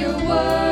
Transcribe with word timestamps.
your 0.00 0.16
word 0.24 0.69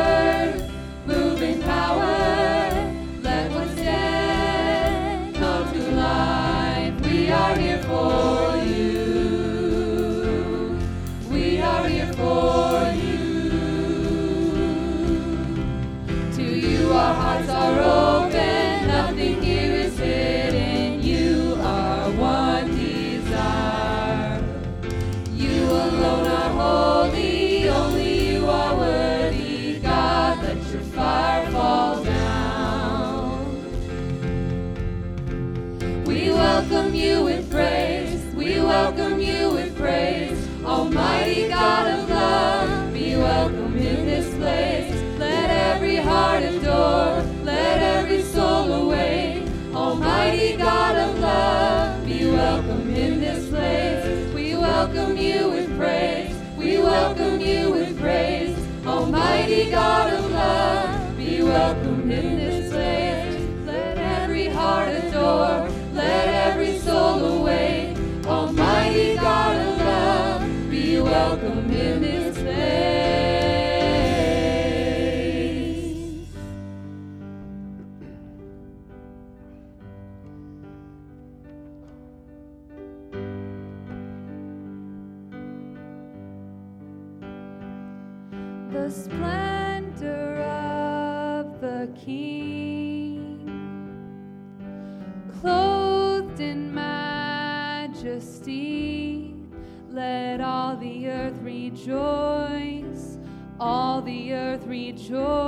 João. 105.08 105.47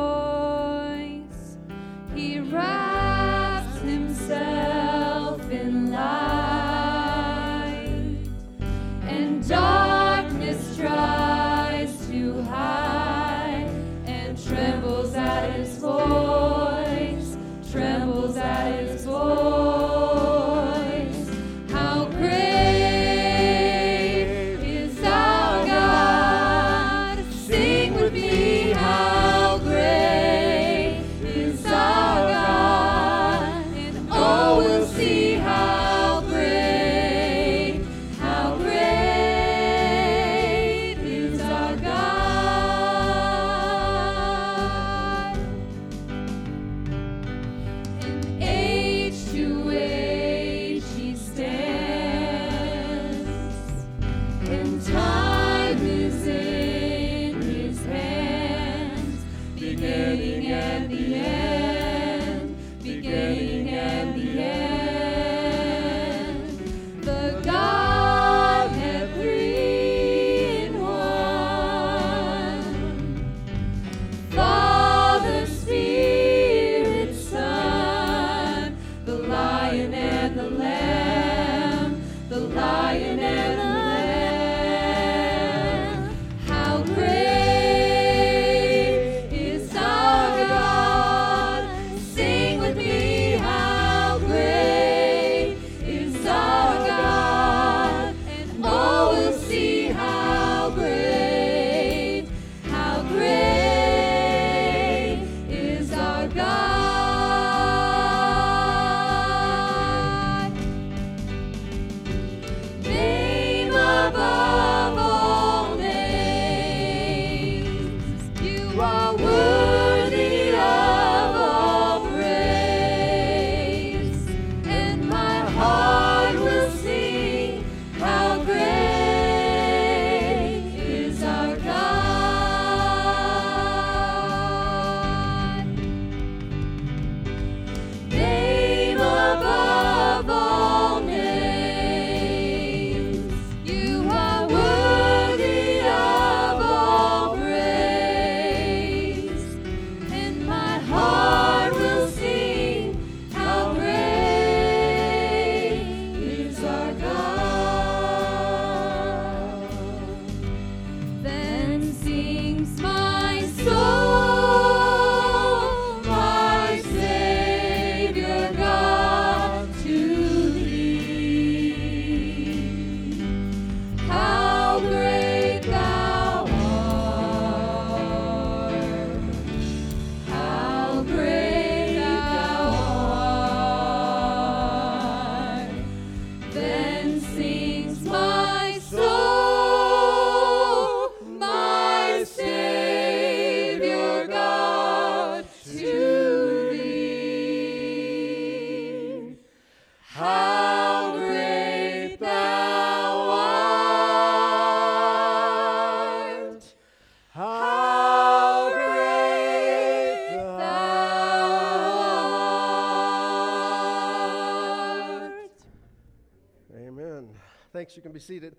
Thanks. 217.90 217.96
You 217.96 218.02
can 218.02 218.12
be 218.12 218.20
seated. 218.20 218.54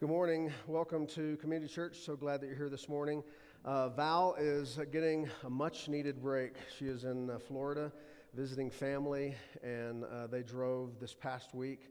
Good 0.00 0.08
morning. 0.08 0.50
Welcome 0.66 1.06
to 1.08 1.36
Community 1.36 1.72
Church. 1.72 1.98
So 2.00 2.16
glad 2.16 2.40
that 2.40 2.46
you're 2.46 2.56
here 2.56 2.68
this 2.68 2.88
morning. 2.88 3.22
Uh, 3.64 3.90
Val 3.90 4.34
is 4.40 4.76
getting 4.90 5.28
a 5.44 5.50
much 5.50 5.88
needed 5.88 6.20
break. 6.20 6.54
She 6.76 6.86
is 6.86 7.04
in 7.04 7.30
uh, 7.30 7.38
Florida 7.38 7.92
visiting 8.34 8.70
family, 8.70 9.36
and 9.62 10.02
uh, 10.04 10.26
they 10.26 10.42
drove 10.42 10.98
this 10.98 11.14
past 11.14 11.54
week. 11.54 11.90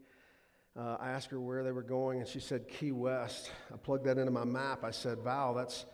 Uh, 0.78 0.98
I 1.00 1.08
asked 1.08 1.30
her 1.30 1.40
where 1.40 1.64
they 1.64 1.72
were 1.72 1.82
going, 1.82 2.18
and 2.20 2.28
she 2.28 2.40
said 2.40 2.68
Key 2.68 2.92
West. 2.92 3.50
I 3.72 3.78
plugged 3.78 4.04
that 4.04 4.18
into 4.18 4.32
my 4.32 4.44
map. 4.44 4.84
I 4.84 4.90
said, 4.90 5.20
Val, 5.20 5.54
that's 5.54 5.86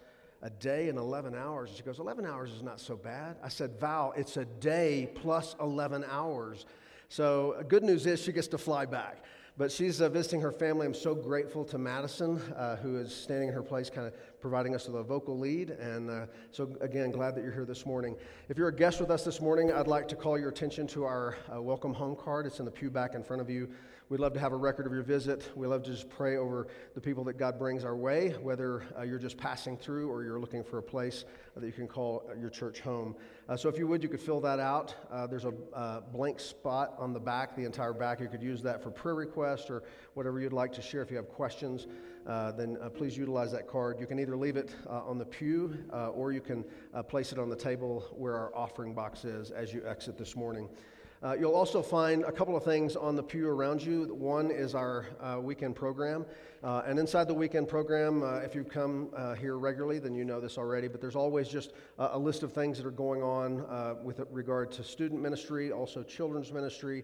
a 0.42 0.50
day 0.50 0.88
and 0.88 0.98
11 0.98 1.32
hours. 1.32 1.70
And 1.70 1.76
She 1.76 1.84
goes, 1.84 2.00
11 2.00 2.26
hours 2.26 2.50
is 2.50 2.62
not 2.64 2.80
so 2.80 2.96
bad. 2.96 3.36
I 3.40 3.50
said, 3.50 3.78
Val, 3.78 4.14
it's 4.16 4.36
a 4.36 4.46
day 4.46 5.08
plus 5.14 5.54
11 5.60 6.04
hours. 6.10 6.66
So, 7.08 7.52
uh, 7.52 7.62
good 7.62 7.84
news 7.84 8.04
is 8.04 8.20
she 8.20 8.32
gets 8.32 8.48
to 8.48 8.58
fly 8.58 8.84
back. 8.84 9.24
But 9.58 9.72
she's 9.72 10.00
uh, 10.00 10.08
visiting 10.08 10.40
her 10.42 10.52
family. 10.52 10.86
I'm 10.86 10.94
so 10.94 11.16
grateful 11.16 11.64
to 11.64 11.78
Madison, 11.78 12.40
uh, 12.56 12.76
who 12.76 12.96
is 12.96 13.12
standing 13.12 13.48
in 13.48 13.54
her 13.56 13.62
place, 13.62 13.90
kind 13.90 14.06
of 14.06 14.14
providing 14.40 14.72
us 14.72 14.86
with 14.86 14.94
a 14.94 15.02
vocal 15.02 15.36
lead. 15.36 15.70
And 15.70 16.08
uh, 16.08 16.26
so, 16.52 16.76
again, 16.80 17.10
glad 17.10 17.34
that 17.34 17.42
you're 17.42 17.52
here 17.52 17.64
this 17.64 17.84
morning. 17.84 18.14
If 18.48 18.56
you're 18.56 18.68
a 18.68 18.74
guest 18.74 19.00
with 19.00 19.10
us 19.10 19.24
this 19.24 19.40
morning, 19.40 19.72
I'd 19.72 19.88
like 19.88 20.06
to 20.08 20.14
call 20.14 20.38
your 20.38 20.50
attention 20.50 20.86
to 20.88 21.02
our 21.02 21.36
uh, 21.52 21.60
welcome 21.60 21.92
home 21.92 22.14
card. 22.14 22.46
It's 22.46 22.60
in 22.60 22.66
the 22.66 22.70
pew 22.70 22.88
back 22.88 23.16
in 23.16 23.24
front 23.24 23.42
of 23.42 23.50
you. 23.50 23.68
We'd 24.10 24.20
love 24.20 24.32
to 24.32 24.40
have 24.40 24.52
a 24.52 24.56
record 24.56 24.86
of 24.86 24.92
your 24.94 25.02
visit. 25.02 25.50
We 25.54 25.66
love 25.66 25.82
to 25.82 25.90
just 25.90 26.08
pray 26.08 26.38
over 26.38 26.68
the 26.94 27.00
people 27.00 27.24
that 27.24 27.34
God 27.36 27.58
brings 27.58 27.84
our 27.84 27.94
way, 27.94 28.30
whether 28.40 28.82
uh, 28.98 29.02
you're 29.02 29.18
just 29.18 29.36
passing 29.36 29.76
through 29.76 30.10
or 30.10 30.24
you're 30.24 30.40
looking 30.40 30.64
for 30.64 30.78
a 30.78 30.82
place 30.82 31.26
that 31.54 31.66
you 31.66 31.72
can 31.72 31.86
call 31.86 32.24
your 32.40 32.48
church 32.48 32.80
home. 32.80 33.14
Uh, 33.50 33.54
so, 33.54 33.68
if 33.68 33.76
you 33.76 33.86
would, 33.86 34.02
you 34.02 34.08
could 34.08 34.22
fill 34.22 34.40
that 34.40 34.60
out. 34.60 34.94
Uh, 35.12 35.26
there's 35.26 35.44
a 35.44 35.52
uh, 35.74 36.00
blank 36.00 36.40
spot 36.40 36.94
on 36.98 37.12
the 37.12 37.20
back, 37.20 37.54
the 37.54 37.66
entire 37.66 37.92
back. 37.92 38.18
You 38.20 38.28
could 38.28 38.42
use 38.42 38.62
that 38.62 38.82
for 38.82 38.90
prayer 38.90 39.14
requests 39.14 39.68
or 39.68 39.82
whatever 40.14 40.40
you'd 40.40 40.54
like 40.54 40.72
to 40.72 40.82
share. 40.82 41.02
If 41.02 41.10
you 41.10 41.18
have 41.18 41.28
questions, 41.28 41.86
uh, 42.26 42.52
then 42.52 42.78
uh, 42.80 42.88
please 42.88 43.14
utilize 43.14 43.52
that 43.52 43.68
card. 43.68 44.00
You 44.00 44.06
can 44.06 44.18
either 44.18 44.38
leave 44.38 44.56
it 44.56 44.74
on 44.88 45.18
the 45.18 45.26
pew 45.26 45.76
or 46.14 46.32
you 46.32 46.40
can 46.40 46.64
place 47.08 47.32
it 47.32 47.38
on 47.38 47.50
the 47.50 47.56
table 47.56 48.06
where 48.16 48.36
our 48.36 48.56
offering 48.56 48.94
box 48.94 49.26
is 49.26 49.50
as 49.50 49.74
you 49.74 49.82
exit 49.86 50.16
this 50.16 50.34
morning. 50.34 50.66
Uh, 51.20 51.34
you'll 51.38 51.54
also 51.54 51.82
find 51.82 52.22
a 52.22 52.30
couple 52.30 52.56
of 52.56 52.62
things 52.62 52.94
on 52.94 53.16
the 53.16 53.22
pew 53.22 53.48
around 53.48 53.82
you. 53.82 54.14
One 54.14 54.52
is 54.52 54.76
our 54.76 55.06
uh, 55.20 55.40
weekend 55.40 55.74
program. 55.74 56.24
Uh, 56.62 56.82
and 56.86 56.96
inside 56.96 57.26
the 57.26 57.34
weekend 57.34 57.66
program, 57.66 58.22
uh, 58.22 58.36
if 58.36 58.54
you've 58.54 58.68
come 58.68 59.08
uh, 59.16 59.34
here 59.34 59.58
regularly, 59.58 59.98
then 59.98 60.14
you 60.14 60.24
know 60.24 60.40
this 60.40 60.58
already, 60.58 60.86
but 60.86 61.00
there's 61.00 61.16
always 61.16 61.48
just 61.48 61.72
a 61.98 62.18
list 62.18 62.44
of 62.44 62.52
things 62.52 62.78
that 62.78 62.86
are 62.86 62.92
going 62.92 63.20
on 63.20 63.62
uh, 63.62 63.94
with 64.04 64.20
regard 64.30 64.70
to 64.70 64.84
student 64.84 65.20
ministry, 65.20 65.72
also 65.72 66.04
children's 66.04 66.52
ministry. 66.52 67.02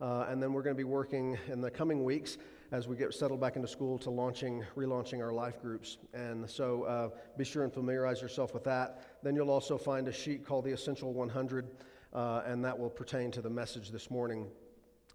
and 0.00 0.42
then 0.42 0.52
we're 0.52 0.62
going 0.62 0.74
to 0.74 0.78
be 0.78 0.82
working 0.82 1.38
in 1.46 1.60
the 1.60 1.70
coming 1.70 2.02
weeks 2.02 2.38
as 2.72 2.88
we 2.88 2.96
get 2.96 3.14
settled 3.14 3.40
back 3.40 3.54
into 3.54 3.68
school 3.68 3.96
to 3.98 4.10
launching, 4.10 4.64
relaunching 4.76 5.20
our 5.20 5.32
life 5.32 5.62
groups. 5.62 5.98
And 6.14 6.50
so 6.50 7.12
be 7.38 7.44
sure 7.44 7.62
and 7.62 7.72
familiarize 7.72 8.20
yourself 8.20 8.54
with 8.54 8.64
that. 8.64 9.04
Then 9.22 9.36
you'll 9.36 9.50
also 9.50 9.78
find 9.78 10.08
a 10.08 10.12
sheet 10.12 10.44
called 10.44 10.64
the 10.64 10.72
Essential 10.72 11.12
100 11.12 11.68
uh, 12.12 12.42
and 12.46 12.64
that 12.64 12.78
will 12.78 12.90
pertain 12.90 13.30
to 13.30 13.42
the 13.42 13.50
message 13.50 13.90
this 13.90 14.10
morning. 14.10 14.46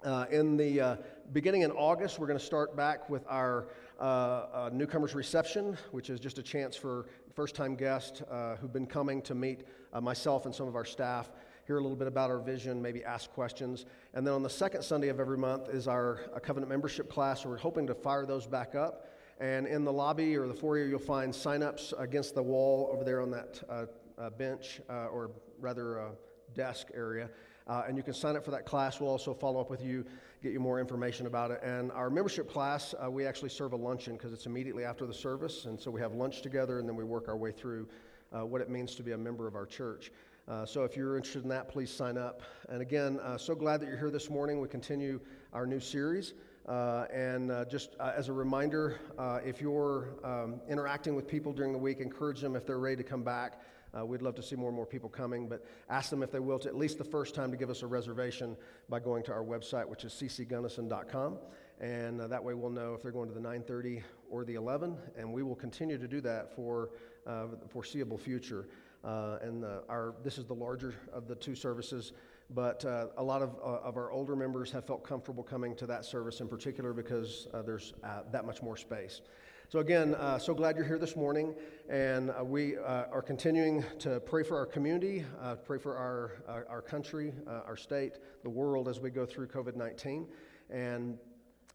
Uh, 0.03 0.25
in 0.29 0.55
the 0.57 0.79
uh, 0.79 0.95
beginning 1.33 1.63
in 1.63 1.71
August, 1.71 2.19
we're 2.19 2.27
going 2.27 2.37
to 2.37 2.45
start 2.45 2.75
back 2.75 3.09
with 3.09 3.25
our 3.27 3.67
uh, 3.99 4.03
uh, 4.03 4.69
newcomers 4.71 5.15
reception, 5.15 5.75
which 5.89 6.11
is 6.11 6.19
just 6.19 6.37
a 6.37 6.43
chance 6.43 6.75
for 6.75 7.07
first 7.33 7.55
time 7.55 7.75
guests 7.75 8.21
uh, 8.29 8.55
who've 8.57 8.73
been 8.73 8.85
coming 8.85 9.21
to 9.23 9.33
meet 9.33 9.61
myself 9.99 10.45
and 10.45 10.53
some 10.53 10.67
of 10.67 10.75
our 10.75 10.85
staff, 10.85 11.31
hear 11.65 11.77
a 11.77 11.81
little 11.81 11.97
bit 11.97 12.07
about 12.07 12.29
our 12.29 12.37
vision, 12.37 12.79
maybe 12.79 13.03
ask 13.03 13.31
questions. 13.31 13.85
And 14.13 14.25
then 14.25 14.35
on 14.35 14.43
the 14.43 14.49
second 14.49 14.83
Sunday 14.83 15.09
of 15.09 15.19
every 15.19 15.37
month 15.37 15.69
is 15.69 15.87
our 15.87 16.17
covenant 16.43 16.69
membership 16.69 17.11
class. 17.11 17.43
We're 17.43 17.57
hoping 17.57 17.87
to 17.87 17.95
fire 17.95 18.27
those 18.27 18.45
back 18.45 18.75
up. 18.75 19.07
And 19.39 19.65
in 19.65 19.83
the 19.83 19.91
lobby 19.91 20.37
or 20.37 20.47
the 20.47 20.53
foyer, 20.53 20.85
you'll 20.85 20.99
find 20.99 21.33
sign-ups 21.33 21.95
against 21.97 22.35
the 22.35 22.43
wall 22.43 22.89
over 22.93 23.03
there 23.03 23.21
on 23.21 23.31
that 23.31 23.89
bench, 24.37 24.81
or 24.87 25.31
rather 25.59 26.11
desk 26.53 26.87
area. 26.93 27.29
Uh, 27.67 27.83
and 27.87 27.97
you 27.97 28.03
can 28.03 28.13
sign 28.13 28.35
up 28.35 28.45
for 28.45 28.51
that 28.51 28.65
class. 28.65 28.99
We'll 28.99 29.09
also 29.09 29.33
follow 29.33 29.59
up 29.59 29.69
with 29.69 29.83
you, 29.83 30.05
get 30.41 30.53
you 30.53 30.59
more 30.59 30.79
information 30.79 31.27
about 31.27 31.51
it. 31.51 31.59
And 31.63 31.91
our 31.91 32.09
membership 32.09 32.49
class, 32.49 32.95
uh, 33.03 33.11
we 33.11 33.25
actually 33.25 33.49
serve 33.49 33.73
a 33.73 33.75
luncheon 33.75 34.13
because 34.13 34.31
it's 34.31 34.45
immediately 34.45 34.85
after 34.85 35.05
the 35.05 35.13
service. 35.13 35.65
And 35.65 35.79
so 35.79 35.91
we 35.91 35.99
have 35.99 36.13
lunch 36.13 36.41
together 36.41 36.79
and 36.79 36.87
then 36.87 36.95
we 36.95 37.03
work 37.03 37.27
our 37.27 37.35
way 37.35 37.51
through 37.51 37.87
uh, 38.31 38.45
what 38.45 38.61
it 38.61 38.69
means 38.69 38.95
to 38.95 39.03
be 39.03 39.11
a 39.11 39.17
member 39.17 39.47
of 39.47 39.55
our 39.55 39.65
church. 39.65 40.11
Uh, 40.47 40.65
so 40.65 40.85
if 40.85 40.95
you're 40.95 41.17
interested 41.17 41.43
in 41.43 41.49
that, 41.49 41.67
please 41.67 41.91
sign 41.91 42.17
up. 42.17 42.41
And 42.69 42.81
again, 42.81 43.19
uh, 43.19 43.37
so 43.37 43.53
glad 43.53 43.81
that 43.81 43.89
you're 43.89 43.97
here 43.97 44.11
this 44.11 44.29
morning. 44.29 44.61
We 44.61 44.69
continue 44.69 45.19
our 45.51 45.65
new 45.65 45.81
series. 45.81 46.33
Uh, 46.69 47.05
and 47.13 47.51
just 47.69 47.95
as 47.99 48.29
a 48.29 48.33
reminder, 48.33 48.99
if 49.43 49.61
you're 49.61 50.15
um, 50.23 50.61
interacting 50.69 51.15
with 51.15 51.27
people 51.27 51.51
during 51.51 51.73
the 51.73 51.77
week, 51.77 51.99
encourage 51.99 52.39
them 52.39 52.55
if 52.55 52.65
they're 52.65 52.79
ready 52.79 52.97
to 52.97 53.03
come 53.03 53.23
back. 53.23 53.59
Uh, 53.97 54.05
we'd 54.05 54.21
love 54.21 54.35
to 54.35 54.43
see 54.43 54.55
more 54.55 54.69
and 54.69 54.75
more 54.75 54.85
people 54.85 55.09
coming, 55.09 55.47
but 55.47 55.65
ask 55.89 56.09
them 56.09 56.21
if 56.21 56.31
they 56.31 56.39
will 56.39 56.59
to 56.59 56.67
at 56.67 56.75
least 56.75 56.97
the 56.97 57.03
first 57.03 57.33
time 57.33 57.51
to 57.51 57.57
give 57.57 57.69
us 57.69 57.81
a 57.81 57.87
reservation 57.87 58.55
by 58.89 58.99
going 58.99 59.23
to 59.23 59.31
our 59.31 59.43
website, 59.43 59.87
which 59.87 60.03
is 60.03 60.13
ccgunnison.com. 60.13 61.37
And 61.79 62.21
uh, 62.21 62.27
that 62.27 62.43
way 62.43 62.53
we'll 62.53 62.69
know 62.69 62.93
if 62.93 63.01
they're 63.01 63.11
going 63.11 63.29
to 63.29 63.33
the 63.33 63.41
930 63.41 64.03
or 64.29 64.43
the 64.43 64.55
11, 64.55 64.97
and 65.17 65.31
we 65.31 65.43
will 65.43 65.55
continue 65.55 65.97
to 65.97 66.07
do 66.07 66.21
that 66.21 66.55
for 66.55 66.89
uh, 67.25 67.47
the 67.61 67.67
foreseeable 67.69 68.17
future. 68.17 68.67
Uh, 69.03 69.37
and 69.41 69.63
uh, 69.63 69.79
our, 69.87 70.15
this 70.23 70.37
is 70.37 70.45
the 70.45 70.55
larger 70.55 70.95
of 71.13 71.27
the 71.27 71.35
two 71.35 71.55
services, 71.55 72.13
but 72.49 72.83
uh, 72.83 73.07
a 73.17 73.23
lot 73.23 73.41
of, 73.41 73.55
of 73.59 73.95
our 73.95 74.11
older 74.11 74.35
members 74.35 74.71
have 74.71 74.85
felt 74.85 75.03
comfortable 75.03 75.43
coming 75.43 75.75
to 75.75 75.85
that 75.85 76.03
service 76.03 76.41
in 76.41 76.47
particular 76.47 76.93
because 76.93 77.47
there's 77.65 77.93
that 78.31 78.45
much 78.45 78.61
more 78.61 78.75
space. 78.75 79.21
So, 79.69 79.79
again, 79.79 80.15
uh, 80.15 80.39
so 80.39 80.53
glad 80.53 80.77
you're 80.77 80.85
here 80.85 80.97
this 80.97 81.17
morning. 81.17 81.53
And 81.89 82.31
uh, 82.31 82.41
we 82.41 82.77
uh, 82.77 83.03
are 83.11 83.21
continuing 83.21 83.83
to 83.99 84.21
pray 84.21 84.41
for 84.41 84.57
our 84.57 84.65
community, 84.65 85.25
uh, 85.41 85.55
pray 85.55 85.77
for 85.77 85.97
our, 85.97 86.41
our, 86.47 86.65
our 86.69 86.81
country, 86.81 87.33
uh, 87.45 87.63
our 87.67 87.75
state, 87.75 88.13
the 88.43 88.49
world 88.49 88.87
as 88.87 89.01
we 89.01 89.09
go 89.09 89.25
through 89.25 89.47
COVID 89.47 89.75
19. 89.75 90.25
And 90.69 91.17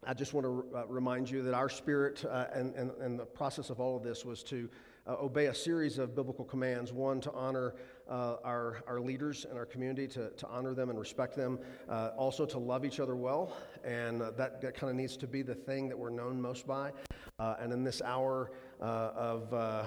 I 0.07 0.15
just 0.15 0.33
want 0.33 0.47
to 0.47 0.75
uh, 0.75 0.87
remind 0.87 1.29
you 1.29 1.43
that 1.43 1.53
our 1.53 1.69
spirit 1.69 2.23
and, 2.23 2.73
and, 2.73 2.89
and 2.99 3.19
the 3.19 3.25
process 3.25 3.69
of 3.69 3.79
all 3.79 3.95
of 3.95 4.01
this 4.01 4.25
was 4.25 4.41
to 4.45 4.67
uh, 5.05 5.15
obey 5.21 5.45
a 5.45 5.53
series 5.53 5.99
of 5.99 6.15
biblical 6.15 6.45
commands. 6.45 6.91
One, 6.91 7.21
to 7.21 7.31
honor 7.33 7.75
uh, 8.13 8.37
our, 8.43 8.83
our 8.87 9.01
leaders 9.01 9.47
in 9.49 9.57
our 9.57 9.65
community, 9.65 10.07
to, 10.07 10.29
to 10.29 10.47
honor 10.47 10.75
them 10.75 10.91
and 10.91 10.99
respect 10.99 11.35
them. 11.35 11.57
Uh, 11.89 12.11
also, 12.15 12.45
to 12.45 12.59
love 12.59 12.85
each 12.85 12.99
other 12.99 13.15
well. 13.15 13.57
And 13.83 14.21
that, 14.21 14.61
that 14.61 14.75
kind 14.75 14.91
of 14.91 14.95
needs 14.95 15.17
to 15.17 15.27
be 15.27 15.41
the 15.41 15.55
thing 15.55 15.89
that 15.89 15.97
we're 15.97 16.11
known 16.11 16.39
most 16.39 16.67
by. 16.67 16.91
Uh, 17.39 17.55
and 17.59 17.73
in 17.73 17.83
this 17.83 18.01
hour 18.03 18.51
uh, 18.79 19.11
of 19.15 19.53
uh, 19.53 19.85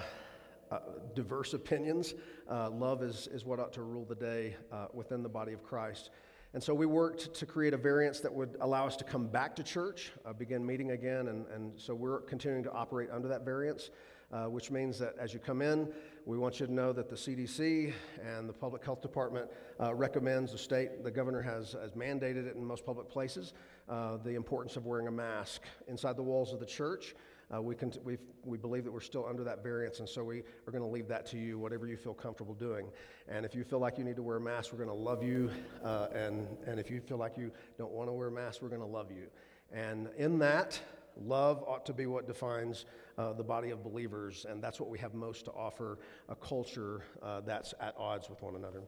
uh 0.72 0.78
diverse 1.14 1.54
opinions, 1.54 2.14
uh, 2.50 2.68
love 2.70 3.04
is, 3.04 3.28
is 3.28 3.44
what 3.44 3.60
ought 3.60 3.72
to 3.74 3.82
rule 3.82 4.04
the 4.04 4.16
day 4.16 4.56
uh, 4.72 4.86
within 4.92 5.22
the 5.22 5.28
body 5.28 5.52
of 5.52 5.62
Christ. 5.62 6.10
And 6.52 6.62
so 6.62 6.74
we 6.74 6.86
worked 6.86 7.32
to 7.34 7.46
create 7.46 7.74
a 7.74 7.76
variance 7.76 8.18
that 8.20 8.32
would 8.32 8.56
allow 8.60 8.86
us 8.86 8.96
to 8.96 9.04
come 9.04 9.28
back 9.28 9.54
to 9.56 9.62
church, 9.62 10.10
begin 10.38 10.66
meeting 10.66 10.92
again, 10.92 11.28
and, 11.28 11.44
and 11.54 11.72
so 11.76 11.94
we're 11.94 12.20
continuing 12.22 12.64
to 12.64 12.72
operate 12.72 13.10
under 13.12 13.28
that 13.28 13.44
variance. 13.44 13.90
Uh, 14.32 14.46
which 14.46 14.72
means 14.72 14.98
that 14.98 15.14
as 15.20 15.32
you 15.32 15.38
come 15.38 15.62
in, 15.62 15.88
we 16.26 16.36
want 16.36 16.58
you 16.58 16.66
to 16.66 16.74
know 16.74 16.92
that 16.92 17.08
the 17.08 17.14
CDC 17.14 17.92
and 18.20 18.48
the 18.48 18.52
Public 18.52 18.84
Health 18.84 19.00
Department 19.00 19.48
uh, 19.80 19.94
recommends 19.94 20.50
the 20.50 20.58
state, 20.58 21.04
the 21.04 21.10
governor 21.10 21.40
has, 21.40 21.76
has 21.80 21.92
mandated 21.92 22.48
it 22.48 22.56
in 22.56 22.64
most 22.64 22.84
public 22.84 23.08
places, 23.08 23.52
uh, 23.88 24.16
the 24.16 24.34
importance 24.34 24.74
of 24.74 24.86
wearing 24.86 25.06
a 25.06 25.10
mask 25.10 25.62
inside 25.86 26.16
the 26.16 26.24
walls 26.24 26.52
of 26.52 26.58
the 26.58 26.66
church. 26.66 27.14
Uh, 27.54 27.62
we, 27.62 27.76
can, 27.76 27.92
we 28.02 28.18
we 28.44 28.58
believe 28.58 28.82
that 28.82 28.90
we're 28.90 28.98
still 28.98 29.24
under 29.24 29.44
that 29.44 29.62
variance, 29.62 30.00
and 30.00 30.08
so 30.08 30.24
we 30.24 30.38
are 30.66 30.72
going 30.72 30.82
to 30.82 30.88
leave 30.88 31.06
that 31.06 31.26
to 31.26 31.38
you, 31.38 31.60
whatever 31.60 31.86
you 31.86 31.96
feel 31.96 32.12
comfortable 32.12 32.54
doing. 32.54 32.88
And 33.28 33.46
if 33.46 33.54
you 33.54 33.62
feel 33.62 33.78
like 33.78 33.96
you 33.96 34.02
need 34.02 34.16
to 34.16 34.22
wear 34.24 34.38
a 34.38 34.40
mask, 34.40 34.72
we're 34.72 34.84
going 34.84 34.90
to 34.90 34.94
love 35.04 35.22
you. 35.22 35.48
Uh, 35.84 36.08
and, 36.12 36.48
and 36.66 36.80
if 36.80 36.90
you 36.90 37.00
feel 37.00 37.18
like 37.18 37.38
you 37.38 37.52
don't 37.78 37.92
want 37.92 38.08
to 38.08 38.12
wear 38.12 38.26
a 38.26 38.32
mask, 38.32 38.62
we're 38.62 38.68
going 38.68 38.80
to 38.80 38.86
love 38.86 39.12
you. 39.12 39.28
And 39.72 40.08
in 40.18 40.40
that, 40.40 40.80
love 41.24 41.62
ought 41.68 41.86
to 41.86 41.92
be 41.92 42.06
what 42.06 42.26
defines 42.26 42.84
uh, 43.18 43.32
the 43.32 43.44
body 43.44 43.70
of 43.70 43.82
believers, 43.82 44.46
and 44.48 44.62
that's 44.62 44.78
what 44.78 44.88
we 44.88 44.98
have 44.98 45.14
most 45.14 45.44
to 45.46 45.50
offer 45.52 45.98
a 46.28 46.34
culture 46.34 47.02
uh, 47.22 47.40
that's 47.40 47.74
at 47.80 47.94
odds 47.98 48.28
with 48.28 48.42
one 48.42 48.56
another. 48.56 48.82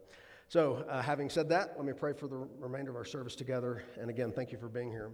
So, 0.48 0.86
uh, 0.88 1.02
having 1.02 1.28
said 1.28 1.48
that, 1.50 1.74
let 1.76 1.84
me 1.84 1.92
pray 1.92 2.12
for 2.12 2.26
the 2.26 2.36
remainder 2.58 2.90
of 2.90 2.96
our 2.96 3.04
service 3.04 3.36
together. 3.36 3.82
And 4.00 4.08
again, 4.08 4.32
thank 4.32 4.50
you 4.50 4.58
for 4.58 4.68
being 4.68 4.90
here. 4.90 5.10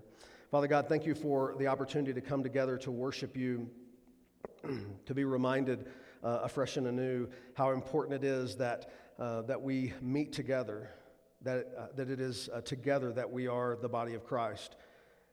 Father 0.51 0.69
God, 0.69 0.89
thank 0.89 1.05
you 1.05 1.15
for 1.15 1.57
the 1.59 1.67
opportunity 1.67 2.13
to 2.13 2.21
come 2.21 2.43
together 2.43 2.77
to 2.79 2.91
worship 2.93 3.37
you, 3.37 3.69
to 5.07 5.15
be 5.15 5.25
reminded 5.25 5.89
uh, 6.23 6.41
afresh 6.45 6.77
and 6.77 6.87
anew 6.87 7.29
how 7.55 7.73
important 7.73 8.15
it 8.15 8.25
is 8.25 8.57
that, 8.57 8.93
uh, 9.19 9.43
that 9.43 9.61
we 9.61 9.93
meet 10.01 10.33
together, 10.33 10.91
that, 11.43 11.67
uh, 11.77 11.87
that 11.97 12.11
it 12.11 12.21
is 12.21 12.49
together 12.65 13.13
that 13.13 13.29
we 13.29 13.49
are 13.49 13.77
the 13.81 13.89
body 13.89 14.15
of 14.15 14.25
Christ. 14.25 14.77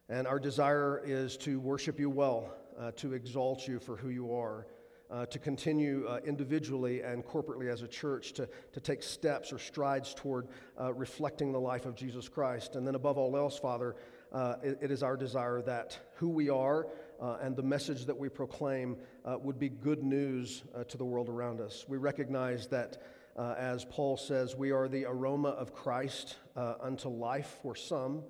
And 0.09 0.27
our 0.27 0.39
desire 0.39 1.01
is 1.05 1.37
to 1.37 1.59
worship 1.59 1.99
you 1.99 2.09
well, 2.09 2.53
uh, 2.81 2.91
to 2.91 3.13
exalt 3.13 3.67
you 3.67 3.79
for 3.79 3.95
who 3.95 4.09
you 4.09 4.33
are. 4.33 4.65
Uh, 5.09 5.25
to 5.25 5.39
continue 5.39 6.07
uh, 6.07 6.21
individually 6.25 7.01
and 7.01 7.25
corporately 7.25 7.69
as 7.69 7.81
a 7.81 7.87
church 7.87 8.31
to, 8.31 8.47
to 8.71 8.79
take 8.79 9.03
steps 9.03 9.51
or 9.51 9.59
strides 9.59 10.13
toward 10.13 10.47
uh, 10.79 10.93
reflecting 10.93 11.51
the 11.51 11.59
life 11.59 11.85
of 11.85 11.95
Jesus 11.95 12.29
Christ. 12.29 12.77
And 12.77 12.87
then, 12.87 12.95
above 12.95 13.17
all 13.17 13.35
else, 13.35 13.59
Father, 13.59 13.97
uh, 14.31 14.55
it, 14.63 14.77
it 14.81 14.89
is 14.89 15.03
our 15.03 15.17
desire 15.17 15.61
that 15.63 15.99
who 16.15 16.29
we 16.29 16.49
are 16.49 16.87
uh, 17.19 17.37
and 17.41 17.57
the 17.57 17.63
message 17.63 18.05
that 18.05 18.17
we 18.17 18.29
proclaim 18.29 18.95
uh, 19.25 19.37
would 19.37 19.59
be 19.59 19.67
good 19.67 20.01
news 20.01 20.63
uh, 20.73 20.85
to 20.85 20.97
the 20.97 21.03
world 21.03 21.27
around 21.27 21.59
us. 21.59 21.83
We 21.89 21.97
recognize 21.97 22.67
that, 22.67 23.01
uh, 23.35 23.55
as 23.57 23.83
Paul 23.83 24.15
says, 24.15 24.55
we 24.55 24.71
are 24.71 24.87
the 24.87 25.05
aroma 25.05 25.49
of 25.49 25.73
Christ 25.73 26.37
uh, 26.55 26.75
unto 26.79 27.09
life 27.09 27.57
for 27.61 27.75
some 27.75 28.23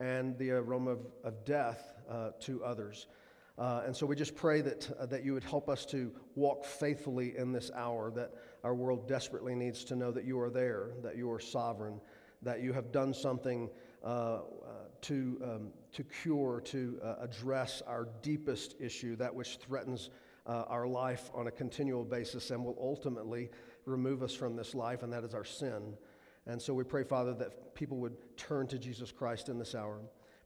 and 0.00 0.38
the 0.38 0.52
aroma 0.52 0.92
of, 0.92 1.00
of 1.24 1.44
death 1.44 1.92
to 2.40 2.62
others. 2.64 3.06
Uh, 3.62 3.80
and 3.86 3.96
so 3.96 4.04
we 4.04 4.16
just 4.16 4.34
pray 4.34 4.60
that, 4.60 4.90
uh, 4.98 5.06
that 5.06 5.24
you 5.24 5.32
would 5.32 5.44
help 5.44 5.68
us 5.68 5.86
to 5.86 6.10
walk 6.34 6.64
faithfully 6.64 7.36
in 7.36 7.52
this 7.52 7.70
hour, 7.76 8.10
that 8.10 8.32
our 8.64 8.74
world 8.74 9.06
desperately 9.06 9.54
needs 9.54 9.84
to 9.84 9.94
know 9.94 10.10
that 10.10 10.24
you 10.24 10.40
are 10.40 10.50
there, 10.50 10.90
that 11.00 11.16
you 11.16 11.30
are 11.30 11.38
sovereign, 11.38 12.00
that 12.42 12.60
you 12.60 12.72
have 12.72 12.90
done 12.90 13.14
something 13.14 13.70
uh, 14.02 14.08
uh 14.08 14.40
to, 15.00 15.40
um, 15.44 15.68
to 15.92 16.02
cure, 16.02 16.60
to 16.64 16.98
uh, 17.04 17.14
address 17.20 17.82
our 17.86 18.08
deepest 18.20 18.74
issue, 18.80 19.14
that 19.14 19.32
which 19.32 19.58
threatens 19.58 20.10
uh, 20.46 20.64
our 20.66 20.88
life 20.88 21.30
on 21.32 21.46
a 21.46 21.50
continual 21.52 22.04
basis 22.04 22.50
and 22.50 22.64
will 22.64 22.78
ultimately 22.80 23.48
remove 23.86 24.24
us 24.24 24.34
from 24.34 24.56
this 24.56 24.74
life, 24.74 25.04
and 25.04 25.12
that 25.12 25.22
is 25.22 25.34
our 25.34 25.44
sin. 25.44 25.94
And 26.46 26.60
so 26.60 26.74
we 26.74 26.82
pray, 26.82 27.04
Father, 27.04 27.32
that 27.34 27.76
people 27.76 27.98
would 27.98 28.16
turn 28.36 28.66
to 28.66 28.78
Jesus 28.78 29.12
Christ 29.12 29.48
in 29.48 29.56
this 29.56 29.76
hour. 29.76 30.00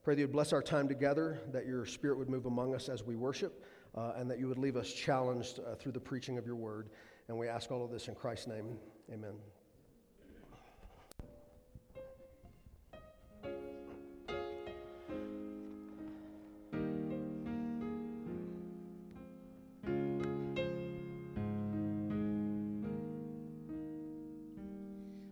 Pray 0.06 0.14
that 0.14 0.20
you 0.20 0.26
would 0.28 0.32
bless 0.32 0.52
our 0.52 0.62
time 0.62 0.86
together, 0.86 1.40
that 1.50 1.66
your 1.66 1.84
spirit 1.84 2.16
would 2.16 2.30
move 2.30 2.46
among 2.46 2.72
us 2.76 2.88
as 2.88 3.02
we 3.02 3.16
worship, 3.16 3.64
uh, 3.96 4.12
and 4.16 4.30
that 4.30 4.38
you 4.38 4.46
would 4.46 4.56
leave 4.56 4.76
us 4.76 4.92
challenged 4.92 5.58
uh, 5.58 5.74
through 5.74 5.90
the 5.90 5.98
preaching 5.98 6.38
of 6.38 6.46
your 6.46 6.54
word. 6.54 6.90
And 7.26 7.36
we 7.36 7.48
ask 7.48 7.72
all 7.72 7.84
of 7.84 7.90
this 7.90 8.06
in 8.06 8.14
Christ's 8.14 8.46
name. 8.46 8.78
Amen. 9.12 9.34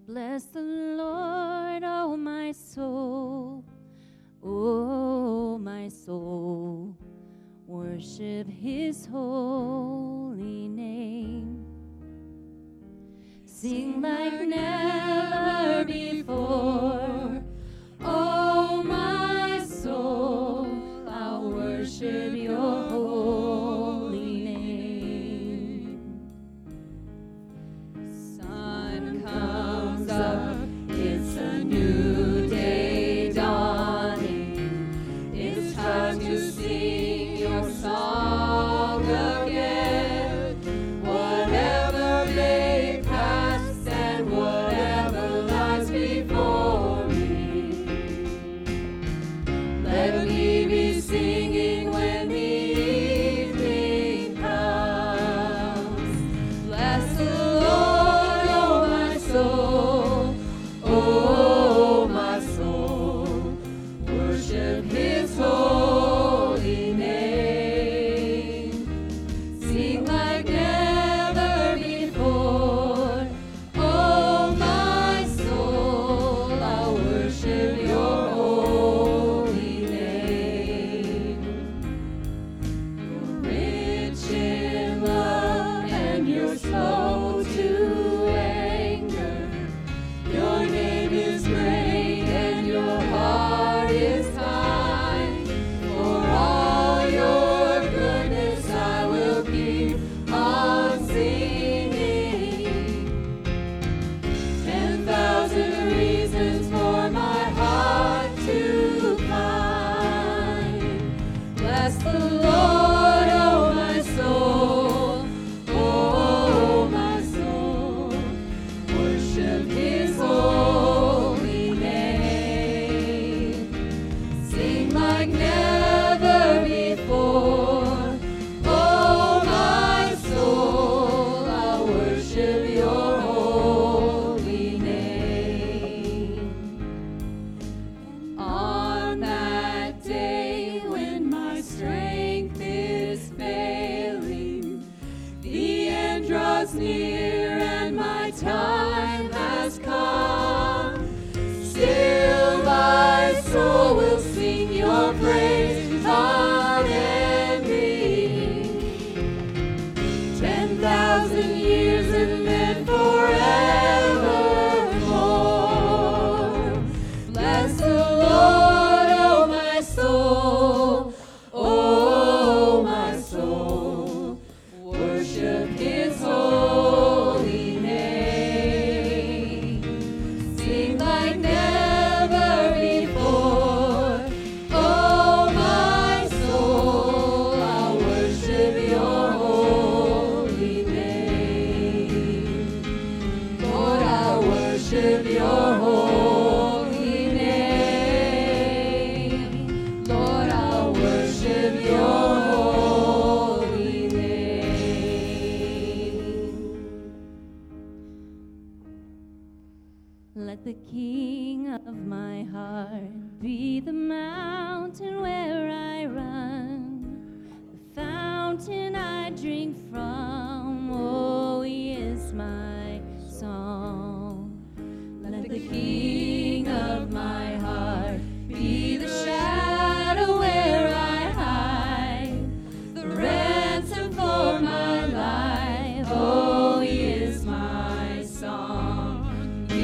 Bless 0.08 0.44
the 0.46 0.73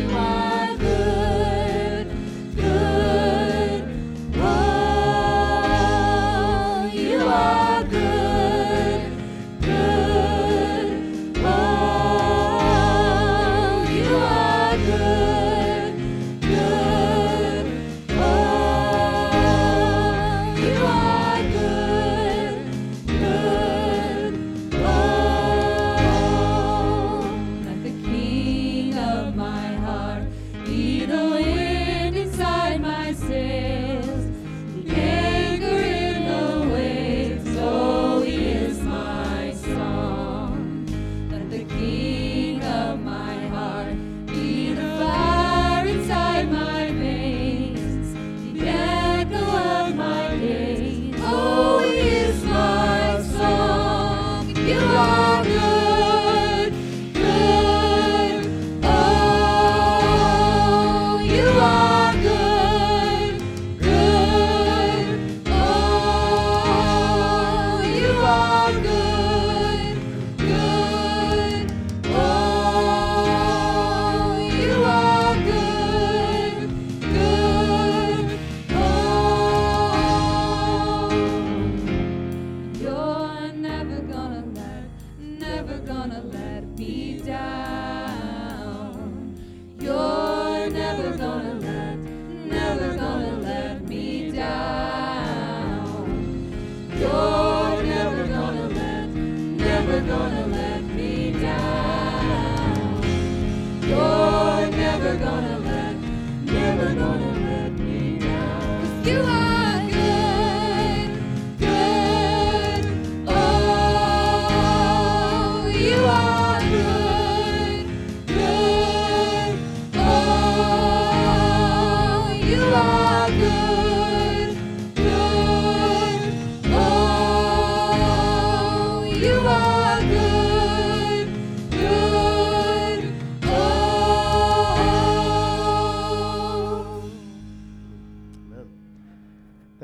you 0.00 0.08
are. 0.16 0.29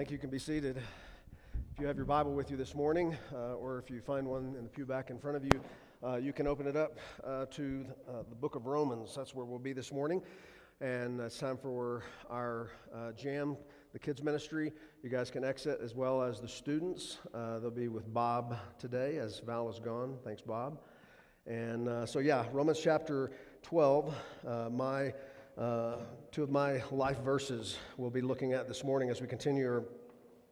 Thank 0.06 0.12
you. 0.12 0.18
You 0.18 0.20
can 0.20 0.30
be 0.30 0.38
seated. 0.38 0.76
If 0.76 1.80
you 1.80 1.86
have 1.88 1.96
your 1.96 2.04
Bible 2.04 2.32
with 2.32 2.48
you 2.48 2.56
this 2.56 2.76
morning, 2.76 3.16
uh, 3.34 3.54
or 3.54 3.80
if 3.80 3.90
you 3.90 4.00
find 4.00 4.24
one 4.24 4.54
in 4.56 4.62
the 4.62 4.70
pew 4.70 4.86
back 4.86 5.10
in 5.10 5.18
front 5.18 5.36
of 5.36 5.42
you, 5.42 5.60
uh, 6.04 6.14
you 6.14 6.32
can 6.32 6.46
open 6.46 6.68
it 6.68 6.76
up 6.76 6.96
uh, 7.24 7.46
to 7.46 7.84
uh, 8.08 8.22
the 8.28 8.36
book 8.36 8.54
of 8.54 8.66
Romans. 8.66 9.12
That's 9.16 9.34
where 9.34 9.44
we'll 9.44 9.58
be 9.58 9.72
this 9.72 9.90
morning. 9.90 10.22
And 10.80 11.18
it's 11.18 11.38
time 11.38 11.56
for 11.56 12.04
our 12.30 12.70
uh, 12.94 13.10
jam, 13.14 13.56
the 13.92 13.98
kids' 13.98 14.22
ministry. 14.22 14.72
You 15.02 15.10
guys 15.10 15.28
can 15.28 15.42
exit 15.44 15.80
as 15.82 15.96
well 15.96 16.22
as 16.22 16.40
the 16.40 16.46
students. 16.46 17.18
Uh, 17.34 17.58
they'll 17.58 17.72
be 17.72 17.88
with 17.88 18.14
Bob 18.14 18.56
today 18.78 19.16
as 19.16 19.40
Val 19.40 19.68
is 19.68 19.80
gone. 19.80 20.18
Thanks, 20.22 20.40
Bob. 20.40 20.78
And 21.48 22.08
so, 22.08 22.20
yeah, 22.20 22.44
Romans 22.52 22.78
chapter 22.80 23.32
12, 23.64 24.14
my. 24.70 25.12
Uh, 25.56 25.94
two 26.32 26.42
of 26.42 26.50
my 26.50 26.82
life 26.90 27.18
verses 27.20 27.78
we'll 27.96 28.10
be 28.10 28.20
looking 28.20 28.52
at 28.52 28.68
this 28.68 28.84
morning 28.84 29.08
as 29.08 29.22
we 29.22 29.26
continue 29.26 29.66
our, 29.66 29.84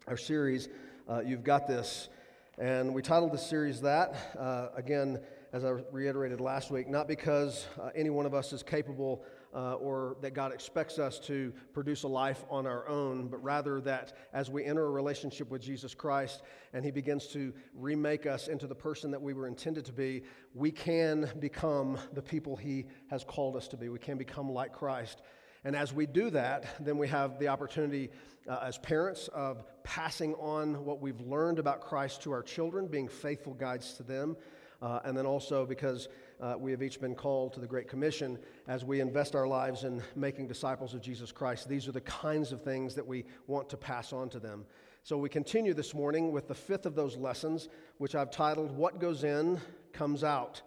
our 0.09 0.17
series, 0.17 0.71
uh, 1.11 1.21
You've 1.21 1.45
Got 1.45 1.67
This. 1.67 2.09
And 2.57 2.95
we 2.95 3.03
titled 3.03 3.31
this 3.31 3.47
series 3.47 3.83
that, 3.83 4.35
uh, 4.39 4.69
again, 4.75 5.21
as 5.53 5.63
I 5.63 5.73
reiterated 5.93 6.41
last 6.41 6.71
week, 6.71 6.89
not 6.89 7.07
because 7.07 7.67
uh, 7.79 7.91
any 7.95 8.09
one 8.09 8.25
of 8.25 8.33
us 8.33 8.55
is 8.55 8.63
capable 8.63 9.23
uh, 9.55 9.75
or 9.75 10.17
that 10.21 10.35
God 10.35 10.53
expects 10.53 10.99
us 10.99 11.19
to 11.21 11.53
produce 11.73 12.03
a 12.03 12.09
life 12.09 12.45
on 12.51 12.67
our 12.67 12.89
own, 12.89 13.29
but 13.29 13.43
rather 13.43 13.81
that 13.83 14.17
as 14.33 14.51
we 14.51 14.65
enter 14.65 14.85
a 14.85 14.91
relationship 14.91 15.51
with 15.51 15.63
Jesus 15.63 15.95
Christ 15.95 16.43
and 16.73 16.85
He 16.85 16.91
begins 16.91 17.29
to 17.29 17.53
remake 17.75 18.27
us 18.27 18.49
into 18.49 18.67
the 18.67 18.75
person 18.75 19.11
that 19.13 19.23
we 19.23 19.33
were 19.33 19.47
intended 19.47 19.85
to 19.85 19.93
be, 19.93 20.23
we 20.55 20.73
can 20.73 21.31
become 21.39 21.99
the 22.13 22.23
people 22.23 22.57
He 22.57 22.87
has 23.11 23.23
called 23.23 23.57
us 23.57 23.69
to 23.69 23.77
be. 23.77 23.89
We 23.89 24.01
can 24.01 24.19
become 24.19 24.51
like 24.51 24.73
Christ. 24.73 25.23
And 25.63 25.75
as 25.75 25.95
we 25.95 26.07
do 26.07 26.31
that, 26.31 26.85
then 26.85 26.99
we 26.99 27.09
have 27.09 27.39
the 27.39 27.49
opportunity 27.49 28.11
uh, 28.49 28.59
as 28.63 28.77
parents 28.79 29.29
of 29.29 29.65
passing 29.83 30.35
on 30.35 30.85
what 30.85 31.01
we've 31.01 31.21
learned 31.21 31.59
about 31.59 31.81
Christ 31.81 32.23
to 32.23 32.33
our 32.33 32.43
children, 32.43 32.87
being 32.87 33.09
faithful 33.09 33.55
guides 33.55 33.95
to 33.95 34.03
them. 34.03 34.37
Uh, 34.83 35.01
and 35.05 35.17
then 35.17 35.25
also 35.25 35.65
because 35.65 36.09
uh, 36.41 36.55
we 36.59 36.71
have 36.71 36.83
each 36.83 37.01
been 37.01 37.15
called 37.15 37.53
to 37.53 37.61
the 37.61 37.67
Great 37.67 37.89
Commission 37.89 38.39
as 38.69 38.85
we 38.85 39.01
invest 39.01 39.35
our 39.35 39.47
lives 39.47 39.85
in 39.85 40.03
making 40.17 40.47
disciples 40.47 40.95
of 40.95 41.01
Jesus 41.01 41.33
Christ. 41.33 41.69
These 41.69 41.89
are 41.89 41.93
the 41.93 42.01
kinds 42.03 42.53
of 42.53 42.63
things 42.63 42.95
that 42.95 43.07
we 43.07 43.25
want 43.47 43.69
to 43.71 43.77
pass 43.77 44.13
on 44.13 44.29
to 44.31 44.39
them. 44.39 44.65
So 45.03 45.19
we 45.19 45.29
continue 45.29 45.75
this 45.75 45.95
morning 45.95 46.33
with 46.33 46.49
the 46.49 46.55
fifth 46.55 46.87
of 46.87 46.95
those 46.95 47.17
lessons, 47.17 47.69
which 47.99 48.15
I've 48.15 48.31
titled 48.31 48.71
What 48.77 48.99
Goes 48.99 49.23
In 49.23 49.61
Comes 49.93 50.25
Out. 50.25 50.63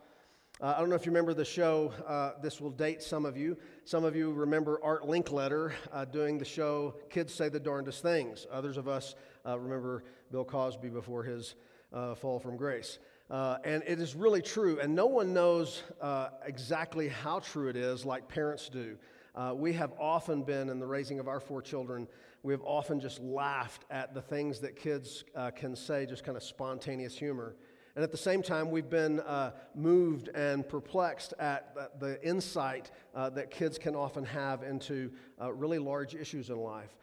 Uh, 0.59 0.73
I 0.75 0.79
don't 0.79 0.89
know 0.89 0.95
if 0.95 1.05
you 1.05 1.11
remember 1.11 1.35
the 1.35 1.45
show. 1.45 1.93
Uh, 2.07 2.31
this 2.41 2.59
will 2.59 2.71
date 2.71 3.03
some 3.03 3.25
of 3.25 3.37
you. 3.37 3.57
Some 3.85 4.03
of 4.03 4.15
you 4.15 4.31
remember 4.31 4.79
Art 4.83 5.03
Linkletter 5.03 5.73
uh, 5.91 6.05
doing 6.05 6.39
the 6.39 6.45
show 6.45 6.95
Kids 7.09 7.33
Say 7.33 7.49
the 7.49 7.59
Darndest 7.59 8.01
Things. 8.01 8.47
Others 8.51 8.77
of 8.77 8.87
us 8.87 9.13
uh, 9.45 9.59
remember 9.59 10.03
Bill 10.31 10.43
Cosby 10.43 10.89
before 10.89 11.23
his 11.23 11.53
uh, 11.93 12.15
fall 12.15 12.39
from 12.39 12.57
grace. 12.57 12.97
Uh, 13.29 13.57
and 13.65 13.83
it 13.85 13.99
is 13.99 14.15
really 14.15 14.41
true. 14.41 14.79
And 14.79 14.95
no 14.95 15.05
one 15.05 15.33
knows 15.33 15.83
uh, 16.01 16.29
exactly 16.45 17.09
how 17.09 17.39
true 17.39 17.67
it 17.67 17.75
is 17.75 18.05
like 18.05 18.27
parents 18.27 18.69
do. 18.69 18.97
Uh, 19.35 19.53
we 19.53 19.73
have 19.73 19.91
often 19.99 20.43
been, 20.43 20.69
in 20.69 20.79
the 20.79 20.87
raising 20.87 21.19
of 21.19 21.27
our 21.27 21.39
four 21.39 21.61
children, 21.61 22.07
we 22.41 22.53
have 22.53 22.61
often 22.63 22.99
just 22.99 23.19
laughed 23.19 23.85
at 23.91 24.13
the 24.13 24.21
things 24.21 24.59
that 24.59 24.75
kids 24.75 25.25
uh, 25.35 25.51
can 25.51 25.75
say, 25.75 26.05
just 26.05 26.23
kind 26.23 26.37
of 26.37 26.43
spontaneous 26.43 27.17
humor. 27.17 27.55
And 27.95 28.03
at 28.03 28.11
the 28.11 28.17
same 28.17 28.41
time, 28.41 28.71
we've 28.71 28.89
been 28.89 29.19
uh, 29.21 29.51
moved 29.75 30.29
and 30.29 30.67
perplexed 30.67 31.33
at 31.39 31.99
the 31.99 32.23
insight 32.25 32.91
uh, 33.13 33.29
that 33.31 33.51
kids 33.51 33.77
can 33.77 33.95
often 33.95 34.23
have 34.23 34.63
into 34.63 35.11
really 35.51 35.79
large 35.79 36.15
issues 36.15 36.49
in 36.49 36.57
life. 36.57 36.95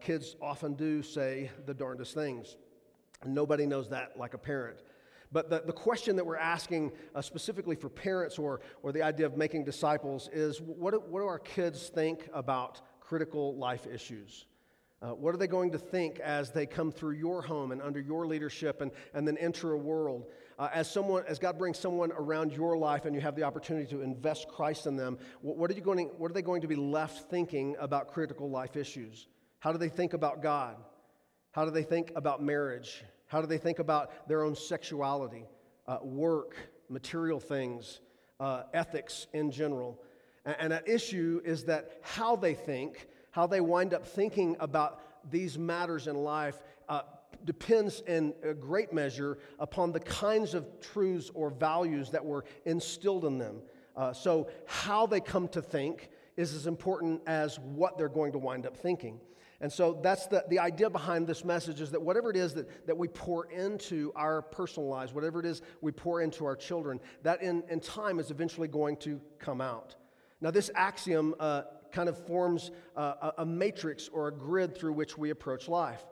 kids 0.00 0.36
often 0.40 0.74
do 0.74 1.02
say 1.02 1.50
the 1.66 1.74
darndest 1.74 2.14
things. 2.14 2.56
Nobody 3.24 3.66
knows 3.66 3.88
that 3.88 4.18
like 4.18 4.34
a 4.34 4.38
parent. 4.38 4.82
But 5.32 5.48
the, 5.48 5.62
the 5.64 5.72
question 5.72 6.16
that 6.16 6.26
we're 6.26 6.36
asking 6.36 6.92
uh, 7.14 7.22
specifically 7.22 7.74
for 7.74 7.88
parents 7.88 8.38
or, 8.38 8.60
or 8.82 8.92
the 8.92 9.02
idea 9.02 9.26
of 9.26 9.36
making 9.36 9.64
disciples 9.64 10.28
is 10.32 10.60
what 10.60 10.92
do, 10.92 11.02
what 11.08 11.20
do 11.20 11.26
our 11.26 11.38
kids 11.38 11.88
think 11.88 12.28
about 12.34 12.82
critical 13.00 13.56
life 13.56 13.86
issues? 13.86 14.46
Uh, 15.00 15.08
what 15.08 15.34
are 15.34 15.38
they 15.38 15.48
going 15.48 15.72
to 15.72 15.78
think 15.78 16.20
as 16.20 16.50
they 16.50 16.64
come 16.64 16.92
through 16.92 17.14
your 17.14 17.42
home 17.42 17.72
and 17.72 17.82
under 17.82 17.98
your 17.98 18.24
leadership 18.24 18.80
and, 18.80 18.92
and 19.14 19.26
then 19.26 19.36
enter 19.38 19.72
a 19.72 19.78
world? 19.78 20.26
Uh, 20.58 20.68
as 20.72 20.88
someone, 20.88 21.24
as 21.26 21.40
God 21.40 21.58
brings 21.58 21.76
someone 21.76 22.12
around 22.12 22.52
your 22.52 22.76
life 22.76 23.04
and 23.04 23.14
you 23.14 23.20
have 23.20 23.34
the 23.34 23.42
opportunity 23.42 23.86
to 23.86 24.02
invest 24.02 24.46
Christ 24.46 24.86
in 24.86 24.94
them, 24.96 25.18
what, 25.40 25.56
what, 25.56 25.70
are, 25.70 25.74
you 25.74 25.80
going 25.80 26.08
to, 26.08 26.14
what 26.14 26.30
are 26.30 26.34
they 26.34 26.42
going 26.42 26.60
to 26.60 26.68
be 26.68 26.76
left 26.76 27.30
thinking 27.30 27.74
about 27.80 28.12
critical 28.12 28.48
life 28.48 28.76
issues? 28.76 29.26
How 29.58 29.72
do 29.72 29.78
they 29.78 29.88
think 29.88 30.12
about 30.12 30.40
God? 30.40 30.76
How 31.50 31.64
do 31.64 31.72
they 31.72 31.82
think 31.82 32.12
about 32.14 32.40
marriage? 32.40 33.02
How 33.32 33.40
do 33.40 33.46
they 33.46 33.56
think 33.56 33.78
about 33.78 34.28
their 34.28 34.44
own 34.44 34.54
sexuality, 34.54 35.46
uh, 35.88 35.96
work, 36.02 36.54
material 36.90 37.40
things, 37.40 38.00
uh, 38.38 38.64
ethics 38.74 39.26
in 39.32 39.50
general? 39.50 39.98
And, 40.44 40.56
and 40.60 40.72
an 40.74 40.82
issue 40.86 41.40
is 41.42 41.64
that 41.64 41.98
how 42.02 42.36
they 42.36 42.52
think, 42.52 43.08
how 43.30 43.46
they 43.46 43.62
wind 43.62 43.94
up 43.94 44.06
thinking 44.06 44.54
about 44.60 45.00
these 45.30 45.58
matters 45.58 46.08
in 46.08 46.16
life, 46.16 46.58
uh, 46.90 47.04
depends 47.46 48.02
in 48.06 48.34
a 48.42 48.52
great 48.52 48.92
measure 48.92 49.38
upon 49.58 49.92
the 49.92 50.00
kinds 50.00 50.52
of 50.52 50.66
truths 50.82 51.30
or 51.32 51.48
values 51.48 52.10
that 52.10 52.22
were 52.22 52.44
instilled 52.66 53.24
in 53.24 53.38
them. 53.38 53.62
Uh, 53.96 54.12
so, 54.12 54.50
how 54.66 55.06
they 55.06 55.20
come 55.20 55.48
to 55.48 55.62
think 55.62 56.10
is 56.36 56.52
as 56.52 56.66
important 56.66 57.22
as 57.26 57.58
what 57.60 57.96
they're 57.96 58.10
going 58.10 58.32
to 58.32 58.38
wind 58.38 58.66
up 58.66 58.76
thinking. 58.76 59.18
And 59.62 59.72
so 59.72 60.00
that's 60.02 60.26
the, 60.26 60.44
the 60.48 60.58
idea 60.58 60.90
behind 60.90 61.28
this 61.28 61.44
message 61.44 61.80
is 61.80 61.92
that 61.92 62.02
whatever 62.02 62.30
it 62.30 62.36
is 62.36 62.52
that, 62.54 62.86
that 62.88 62.98
we 62.98 63.06
pour 63.06 63.46
into 63.46 64.12
our 64.16 64.42
personal 64.42 64.88
lives, 64.88 65.14
whatever 65.14 65.38
it 65.38 65.46
is 65.46 65.62
we 65.80 65.92
pour 65.92 66.20
into 66.20 66.44
our 66.44 66.56
children, 66.56 66.98
that 67.22 67.40
in, 67.42 67.62
in 67.70 67.78
time 67.78 68.18
is 68.18 68.32
eventually 68.32 68.66
going 68.66 68.96
to 68.98 69.20
come 69.38 69.60
out. 69.60 69.94
Now, 70.40 70.50
this 70.50 70.68
axiom 70.74 71.36
uh, 71.38 71.62
kind 71.92 72.08
of 72.08 72.26
forms 72.26 72.72
a, 72.96 73.34
a 73.38 73.46
matrix 73.46 74.08
or 74.08 74.26
a 74.26 74.32
grid 74.32 74.76
through 74.76 74.94
which 74.94 75.16
we 75.16 75.30
approach 75.30 75.68
life. 75.68 76.02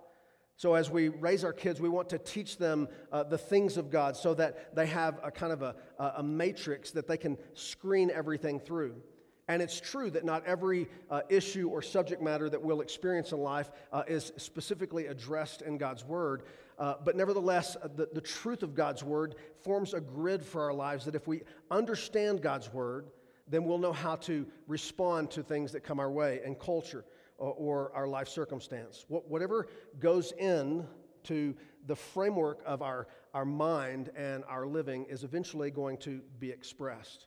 So, 0.54 0.74
as 0.74 0.88
we 0.88 1.08
raise 1.08 1.42
our 1.42 1.52
kids, 1.52 1.80
we 1.80 1.88
want 1.88 2.10
to 2.10 2.18
teach 2.18 2.56
them 2.56 2.86
uh, 3.10 3.24
the 3.24 3.38
things 3.38 3.76
of 3.76 3.90
God 3.90 4.16
so 4.16 4.32
that 4.34 4.76
they 4.76 4.86
have 4.86 5.18
a 5.24 5.30
kind 5.32 5.52
of 5.52 5.62
a, 5.62 5.74
a 5.98 6.22
matrix 6.22 6.92
that 6.92 7.08
they 7.08 7.16
can 7.16 7.36
screen 7.54 8.12
everything 8.14 8.60
through. 8.60 9.02
And 9.50 9.60
it's 9.60 9.80
true 9.80 10.10
that 10.10 10.24
not 10.24 10.46
every 10.46 10.86
uh, 11.10 11.22
issue 11.28 11.68
or 11.70 11.82
subject 11.82 12.22
matter 12.22 12.48
that 12.48 12.62
we'll 12.62 12.82
experience 12.82 13.32
in 13.32 13.40
life 13.40 13.72
uh, 13.92 14.04
is 14.06 14.32
specifically 14.36 15.08
addressed 15.08 15.62
in 15.62 15.76
God's 15.76 16.04
Word. 16.04 16.44
Uh, 16.78 16.94
but 17.04 17.16
nevertheless, 17.16 17.74
uh, 17.74 17.88
the, 17.96 18.08
the 18.12 18.20
truth 18.20 18.62
of 18.62 18.76
God's 18.76 19.02
Word 19.02 19.34
forms 19.64 19.92
a 19.92 20.00
grid 20.00 20.44
for 20.44 20.62
our 20.62 20.72
lives 20.72 21.04
that 21.04 21.16
if 21.16 21.26
we 21.26 21.42
understand 21.68 22.42
God's 22.42 22.72
Word, 22.72 23.08
then 23.48 23.64
we'll 23.64 23.78
know 23.78 23.92
how 23.92 24.14
to 24.14 24.46
respond 24.68 25.32
to 25.32 25.42
things 25.42 25.72
that 25.72 25.80
come 25.80 25.98
our 25.98 26.12
way 26.12 26.40
and 26.44 26.56
culture 26.56 27.04
or, 27.36 27.52
or 27.54 27.92
our 27.92 28.06
life 28.06 28.28
circumstance. 28.28 29.04
What, 29.08 29.28
whatever 29.28 29.66
goes 29.98 30.30
in 30.38 30.86
to 31.24 31.56
the 31.88 31.96
framework 31.96 32.62
of 32.64 32.82
our, 32.82 33.08
our 33.34 33.44
mind 33.44 34.10
and 34.14 34.44
our 34.48 34.64
living 34.64 35.06
is 35.08 35.24
eventually 35.24 35.72
going 35.72 35.96
to 35.98 36.20
be 36.38 36.50
expressed. 36.50 37.26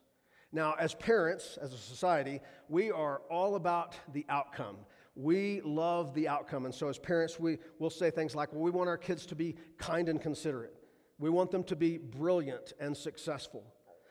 Now, 0.53 0.75
as 0.79 0.93
parents, 0.93 1.57
as 1.59 1.73
a 1.73 1.77
society, 1.77 2.39
we 2.69 2.91
are 2.91 3.23
all 3.29 3.55
about 3.55 3.95
the 4.13 4.23
outcome. 4.29 4.77
We 5.15 5.61
love 5.61 6.13
the 6.13 6.27
outcome. 6.27 6.65
And 6.65 6.73
so, 6.73 6.87
as 6.89 6.99
parents, 6.99 7.39
we 7.39 7.57
will 7.79 7.89
say 7.89 8.11
things 8.11 8.35
like, 8.35 8.53
well, 8.53 8.61
we 8.61 8.69
want 8.69 8.87
our 8.87 8.97
kids 8.97 9.25
to 9.27 9.35
be 9.35 9.55
kind 9.79 10.09
and 10.09 10.21
considerate. 10.21 10.75
We 11.17 11.31
want 11.31 11.49
them 11.49 11.63
to 11.65 11.75
be 11.75 11.97
brilliant 11.97 12.73
and 12.79 12.95
successful. 12.95 13.63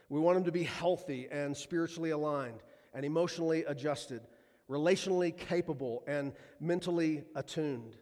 We 0.08 0.18
want 0.18 0.36
them 0.36 0.44
to 0.44 0.52
be 0.52 0.64
healthy 0.64 1.28
and 1.30 1.56
spiritually 1.56 2.10
aligned 2.10 2.62
and 2.92 3.04
emotionally 3.04 3.64
adjusted, 3.64 4.22
relationally 4.68 5.36
capable 5.36 6.02
and 6.08 6.32
mentally 6.60 7.22
attuned. 7.36 7.96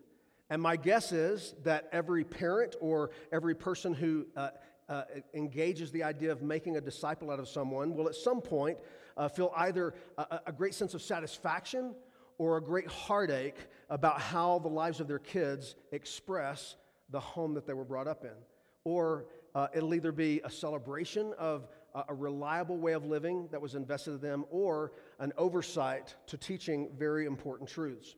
And 0.48 0.61
my 0.61 0.76
guess 0.76 1.12
is 1.12 1.55
that 1.62 1.88
every 1.92 2.24
parent 2.24 2.74
or 2.81 3.11
every 3.33 3.55
person 3.55 3.94
who 3.94 4.26
uh, 4.35 4.48
uh, 4.90 5.05
engages 5.33 5.90
the 5.92 6.03
idea 6.03 6.31
of 6.31 6.42
making 6.42 6.76
a 6.76 6.81
disciple 6.81 7.31
out 7.31 7.38
of 7.38 7.48
someone 7.48 7.94
will 7.94 8.09
at 8.09 8.14
some 8.14 8.40
point 8.40 8.76
uh, 9.16 9.29
feel 9.29 9.53
either 9.57 9.94
a, 10.18 10.40
a 10.46 10.53
great 10.53 10.74
sense 10.74 10.92
of 10.94 11.00
satisfaction 11.00 11.94
or 12.38 12.57
a 12.57 12.62
great 12.62 12.88
heartache 12.88 13.68
about 13.88 14.20
how 14.20 14.59
the 14.59 14.68
lives 14.68 15.00
of 15.00 15.07
their 15.07 15.18
kids 15.18 15.76
express 15.92 16.76
the 17.11 17.20
home 17.20 17.55
that 17.55 17.66
they 17.66 17.72
were 17.74 17.85
brought 17.85 18.09
up 18.09 18.24
in. 18.24 18.37
Or 18.85 19.26
uh, 19.55 19.68
it'll 19.74 19.94
either 19.94 20.12
be 20.12 20.40
a 20.44 20.50
celebration 20.50 21.35
of 21.38 21.68
a 22.09 22.14
reliable 22.14 22.79
way 22.79 22.92
of 22.92 23.05
living 23.05 23.48
that 23.50 23.61
was 23.61 23.74
invested 23.74 24.12
in 24.12 24.20
them 24.20 24.44
or 24.50 24.92
an 25.18 25.33
oversight 25.37 26.14
to 26.26 26.37
teaching 26.37 26.88
very 26.96 27.26
important 27.26 27.68
truths. 27.68 28.14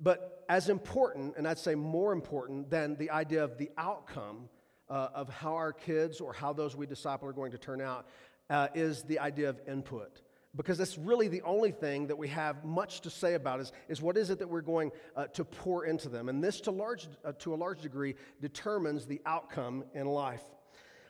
But 0.00 0.44
as 0.48 0.68
important, 0.68 1.34
and 1.36 1.48
I'd 1.48 1.58
say 1.58 1.74
more 1.74 2.12
important 2.12 2.70
than 2.70 2.96
the 2.96 3.10
idea 3.10 3.42
of 3.42 3.58
the 3.58 3.70
outcome 3.76 4.48
uh, 4.88 5.08
of 5.14 5.28
how 5.28 5.54
our 5.54 5.72
kids 5.72 6.20
or 6.20 6.32
how 6.32 6.52
those 6.52 6.76
we 6.76 6.86
disciple 6.86 7.28
are 7.28 7.32
going 7.32 7.52
to 7.52 7.58
turn 7.58 7.80
out 7.80 8.06
uh, 8.50 8.68
is 8.74 9.02
the 9.02 9.18
idea 9.18 9.48
of 9.48 9.60
input. 9.68 10.20
because 10.56 10.78
that's 10.78 10.96
really 10.96 11.28
the 11.28 11.42
only 11.42 11.70
thing 11.70 12.06
that 12.06 12.16
we 12.16 12.28
have 12.28 12.64
much 12.64 13.02
to 13.02 13.10
say 13.10 13.34
about 13.34 13.60
is, 13.60 13.72
is 13.88 14.00
what 14.00 14.16
is 14.16 14.30
it 14.30 14.38
that 14.38 14.48
we're 14.48 14.62
going 14.62 14.90
uh, 15.14 15.26
to 15.26 15.44
pour 15.44 15.84
into 15.84 16.08
them. 16.08 16.28
And 16.28 16.42
this, 16.42 16.60
to, 16.62 16.70
large, 16.70 17.08
uh, 17.24 17.32
to 17.40 17.54
a 17.54 17.56
large 17.56 17.82
degree, 17.82 18.14
determines 18.40 19.06
the 19.06 19.20
outcome 19.26 19.84
in 19.94 20.06
life. 20.06 20.42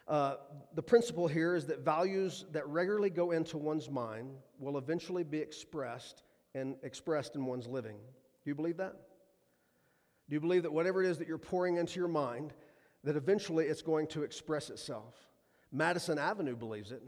Uh, 0.08 0.36
the 0.74 0.82
principle 0.82 1.26
here 1.26 1.54
is 1.54 1.66
that 1.66 1.80
values 1.80 2.44
that 2.52 2.66
regularly 2.68 3.10
go 3.10 3.32
into 3.32 3.58
one's 3.58 3.90
mind 3.90 4.30
will 4.58 4.78
eventually 4.78 5.24
be 5.24 5.38
expressed 5.38 6.22
and 6.54 6.76
expressed 6.82 7.34
in 7.34 7.44
one's 7.44 7.66
living. 7.66 7.96
Do 8.44 8.50
you 8.50 8.54
believe 8.54 8.76
that? 8.76 8.94
Do 10.28 10.34
you 10.34 10.40
believe 10.40 10.62
that 10.62 10.72
whatever 10.72 11.02
it 11.02 11.08
is 11.08 11.18
that 11.18 11.28
you're 11.28 11.38
pouring 11.38 11.76
into 11.76 11.98
your 11.98 12.08
mind, 12.08 12.52
that 13.06 13.16
eventually 13.16 13.66
it's 13.66 13.82
going 13.82 14.08
to 14.08 14.24
express 14.24 14.68
itself? 14.68 15.14
Madison 15.70 16.18
Avenue 16.18 16.56
believes 16.56 16.90
it. 16.90 17.02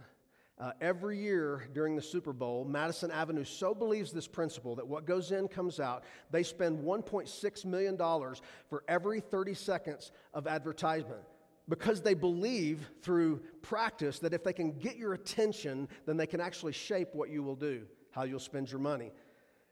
Uh, 0.56 0.72
every 0.80 1.18
year 1.18 1.68
during 1.74 1.96
the 1.96 2.02
Super 2.02 2.32
Bowl, 2.32 2.64
Madison 2.64 3.11
Avenue 3.11 3.44
so 3.44 3.74
believes 3.74 4.12
this 4.12 4.26
principle 4.26 4.76
that 4.76 4.87
what 4.87 5.06
goes 5.06 5.32
in 5.32 5.48
comes 5.48 5.80
out. 5.80 6.04
They 6.30 6.42
spend 6.44 6.78
$1.6 6.78 7.64
million 7.64 7.96
for 7.96 8.84
every 8.88 9.20
30 9.20 9.54
seconds 9.54 10.12
of 10.34 10.46
advertisement 10.46 11.22
because 11.68 12.00
they 12.00 12.14
believe 12.14 12.88
through 13.02 13.40
practice 13.62 14.20
that 14.20 14.32
if 14.32 14.44
they 14.44 14.52
can 14.52 14.72
get 14.78 14.96
your 14.96 15.14
attention, 15.14 15.88
then 16.06 16.16
they 16.16 16.26
can 16.26 16.40
actually 16.40 16.72
shape 16.72 17.08
what 17.12 17.28
you 17.28 17.42
will 17.42 17.56
do, 17.56 17.82
how 18.12 18.22
you'll 18.22 18.38
spend 18.38 18.70
your 18.70 18.80
money. 18.80 19.11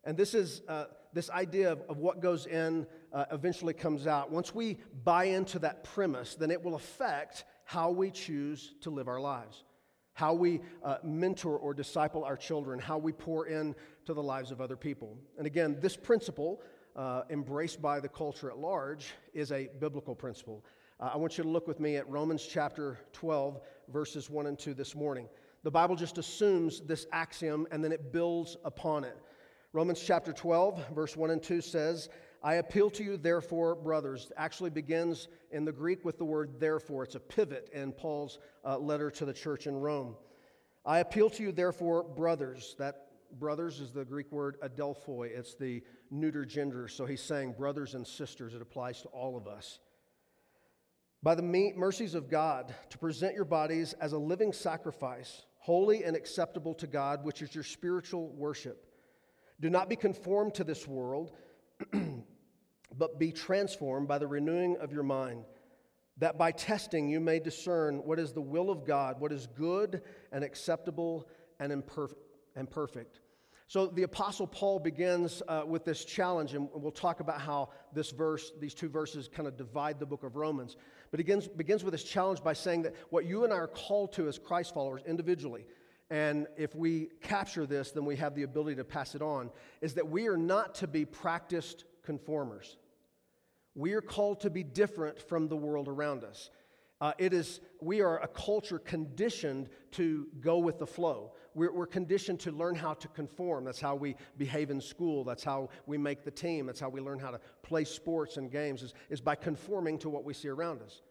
And 0.05 0.17
this 0.17 0.35
is 0.35 0.63
uh, 0.69 0.87
this 1.17 1.31
idea 1.31 1.73
of, 1.73 1.81
of, 1.89 1.97
what 1.97 2.21
goes 2.21 2.45
in 2.47 2.87
uh, 3.13 3.25
eventually 3.33 3.73
comes 3.73 4.07
out. 4.07 4.31
Once 4.31 4.55
we 4.55 4.79
buy 5.03 5.25
into 5.25 5.59
that 5.59 5.83
premise, 5.83 6.35
then 6.35 6.51
it 6.51 6.63
will 6.63 6.75
affect 6.75 7.45
how 7.65 7.91
we 7.91 8.11
choose 8.11 8.75
to 8.83 8.91
live 8.91 9.09
our 9.09 9.21
lives 9.21 9.65
how 10.17 10.33
we 10.33 10.63
uh, 10.83 10.97
mentor 11.05 11.59
or 11.59 11.75
disciple 11.75 12.25
our 12.25 12.39
children, 12.39 12.79
how 12.79 12.97
we 12.97 13.13
pour 13.13 13.49
in 13.49 13.75
to 14.07 14.15
the 14.15 14.23
lives 14.23 14.51
of 14.51 14.63
other 14.63 14.75
people. 14.75 15.15
And 15.37 15.47
again, 15.47 15.77
this 15.79 15.95
principle, 15.95 16.63
uh, 16.97 17.25
embraced 17.29 17.83
by 17.83 18.01
the 18.01 18.09
culture 18.09 18.51
at 18.51 18.57
large, 18.57 19.13
is 19.35 19.53
a 19.53 19.69
biblical 19.79 20.15
principle. 20.15 20.65
Uh, 20.99 21.11
I 21.13 21.19
want 21.19 21.37
you 21.37 21.45
to 21.45 21.51
look 21.51 21.69
with 21.69 21.81
me 21.81 21.97
at 21.97 22.09
Romans 22.09 22.49
chapter 22.51 22.99
12, 23.13 23.61
verses 23.93 24.31
1 24.31 24.47
and 24.47 24.59
2 24.59 24.73
this 24.73 24.95
morning. 24.95 25.29
The 25.65 25.71
Bible 25.71 25.97
just 25.97 26.17
assumes 26.17 26.81
this 26.81 27.07
axiom 27.13 27.67
and 27.71 27.85
then 27.85 27.93
it 27.93 28.11
builds 28.11 28.57
upon 28.65 29.05
it. 29.05 29.19
Romans 29.77 30.01
chapter 30.01 30.33
12, 30.33 30.87
verse 30.95 31.19
1 31.19 31.33
and 31.33 31.43
2 31.43 31.61
says, 31.61 32.09
I 32.43 32.55
appeal 32.55 32.89
to 32.93 33.05
you, 33.05 33.19
therefore, 33.19 33.75
brothers, 33.75 34.33
actually 34.39 34.71
begins 34.71 35.29
in 35.51 35.67
the 35.67 35.73
Greek 35.73 36.03
with 36.03 36.17
the 36.17 36.25
word 36.25 36.59
therefore. 36.59 37.03
It's 37.03 37.15
a 37.15 37.21
pivot 37.21 37.69
in 37.75 37.93
Paul's 37.93 38.39
uh, 38.65 38.79
letter 38.79 39.11
to 39.11 39.27
the 39.27 39.35
church 39.35 39.67
in 39.67 39.77
Rome. 39.77 40.17
I 40.87 41.01
appeal 41.01 41.29
to 41.29 41.43
you, 41.43 41.53
therefore, 41.53 42.05
brothers. 42.05 42.75
That 42.79 43.09
brothers 43.39 43.81
is 43.81 43.91
the 43.91 44.07
Greek 44.07 44.33
word 44.33 44.57
adelphoi, 44.63 45.37
it's 45.37 45.55
the 45.55 45.83
neuter 46.11 46.47
gender. 46.47 46.89
So 46.89 47.05
he's 47.05 47.21
saying 47.21 47.57
brothers 47.59 47.95
and 47.95 48.07
sisters. 48.07 48.55
It 48.55 48.63
applies 48.63 49.03
to 49.03 49.09
all 49.09 49.37
of 49.37 49.47
us. 49.47 49.79
By 51.23 51.35
the 51.35 51.43
mercies 51.43 52.15
of 52.15 52.31
God, 52.31 52.75
to 52.89 52.97
present 52.97 53.35
your 53.35 53.45
bodies 53.45 53.93
as 54.01 54.15
a 54.15 54.19
living 54.19 54.55
sacrifice, 54.55 55.45
holy 55.59 56.03
and 56.03 56.17
acceptable 56.17 56.73
to 56.77 56.87
God, 56.87 57.27
which 57.27 57.43
is 57.43 57.55
your 57.55 57.65
spiritual 57.65 58.31
worship. 58.31 58.83
Do 59.61 59.71
not 59.71 59.89
be 59.89 59.97
conformed 59.97 60.55
to 60.55 60.65
this 60.65 60.87
world 60.87 61.33
but 62.97 63.19
be 63.19 63.33
transformed 63.33 64.09
by 64.09 64.19
the 64.19 64.27
renewing 64.27 64.77
of 64.79 64.93
your 64.93 65.03
mind, 65.03 65.45
that 66.19 66.39
by 66.39 66.51
testing 66.53 67.09
you 67.09 67.21
may 67.21 67.39
discern 67.39 67.99
what 68.05 68.19
is 68.19 68.33
the 68.33 68.41
will 68.41 68.71
of 68.71 68.87
God, 68.87 69.21
what 69.21 69.33
is 69.33 69.47
good 69.47 70.03
and 70.33 70.43
acceptable 70.43 71.29
and, 71.61 71.73
imperfect. 71.73 72.21
And 72.55 72.71
perfect. 72.71 73.21
So 73.69 73.89
the 73.89 74.05
Apostle 74.05 74.47
Paul 74.47 74.79
begins 74.79 75.43
uh, 75.49 75.65
with 75.67 75.85
this 75.85 76.05
challenge, 76.05 76.55
and 76.55 76.69
we'll 76.73 76.93
talk 76.93 77.19
about 77.21 77.41
how 77.41 77.71
this 77.93 78.13
verse, 78.13 78.53
these 78.61 78.75
two 78.75 78.89
verses, 78.89 79.29
kind 79.29 79.49
of 79.49 79.57
divide 79.57 79.99
the 79.99 80.07
book 80.07 80.23
of 80.23 80.37
Romans. 80.37 80.77
But 81.11 81.19
begins, 81.19 81.49
begins 81.49 81.83
with 81.83 81.93
this 81.93 82.05
challenge 82.05 82.43
by 82.45 82.53
saying 82.53 82.83
that 82.83 82.95
what 83.11 83.27
you 83.27 83.45
and 83.45 83.53
I 83.53 83.57
are 83.57 83.67
called 83.67 84.13
to 84.15 84.29
as 84.29 84.39
Christ 84.39 84.73
followers 84.73 85.03
individually, 85.05 85.67
and 86.11 86.47
if 86.57 86.75
we 86.75 87.09
capture 87.21 87.67
this, 87.67 87.91
then 87.91 88.05
we 88.05 88.17
have 88.17 88.35
the 88.35 88.45
ability 88.45 88.77
to 88.77 88.85
pass 88.85 89.15
it 89.15 89.23
on, 89.23 89.51
is 89.81 89.95
that 89.95 90.09
we 90.09 90.29
are 90.29 90.37
not 90.37 90.75
to 90.77 90.87
be 90.87 91.05
practiced 91.05 91.85
conformers. 92.05 92.77
We 93.75 93.93
are 93.93 94.01
called 94.01 94.41
to 94.41 94.51
be 94.51 94.63
different 94.63 95.21
from 95.21 95.49
the 95.49 95.57
world 95.57 95.89
around 95.89 96.25
us. 96.25 96.51
Uh, 96.99 97.13
it 97.19 97.35
is, 97.35 97.61
we 97.83 98.01
are 98.01 98.23
a 98.23 98.29
culture 98.29 98.79
conditioned 98.79 99.69
to 99.91 100.29
go 100.41 100.59
with 100.59 100.79
the 100.79 100.87
flow. 100.87 101.33
We're, 101.55 101.73
we're, 101.73 101.87
conditioned 101.87 102.41
to 102.41 102.53
learn 102.53 102.75
how 102.75 102.95
to 102.95 103.09
conform. 103.09 103.65
That's 103.65 103.81
how 103.81 103.97
we 103.97 104.17
behave 104.39 104.71
in 104.71 104.81
school. 104.81 105.23
That's 105.23 105.45
how 105.45 105.69
we 105.85 105.99
make 105.99 106.25
the 106.25 106.31
team. 106.31 106.67
That's 106.67 106.81
how 106.81 106.89
we 106.89 107.03
learn 107.03 107.19
how 107.19 107.33
to 107.33 107.41
play 107.63 107.85
sports 107.85 108.39
and 108.39 108.51
games, 108.51 108.83
is, 108.83 108.95
is 109.11 109.21
by 109.21 109.35
conforming 109.35 109.99
to 109.99 110.09
what 110.09 110.25
we 110.25 110.33
see 110.33 110.49
around 110.49 110.81
us. 110.81 111.03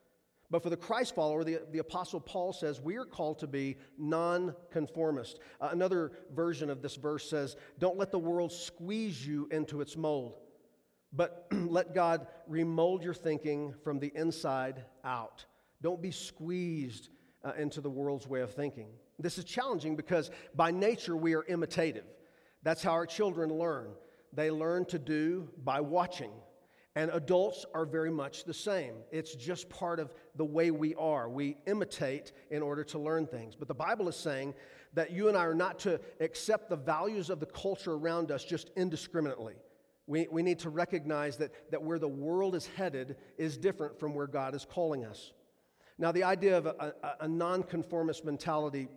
But 0.51 0.61
for 0.61 0.69
the 0.69 0.77
Christ 0.77 1.15
follower, 1.15 1.43
the, 1.43 1.61
the 1.71 1.79
Apostle 1.79 2.19
Paul 2.19 2.53
says 2.53 2.79
we 2.79 2.97
are 2.97 3.05
called 3.05 3.39
to 3.39 3.47
be 3.47 3.77
non-conformist. 3.97 5.39
Uh, 5.59 5.69
another 5.71 6.11
version 6.35 6.69
of 6.69 6.81
this 6.81 6.95
verse 6.95 7.29
says, 7.29 7.55
Don't 7.79 7.97
let 7.97 8.11
the 8.11 8.19
world 8.19 8.51
squeeze 8.51 9.25
you 9.25 9.47
into 9.51 9.81
its 9.81 9.97
mold 9.97 10.35
but 11.15 11.47
let 11.51 11.95
God 11.95 12.27
remold 12.47 13.03
your 13.03 13.13
thinking 13.13 13.73
from 13.83 13.99
the 13.99 14.11
inside 14.15 14.83
out. 15.03 15.45
Don't 15.81 16.01
be 16.01 16.11
squeezed 16.11 17.09
uh, 17.43 17.53
into 17.57 17.81
the 17.81 17.89
world's 17.89 18.27
way 18.27 18.41
of 18.41 18.53
thinking. 18.53 18.87
This 19.19 19.37
is 19.37 19.45
challenging 19.45 19.95
because 19.95 20.29
by 20.55 20.71
nature 20.71 21.15
we 21.15 21.35
are 21.35 21.45
imitative. 21.47 22.05
That's 22.63 22.83
how 22.83 22.91
our 22.91 23.05
children 23.05 23.49
learn. 23.49 23.91
They 24.33 24.51
learn 24.51 24.85
to 24.85 24.99
do 24.99 25.49
by 25.63 25.79
watching. 25.79 26.31
And 26.95 27.11
adults 27.11 27.65
are 27.73 27.85
very 27.85 28.09
much 28.09 28.45
the 28.45 28.53
same. 28.53 28.95
It's 29.11 29.35
just 29.35 29.69
part 29.69 29.99
of 29.99 30.13
the 30.35 30.45
way 30.45 30.71
we 30.71 30.95
are. 30.95 31.27
We 31.27 31.57
imitate 31.67 32.31
in 32.49 32.61
order 32.61 32.85
to 32.85 32.99
learn 32.99 33.27
things. 33.27 33.53
But 33.55 33.67
the 33.67 33.73
Bible 33.73 34.07
is 34.07 34.15
saying 34.15 34.53
that 34.93 35.11
you 35.11 35.27
and 35.27 35.35
I 35.35 35.45
are 35.45 35.53
not 35.53 35.77
to 35.79 35.99
accept 36.21 36.69
the 36.69 36.77
values 36.77 37.29
of 37.29 37.41
the 37.41 37.47
culture 37.47 37.93
around 37.93 38.31
us 38.31 38.45
just 38.45 38.71
indiscriminately. 38.77 39.55
We, 40.07 40.27
we 40.31 40.41
need 40.41 40.59
to 40.59 40.69
recognize 40.69 41.35
that, 41.37 41.71
that 41.71 41.83
where 41.83 41.99
the 41.99 42.07
world 42.07 42.55
is 42.55 42.67
headed 42.67 43.17
is 43.37 43.57
different 43.57 43.99
from 43.99 44.13
where 44.13 44.27
God 44.27 44.55
is 44.55 44.63
calling 44.63 45.03
us. 45.03 45.33
Now, 45.97 46.13
the 46.13 46.23
idea 46.23 46.57
of 46.57 46.65
a, 46.65 46.93
a, 47.03 47.25
a 47.25 47.27
nonconformist 47.27 48.23
mentality 48.23 48.87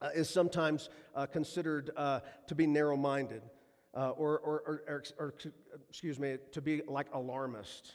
uh, 0.00 0.08
is 0.14 0.28
sometimes 0.28 0.88
uh, 1.14 1.26
considered 1.26 1.90
uh, 1.96 2.20
to 2.48 2.54
be 2.56 2.66
narrow 2.66 2.96
minded 2.96 3.42
uh, 3.94 4.10
or, 4.10 4.38
or, 4.38 4.82
or, 4.88 5.02
or, 5.18 5.34
excuse 5.88 6.18
me, 6.18 6.36
to 6.52 6.60
be 6.60 6.82
like 6.86 7.06
alarmist. 7.12 7.92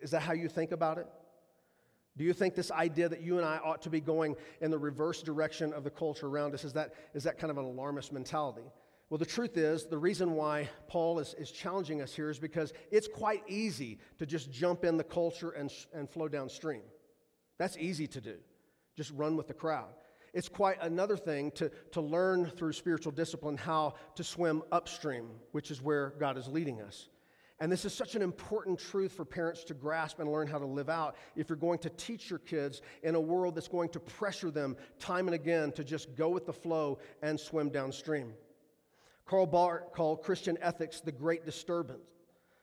Is 0.00 0.10
that 0.12 0.22
how 0.22 0.32
you 0.32 0.48
think 0.48 0.72
about 0.72 0.98
it? 0.98 1.06
Do 2.16 2.24
you 2.24 2.32
think 2.32 2.54
this 2.54 2.70
idea 2.70 3.08
that 3.08 3.22
you 3.22 3.38
and 3.38 3.46
I 3.46 3.58
ought 3.58 3.82
to 3.82 3.90
be 3.90 4.00
going 4.00 4.36
in 4.60 4.70
the 4.70 4.78
reverse 4.78 5.22
direction 5.22 5.72
of 5.72 5.84
the 5.84 5.90
culture 5.90 6.26
around 6.26 6.54
us 6.54 6.64
is 6.64 6.72
that, 6.72 6.94
is 7.14 7.24
that 7.24 7.38
kind 7.38 7.50
of 7.50 7.58
an 7.58 7.64
alarmist 7.64 8.12
mentality? 8.12 8.64
Well, 9.08 9.18
the 9.18 9.26
truth 9.26 9.56
is, 9.56 9.86
the 9.86 9.98
reason 9.98 10.34
why 10.34 10.68
Paul 10.86 11.18
is, 11.18 11.34
is 11.34 11.50
challenging 11.50 12.00
us 12.00 12.14
here 12.14 12.30
is 12.30 12.38
because 12.38 12.72
it's 12.90 13.08
quite 13.08 13.42
easy 13.48 13.98
to 14.18 14.26
just 14.26 14.52
jump 14.52 14.84
in 14.84 14.96
the 14.96 15.04
culture 15.04 15.50
and, 15.50 15.70
and 15.92 16.08
flow 16.08 16.28
downstream. 16.28 16.82
That's 17.58 17.76
easy 17.76 18.06
to 18.08 18.20
do. 18.20 18.36
Just 18.96 19.12
run 19.12 19.36
with 19.36 19.48
the 19.48 19.54
crowd. 19.54 19.88
It's 20.32 20.48
quite 20.48 20.78
another 20.80 21.16
thing 21.16 21.50
to, 21.52 21.70
to 21.92 22.00
learn 22.00 22.46
through 22.46 22.72
spiritual 22.72 23.12
discipline 23.12 23.56
how 23.56 23.94
to 24.14 24.24
swim 24.24 24.62
upstream, 24.70 25.28
which 25.52 25.70
is 25.70 25.82
where 25.82 26.14
God 26.18 26.38
is 26.38 26.46
leading 26.46 26.80
us. 26.80 27.08
And 27.60 27.70
this 27.70 27.84
is 27.84 27.92
such 27.92 28.14
an 28.14 28.22
important 28.22 28.78
truth 28.78 29.12
for 29.12 29.26
parents 29.26 29.64
to 29.64 29.74
grasp 29.74 30.18
and 30.18 30.32
learn 30.32 30.46
how 30.46 30.58
to 30.58 30.66
live 30.66 30.88
out 30.88 31.16
if 31.36 31.50
you're 31.50 31.56
going 31.56 31.78
to 31.80 31.90
teach 31.90 32.30
your 32.30 32.38
kids 32.38 32.80
in 33.02 33.14
a 33.14 33.20
world 33.20 33.54
that's 33.54 33.68
going 33.68 33.90
to 33.90 34.00
pressure 34.00 34.50
them 34.50 34.76
time 34.98 35.28
and 35.28 35.34
again 35.34 35.70
to 35.72 35.84
just 35.84 36.16
go 36.16 36.30
with 36.30 36.46
the 36.46 36.52
flow 36.54 36.98
and 37.22 37.38
swim 37.38 37.68
downstream. 37.68 38.32
Karl 39.26 39.46
Barth 39.46 39.92
called 39.92 40.22
Christian 40.22 40.56
ethics 40.62 41.00
the 41.00 41.12
great 41.12 41.44
disturbance. 41.44 42.00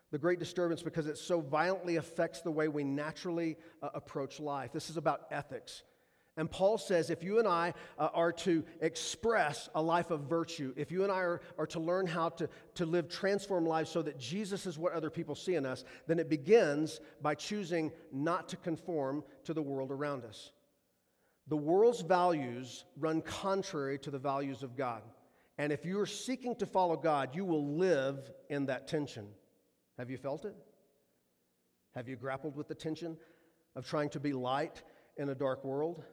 The 0.10 0.18
great 0.18 0.40
disturbance 0.40 0.82
because 0.82 1.06
it 1.06 1.18
so 1.18 1.42
violently 1.42 1.98
affects 1.98 2.42
the 2.42 2.52
way 2.52 2.68
we 2.68 2.84
naturally 2.84 3.58
uh, 3.84 3.90
approach 3.94 4.40
life. 4.40 4.72
This 4.74 4.90
is 4.90 4.98
about 4.98 5.28
ethics. 5.30 5.84
And 6.38 6.50
Paul 6.50 6.78
says 6.78 7.10
if 7.10 7.24
you 7.24 7.40
and 7.40 7.48
I 7.48 7.74
uh, 7.98 8.10
are 8.14 8.32
to 8.32 8.64
express 8.80 9.70
a 9.74 9.82
life 9.82 10.12
of 10.12 10.22
virtue, 10.22 10.72
if 10.78 10.92
you 10.92 11.02
and 11.04 11.12
I 11.12 11.18
are, 11.18 11.42
are 11.58 11.66
to 11.68 11.80
learn 11.80 12.06
how 12.06 12.30
to, 12.30 12.48
to 12.76 12.86
live 12.86 13.10
transformed 13.10 13.68
lives 13.68 13.90
so 13.90 14.04
that 14.04 14.20
Jesus 14.20 14.68
is 14.68 14.78
what 14.78 14.94
other 14.94 15.10
people 15.10 15.34
see 15.34 15.56
in 15.56 15.66
us, 15.66 15.84
then 16.06 16.20
it 16.20 16.30
begins 16.30 17.02
by 17.24 17.34
choosing 17.34 17.92
not 18.14 18.48
to 18.50 18.56
conform 18.58 19.24
to 19.46 19.54
the 19.54 19.62
world 19.62 19.92
around 19.92 20.24
us. 20.24 20.52
The 21.48 21.58
world's 21.58 22.02
values 22.02 22.86
run 22.98 23.22
contrary 23.22 23.98
to 24.00 24.12
the 24.12 24.20
values 24.20 24.62
of 24.62 24.78
God. 24.78 25.02
And 25.58 25.72
if 25.72 25.86
you're 25.86 26.06
seeking 26.06 26.56
to 26.58 26.68
follow 26.68 26.98
God, 26.98 27.36
you 27.36 27.46
will 27.46 27.78
live 27.78 28.32
in 28.50 28.68
that 28.68 28.88
tension. 28.88 29.28
Have 29.98 30.12
you 30.12 30.18
felt 30.18 30.46
it? 30.46 30.56
Have 31.96 32.08
you 32.08 32.16
grappled 32.16 32.56
with 32.56 32.68
the 32.68 32.76
tension 32.76 33.18
of 33.76 33.88
trying 33.88 34.10
to 34.10 34.20
be 34.20 34.34
light 34.34 34.84
in 35.18 35.30
a 35.30 35.36
dark 35.36 35.66
world? 35.66 36.04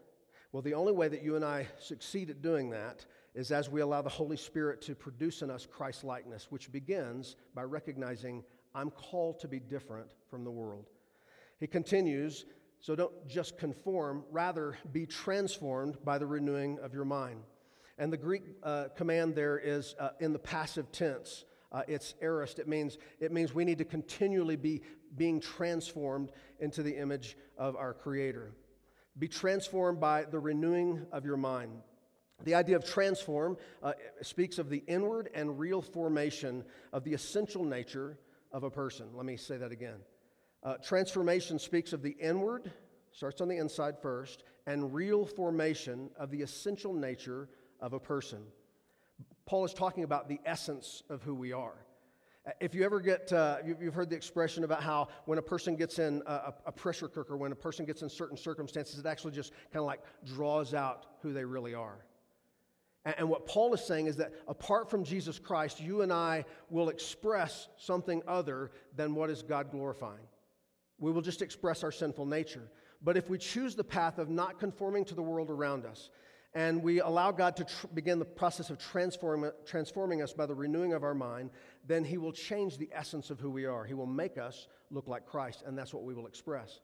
Well, 0.55 0.63
the 0.63 0.75
only 0.75 0.93
way 0.93 1.09
that 1.09 1.25
you 1.25 1.35
and 1.35 1.45
I 1.45 1.67
succeed 1.81 2.31
at 2.31 2.41
doing 2.41 2.71
that 2.71 3.05
is 3.35 3.51
as 3.51 3.69
we 3.69 3.81
allow 3.81 4.03
the 4.03 4.09
Holy 4.09 4.37
Spirit 4.37 4.81
to 4.83 4.95
produce 4.95 5.43
in 5.43 5.51
us 5.51 5.67
Christ 5.67 6.05
likeness, 6.05 6.47
which 6.49 6.71
begins 6.71 7.35
by 7.57 7.65
recognizing 7.65 8.45
I'm 8.73 8.91
called 8.91 9.41
to 9.41 9.49
be 9.49 9.59
different 9.59 10.13
from 10.31 10.45
the 10.45 10.53
world. 10.53 10.91
He 11.59 11.67
continues, 11.67 12.45
so 12.79 12.95
don't 12.95 13.27
just 13.27 13.59
conform, 13.59 14.23
rather 14.31 14.79
be 14.93 15.07
transformed 15.07 15.97
by 16.05 16.19
the 16.19 16.27
renewing 16.27 16.79
of 16.79 16.95
your 16.95 17.05
mind. 17.05 17.43
And 17.99 18.13
the 18.13 18.17
Greek 18.17 18.45
uh, 18.63 18.85
command 18.97 19.35
there 19.35 19.59
is 19.59 19.97
uh, 19.99 20.11
in 20.21 20.33
the 20.33 20.39
passive 20.39 20.93
tense. 20.93 21.47
Uh, 21.73 21.83
it's 21.89 22.15
aorist. 22.23 22.61
It 22.61 22.69
means, 22.69 22.99
it 23.19 23.33
means 23.33 23.53
we 23.53 23.65
need 23.65 23.79
to 23.79 23.85
continually 23.85 24.55
be 24.55 24.83
being 25.17 25.41
transformed 25.41 26.31
into 26.61 26.85
the 26.85 26.97
image 26.97 27.37
of 27.59 27.75
our 27.75 27.93
Creator. 27.93 28.53
Be 29.19 29.29
transformed 29.29 30.01
by 30.01 30.25
the 30.25 30.41
renewing 30.41 31.07
of 31.13 31.25
your 31.25 31.37
mind. 31.37 31.73
The 32.43 32.55
idea 32.55 32.77
of 32.77 32.85
transform 32.85 33.57
uh, 33.83 33.93
speaks 34.23 34.59
of 34.59 34.69
the 34.69 34.83
inward 34.89 35.31
and 35.35 35.59
real 35.59 35.81
formation 35.81 36.65
of 36.93 37.05
the 37.05 37.15
essential 37.15 37.65
nature 37.65 38.19
of 38.53 38.65
a 38.65 38.71
person. 38.71 39.07
Let 39.15 39.25
me 39.25 39.37
say 39.37 39.57
that 39.57 39.73
again. 39.73 39.99
Uh, 40.63 40.75
transformation 40.79 41.59
speaks 41.59 41.93
of 41.93 42.03
the 42.03 42.17
inward, 42.21 42.73
starts 43.13 43.41
on 43.41 43.49
the 43.49 43.59
inside 43.59 44.01
first, 44.01 44.43
and 44.67 44.95
real 44.95 45.27
formation 45.27 46.11
of 46.19 46.31
the 46.31 46.43
essential 46.43 46.93
nature 46.93 47.49
of 47.81 47.93
a 47.93 48.01
person. 48.01 48.43
Paul 49.47 49.65
is 49.65 49.75
talking 49.75 50.05
about 50.05 50.29
the 50.29 50.41
essence 50.45 51.03
of 51.11 51.23
who 51.23 51.35
we 51.35 51.53
are. 51.53 51.84
If 52.61 52.75
you 52.75 52.85
ever 52.85 53.01
get, 53.01 53.33
uh, 53.33 53.59
you've 53.65 53.95
heard 53.95 54.11
the 54.11 54.17
expression 54.17 54.65
about 54.65 54.83
how 54.83 55.09
when 55.25 55.39
a 55.39 55.43
person 55.43 55.77
gets 55.77 55.99
in 55.99 56.23
a, 56.27 56.53
a, 56.67 56.73
pressure 56.73 57.09
cooker, 57.09 57.39
when 57.39 57.53
a 57.53 57.57
person 57.57 57.87
gets 57.87 58.03
in 58.03 58.11
certain 58.11 58.37
circumstances, 58.37 58.99
it 58.99 59.07
actually 59.07 59.33
just 59.33 59.53
kind 59.73 59.81
of 59.81 59.87
like 59.87 60.01
draws 60.27 60.75
out 60.75 61.07
who 61.23 61.33
they 61.33 61.45
really 61.45 61.75
are. 61.75 62.05
And, 63.07 63.15
and 63.17 63.29
what 63.31 63.47
Paul 63.47 63.73
is 63.73 63.83
saying 63.83 64.09
is 64.09 64.17
that 64.17 64.33
apart 64.47 64.91
from 64.91 65.05
Jesus 65.05 65.39
Christ, 65.39 65.81
you 65.81 66.03
and 66.03 66.13
I 66.13 66.45
will 66.69 66.91
express 66.91 67.69
something 67.79 68.23
other 68.29 68.73
than 68.95 69.15
what 69.15 69.31
is 69.31 69.43
God 69.43 69.71
glorifying. 69.71 70.27
We 70.99 71.13
will 71.13 71.23
just 71.23 71.41
express 71.41 71.83
our 71.83 71.93
sinful 71.93 72.27
nature. 72.27 72.71
But 73.03 73.17
if 73.17 73.31
we 73.31 73.39
choose 73.39 73.75
the 73.75 73.85
path 73.85 74.19
of 74.19 74.29
not 74.29 74.59
conforming 74.59 75.07
to 75.07 75.15
the 75.15 75.23
world 75.23 75.49
around 75.49 75.87
us, 75.87 76.11
and 76.55 76.83
we 76.83 77.01
allow 77.01 77.33
God 77.33 77.57
to 77.57 77.65
tr- 77.65 77.87
begin 77.89 78.19
the 78.19 78.25
process 78.25 78.71
of 78.71 78.79
transform, 78.79 79.51
transforming 79.67 80.23
us 80.23 80.33
by 80.33 80.47
the 80.47 80.55
renewing 80.55 80.93
of 80.93 81.03
our 81.03 81.15
mind, 81.15 81.51
then 81.87 82.05
He 82.05 82.17
will 82.17 82.33
change 82.33 82.79
the 82.79 82.89
essence 82.93 83.31
of 83.31 83.41
who 83.41 83.51
we 83.51 83.67
are. 83.67 83.85
He 83.85 83.95
will 83.95 84.07
make 84.07 84.39
us 84.39 84.69
look 84.91 85.09
like 85.09 85.27
Christ, 85.27 85.65
and 85.67 85.77
that's 85.77 85.93
what 85.93 86.05
we 86.05 86.15
will 86.15 86.27
express. 86.27 86.81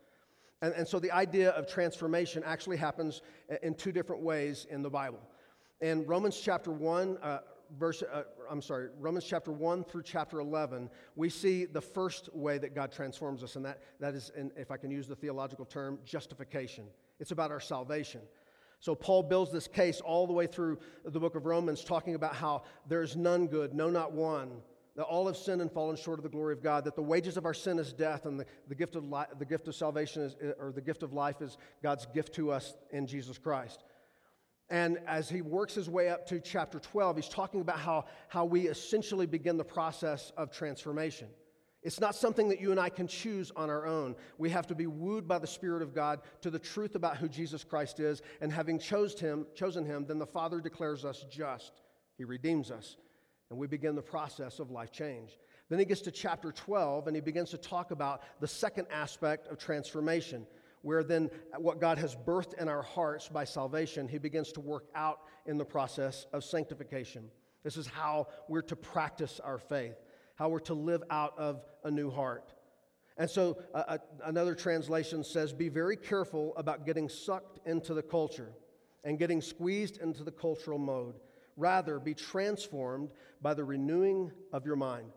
And, 0.62 0.74
and 0.74 0.86
so 0.86 0.98
the 0.98 1.12
idea 1.12 1.50
of 1.50 1.68
transformation 1.68 2.42
actually 2.44 2.76
happens 2.76 3.22
in 3.62 3.74
two 3.74 3.92
different 3.92 4.22
ways 4.22 4.66
in 4.70 4.82
the 4.82 4.90
Bible. 4.90 5.20
In 5.80 6.04
Romans 6.04 6.38
chapter 6.38 6.70
1, 6.72 7.18
uh, 7.22 7.38
verse, 7.78 8.02
uh, 8.02 8.24
I'm 8.50 8.60
sorry, 8.60 8.88
Romans 8.98 9.24
chapter 9.24 9.52
1 9.52 9.84
through 9.84 10.02
chapter 10.02 10.40
11, 10.40 10.90
we 11.16 11.30
see 11.30 11.64
the 11.64 11.80
first 11.80 12.34
way 12.34 12.58
that 12.58 12.74
God 12.74 12.92
transforms 12.92 13.42
us, 13.42 13.56
and 13.56 13.64
that, 13.64 13.80
that 14.00 14.14
is, 14.14 14.30
in, 14.36 14.50
if 14.56 14.70
I 14.70 14.76
can 14.76 14.90
use 14.90 15.06
the 15.06 15.16
theological 15.16 15.64
term, 15.64 15.98
justification. 16.04 16.84
It's 17.20 17.30
about 17.30 17.50
our 17.50 17.60
salvation. 17.60 18.20
So 18.80 18.94
Paul 18.94 19.22
builds 19.22 19.52
this 19.52 19.68
case 19.68 20.00
all 20.00 20.26
the 20.26 20.32
way 20.32 20.46
through 20.46 20.78
the 21.04 21.20
book 21.20 21.34
of 21.34 21.44
Romans, 21.44 21.84
talking 21.84 22.14
about 22.14 22.34
how 22.34 22.62
there's 22.88 23.14
none 23.14 23.46
good, 23.46 23.74
no, 23.74 23.90
not 23.90 24.12
one. 24.12 24.50
That 24.96 25.04
all 25.04 25.26
have 25.26 25.36
sinned 25.36 25.60
and 25.60 25.70
fallen 25.70 25.96
short 25.96 26.18
of 26.18 26.24
the 26.24 26.30
glory 26.30 26.54
of 26.54 26.62
God. 26.62 26.84
That 26.84 26.96
the 26.96 27.02
wages 27.02 27.36
of 27.36 27.44
our 27.44 27.54
sin 27.54 27.78
is 27.78 27.92
death, 27.92 28.24
and 28.24 28.40
the, 28.40 28.46
the, 28.68 28.74
gift, 28.74 28.96
of 28.96 29.04
li- 29.04 29.24
the 29.38 29.44
gift 29.44 29.68
of 29.68 29.74
salvation 29.74 30.22
is, 30.22 30.34
or 30.58 30.72
the 30.72 30.80
gift 30.80 31.02
of 31.02 31.12
life 31.12 31.42
is 31.42 31.58
God's 31.82 32.06
gift 32.06 32.34
to 32.34 32.50
us 32.50 32.74
in 32.90 33.06
Jesus 33.06 33.38
Christ. 33.38 33.84
And 34.70 34.98
as 35.06 35.28
he 35.28 35.42
works 35.42 35.74
his 35.74 35.90
way 35.90 36.08
up 36.08 36.26
to 36.28 36.40
chapter 36.40 36.78
12, 36.78 37.16
he's 37.16 37.28
talking 37.28 37.60
about 37.60 37.78
how, 37.78 38.06
how 38.28 38.44
we 38.44 38.68
essentially 38.68 39.26
begin 39.26 39.56
the 39.56 39.64
process 39.64 40.32
of 40.36 40.50
transformation. 40.50 41.28
It's 41.82 42.00
not 42.00 42.14
something 42.14 42.48
that 42.50 42.60
you 42.60 42.72
and 42.72 42.80
I 42.80 42.90
can 42.90 43.06
choose 43.06 43.50
on 43.56 43.70
our 43.70 43.86
own. 43.86 44.14
We 44.36 44.50
have 44.50 44.66
to 44.66 44.74
be 44.74 44.86
wooed 44.86 45.26
by 45.26 45.38
the 45.38 45.46
Spirit 45.46 45.82
of 45.82 45.94
God 45.94 46.20
to 46.42 46.50
the 46.50 46.58
truth 46.58 46.94
about 46.94 47.16
who 47.16 47.28
Jesus 47.28 47.64
Christ 47.64 48.00
is, 48.00 48.20
and 48.42 48.52
having 48.52 48.78
chose 48.78 49.18
him, 49.18 49.46
chosen 49.54 49.86
him, 49.86 50.04
then 50.06 50.18
the 50.18 50.26
Father 50.26 50.60
declares 50.60 51.06
us 51.06 51.24
just. 51.30 51.72
He 52.18 52.24
redeems 52.24 52.70
us, 52.70 52.96
and 53.48 53.58
we 53.58 53.66
begin 53.66 53.94
the 53.94 54.02
process 54.02 54.58
of 54.58 54.70
life 54.70 54.92
change. 54.92 55.38
Then 55.70 55.78
he 55.78 55.86
gets 55.86 56.02
to 56.02 56.10
chapter 56.10 56.52
12, 56.52 57.06
and 57.06 57.16
he 57.16 57.22
begins 57.22 57.50
to 57.50 57.58
talk 57.58 57.92
about 57.92 58.22
the 58.40 58.48
second 58.48 58.86
aspect 58.90 59.46
of 59.48 59.56
transformation, 59.56 60.46
where 60.82 61.02
then 61.02 61.30
what 61.56 61.80
God 61.80 61.96
has 61.96 62.14
birthed 62.14 62.60
in 62.60 62.68
our 62.68 62.82
hearts 62.82 63.28
by 63.28 63.44
salvation, 63.44 64.06
he 64.06 64.18
begins 64.18 64.52
to 64.52 64.60
work 64.60 64.84
out 64.94 65.20
in 65.46 65.56
the 65.56 65.64
process 65.64 66.26
of 66.34 66.44
sanctification. 66.44 67.30
This 67.62 67.78
is 67.78 67.86
how 67.86 68.28
we're 68.48 68.62
to 68.62 68.76
practice 68.76 69.40
our 69.42 69.58
faith 69.58 69.96
how 70.40 70.48
we're 70.48 70.58
to 70.58 70.72
live 70.72 71.02
out 71.10 71.38
of 71.38 71.60
a 71.84 71.90
new 71.90 72.10
heart. 72.10 72.54
And 73.18 73.28
so 73.28 73.58
uh, 73.74 73.82
uh, 73.86 73.98
another 74.24 74.54
translation 74.54 75.22
says, 75.22 75.52
Be 75.52 75.68
very 75.68 75.98
careful 75.98 76.54
about 76.56 76.86
getting 76.86 77.10
sucked 77.10 77.60
into 77.66 77.92
the 77.92 78.02
culture 78.02 78.48
and 79.04 79.18
getting 79.18 79.42
squeezed 79.42 79.98
into 79.98 80.24
the 80.24 80.32
cultural 80.32 80.78
mode. 80.78 81.16
Rather, 81.58 81.98
be 81.98 82.14
transformed 82.14 83.10
by 83.42 83.52
the 83.52 83.62
renewing 83.62 84.32
of 84.50 84.64
your 84.64 84.76
mind. 84.76 85.12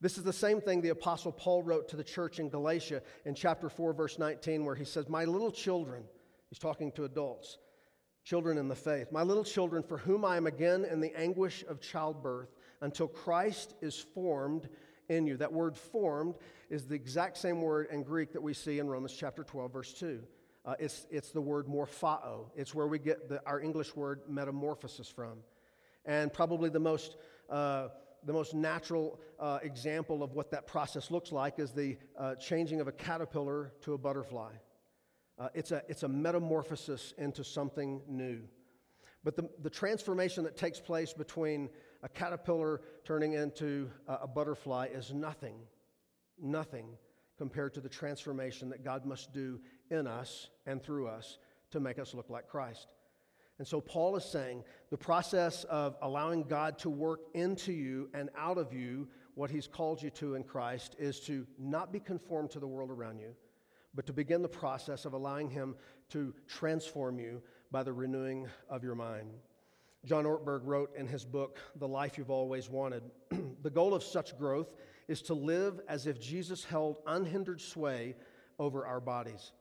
This 0.00 0.16
is 0.16 0.22
the 0.22 0.32
same 0.32 0.60
thing 0.60 0.80
the 0.80 0.90
Apostle 0.90 1.32
Paul 1.32 1.64
wrote 1.64 1.88
to 1.88 1.96
the 1.96 2.04
church 2.04 2.38
in 2.38 2.48
Galatia 2.48 3.02
in 3.24 3.34
chapter 3.34 3.68
4, 3.68 3.92
verse 3.92 4.16
19, 4.16 4.64
where 4.64 4.76
he 4.76 4.84
says, 4.84 5.08
My 5.08 5.24
little 5.24 5.50
children, 5.50 6.04
he's 6.50 6.60
talking 6.60 6.92
to 6.92 7.02
adults, 7.02 7.58
children 8.22 8.58
in 8.58 8.68
the 8.68 8.76
faith, 8.76 9.10
my 9.10 9.22
little 9.22 9.44
children, 9.44 9.82
for 9.82 9.98
whom 9.98 10.24
I 10.24 10.36
am 10.36 10.46
again 10.46 10.84
in 10.84 11.00
the 11.00 11.12
anguish 11.18 11.64
of 11.68 11.80
childbirth 11.80 12.50
until 12.82 13.08
Christ 13.08 13.74
is 13.80 13.96
formed 13.96 14.68
in 15.08 15.26
you. 15.26 15.36
That 15.38 15.52
word 15.52 15.78
formed 15.78 16.34
is 16.68 16.86
the 16.86 16.94
exact 16.94 17.38
same 17.38 17.62
word 17.62 17.86
in 17.90 18.02
Greek 18.02 18.32
that 18.32 18.42
we 18.42 18.52
see 18.52 18.78
in 18.78 18.88
Romans 18.88 19.14
chapter 19.14 19.44
12, 19.44 19.72
verse 19.72 19.92
2. 19.94 20.20
Uh, 20.64 20.74
it's, 20.78 21.06
it's 21.10 21.30
the 21.30 21.40
word 21.40 21.66
morphao. 21.66 22.50
It's 22.54 22.74
where 22.74 22.86
we 22.86 22.98
get 22.98 23.28
the, 23.28 23.40
our 23.46 23.60
English 23.60 23.96
word 23.96 24.20
metamorphosis 24.28 25.08
from. 25.08 25.38
And 26.04 26.32
probably 26.32 26.70
the 26.70 26.80
most, 26.80 27.16
uh, 27.48 27.88
the 28.24 28.32
most 28.32 28.54
natural 28.54 29.20
uh, 29.40 29.58
example 29.62 30.22
of 30.22 30.34
what 30.34 30.50
that 30.50 30.66
process 30.66 31.10
looks 31.10 31.32
like 31.32 31.58
is 31.58 31.72
the 31.72 31.96
uh, 32.18 32.34
changing 32.36 32.80
of 32.80 32.88
a 32.88 32.92
caterpillar 32.92 33.72
to 33.82 33.94
a 33.94 33.98
butterfly. 33.98 34.52
Uh, 35.38 35.48
it's, 35.54 35.72
a, 35.72 35.82
it's 35.88 36.02
a 36.02 36.08
metamorphosis 36.08 37.14
into 37.18 37.42
something 37.42 38.00
new. 38.06 38.40
But 39.24 39.36
the, 39.36 39.48
the 39.62 39.70
transformation 39.70 40.44
that 40.44 40.56
takes 40.56 40.80
place 40.80 41.12
between 41.12 41.70
a 42.02 42.08
caterpillar 42.08 42.80
turning 43.04 43.34
into 43.34 43.90
a 44.08 44.26
butterfly 44.26 44.88
is 44.92 45.12
nothing, 45.12 45.56
nothing 46.40 46.86
compared 47.38 47.74
to 47.74 47.80
the 47.80 47.88
transformation 47.88 48.68
that 48.70 48.84
God 48.84 49.06
must 49.06 49.32
do 49.32 49.60
in 49.90 50.06
us 50.06 50.48
and 50.66 50.82
through 50.82 51.08
us 51.08 51.38
to 51.70 51.80
make 51.80 51.98
us 51.98 52.14
look 52.14 52.28
like 52.30 52.48
Christ. 52.48 52.88
And 53.58 53.66
so 53.66 53.80
Paul 53.80 54.16
is 54.16 54.24
saying 54.24 54.64
the 54.90 54.96
process 54.96 55.64
of 55.64 55.96
allowing 56.02 56.42
God 56.44 56.78
to 56.80 56.90
work 56.90 57.20
into 57.34 57.72
you 57.72 58.10
and 58.14 58.30
out 58.36 58.58
of 58.58 58.72
you 58.72 59.08
what 59.34 59.50
he's 59.50 59.66
called 59.66 60.02
you 60.02 60.10
to 60.10 60.34
in 60.34 60.42
Christ 60.42 60.96
is 60.98 61.20
to 61.20 61.46
not 61.58 61.92
be 61.92 62.00
conformed 62.00 62.50
to 62.50 62.60
the 62.60 62.66
world 62.66 62.90
around 62.90 63.18
you, 63.18 63.34
but 63.94 64.06
to 64.06 64.12
begin 64.12 64.42
the 64.42 64.48
process 64.48 65.04
of 65.04 65.12
allowing 65.12 65.48
him 65.48 65.76
to 66.10 66.34
transform 66.48 67.18
you 67.18 67.40
by 67.70 67.82
the 67.82 67.92
renewing 67.92 68.48
of 68.68 68.82
your 68.82 68.94
mind. 68.94 69.30
John 70.04 70.24
Ortberg 70.24 70.62
wrote 70.64 70.96
in 70.96 71.06
his 71.06 71.24
book, 71.24 71.60
The 71.76 71.86
Life 71.86 72.18
You've 72.18 72.30
Always 72.30 72.68
Wanted 72.68 73.04
The 73.62 73.70
goal 73.70 73.94
of 73.94 74.02
such 74.02 74.36
growth 74.36 74.74
is 75.06 75.22
to 75.22 75.34
live 75.34 75.80
as 75.88 76.08
if 76.08 76.20
Jesus 76.20 76.64
held 76.64 76.96
unhindered 77.06 77.60
sway 77.60 78.16
over 78.58 78.84
our 78.84 78.98
bodies. 78.98 79.52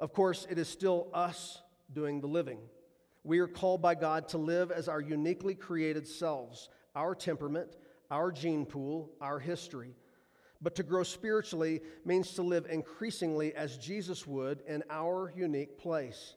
Of 0.00 0.14
course, 0.14 0.46
it 0.48 0.58
is 0.58 0.68
still 0.68 1.08
us 1.12 1.60
doing 1.92 2.22
the 2.22 2.26
living. 2.26 2.60
We 3.24 3.40
are 3.40 3.46
called 3.46 3.82
by 3.82 3.94
God 3.94 4.26
to 4.30 4.38
live 4.38 4.70
as 4.70 4.88
our 4.88 5.02
uniquely 5.02 5.54
created 5.54 6.08
selves, 6.08 6.70
our 6.96 7.14
temperament, 7.14 7.76
our 8.10 8.32
gene 8.32 8.64
pool, 8.64 9.10
our 9.20 9.38
history. 9.38 9.94
But 10.62 10.74
to 10.76 10.82
grow 10.82 11.02
spiritually 11.02 11.82
means 12.06 12.30
to 12.32 12.42
live 12.42 12.64
increasingly 12.70 13.54
as 13.54 13.76
Jesus 13.76 14.26
would 14.26 14.62
in 14.66 14.82
our 14.88 15.30
unique 15.36 15.76
place, 15.76 16.36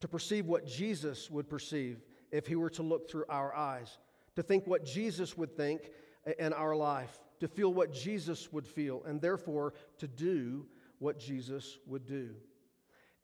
to 0.00 0.08
perceive 0.08 0.46
what 0.46 0.66
Jesus 0.66 1.30
would 1.30 1.50
perceive 1.50 1.98
if 2.30 2.46
he 2.46 2.56
were 2.56 2.70
to 2.70 2.82
look 2.82 3.10
through 3.10 3.24
our 3.28 3.54
eyes, 3.54 3.98
to 4.34 4.42
think 4.42 4.66
what 4.66 4.84
Jesus 4.84 5.36
would 5.36 5.56
think 5.56 5.90
in 6.38 6.52
our 6.52 6.74
life, 6.74 7.20
to 7.40 7.48
feel 7.48 7.72
what 7.72 7.92
Jesus 7.92 8.52
would 8.52 8.66
feel, 8.66 9.02
and 9.06 9.20
therefore 9.20 9.74
to 9.98 10.08
do 10.08 10.66
what 10.98 11.18
Jesus 11.18 11.78
would 11.86 12.06
do. 12.06 12.30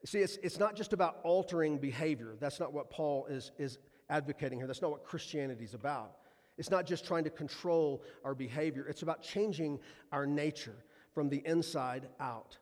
See, 0.05 0.19
it's, 0.19 0.37
it's 0.43 0.59
not 0.59 0.75
just 0.75 0.93
about 0.93 1.19
altering 1.23 1.77
behavior. 1.77 2.35
That's 2.39 2.59
not 2.59 2.73
what 2.73 2.89
Paul 2.89 3.25
is, 3.27 3.51
is 3.57 3.79
advocating 4.09 4.59
here. 4.59 4.67
That's 4.67 4.81
not 4.81 4.91
what 4.91 5.05
Christianity 5.05 5.63
is 5.63 5.73
about. 5.73 6.17
It's 6.57 6.69
not 6.69 6.85
just 6.85 7.05
trying 7.05 7.23
to 7.23 7.29
control 7.29 8.03
our 8.23 8.35
behavior, 8.35 8.85
it's 8.87 9.01
about 9.01 9.23
changing 9.23 9.79
our 10.11 10.25
nature 10.25 10.75
from 11.13 11.29
the 11.29 11.41
inside 11.45 12.07
out. 12.19 12.57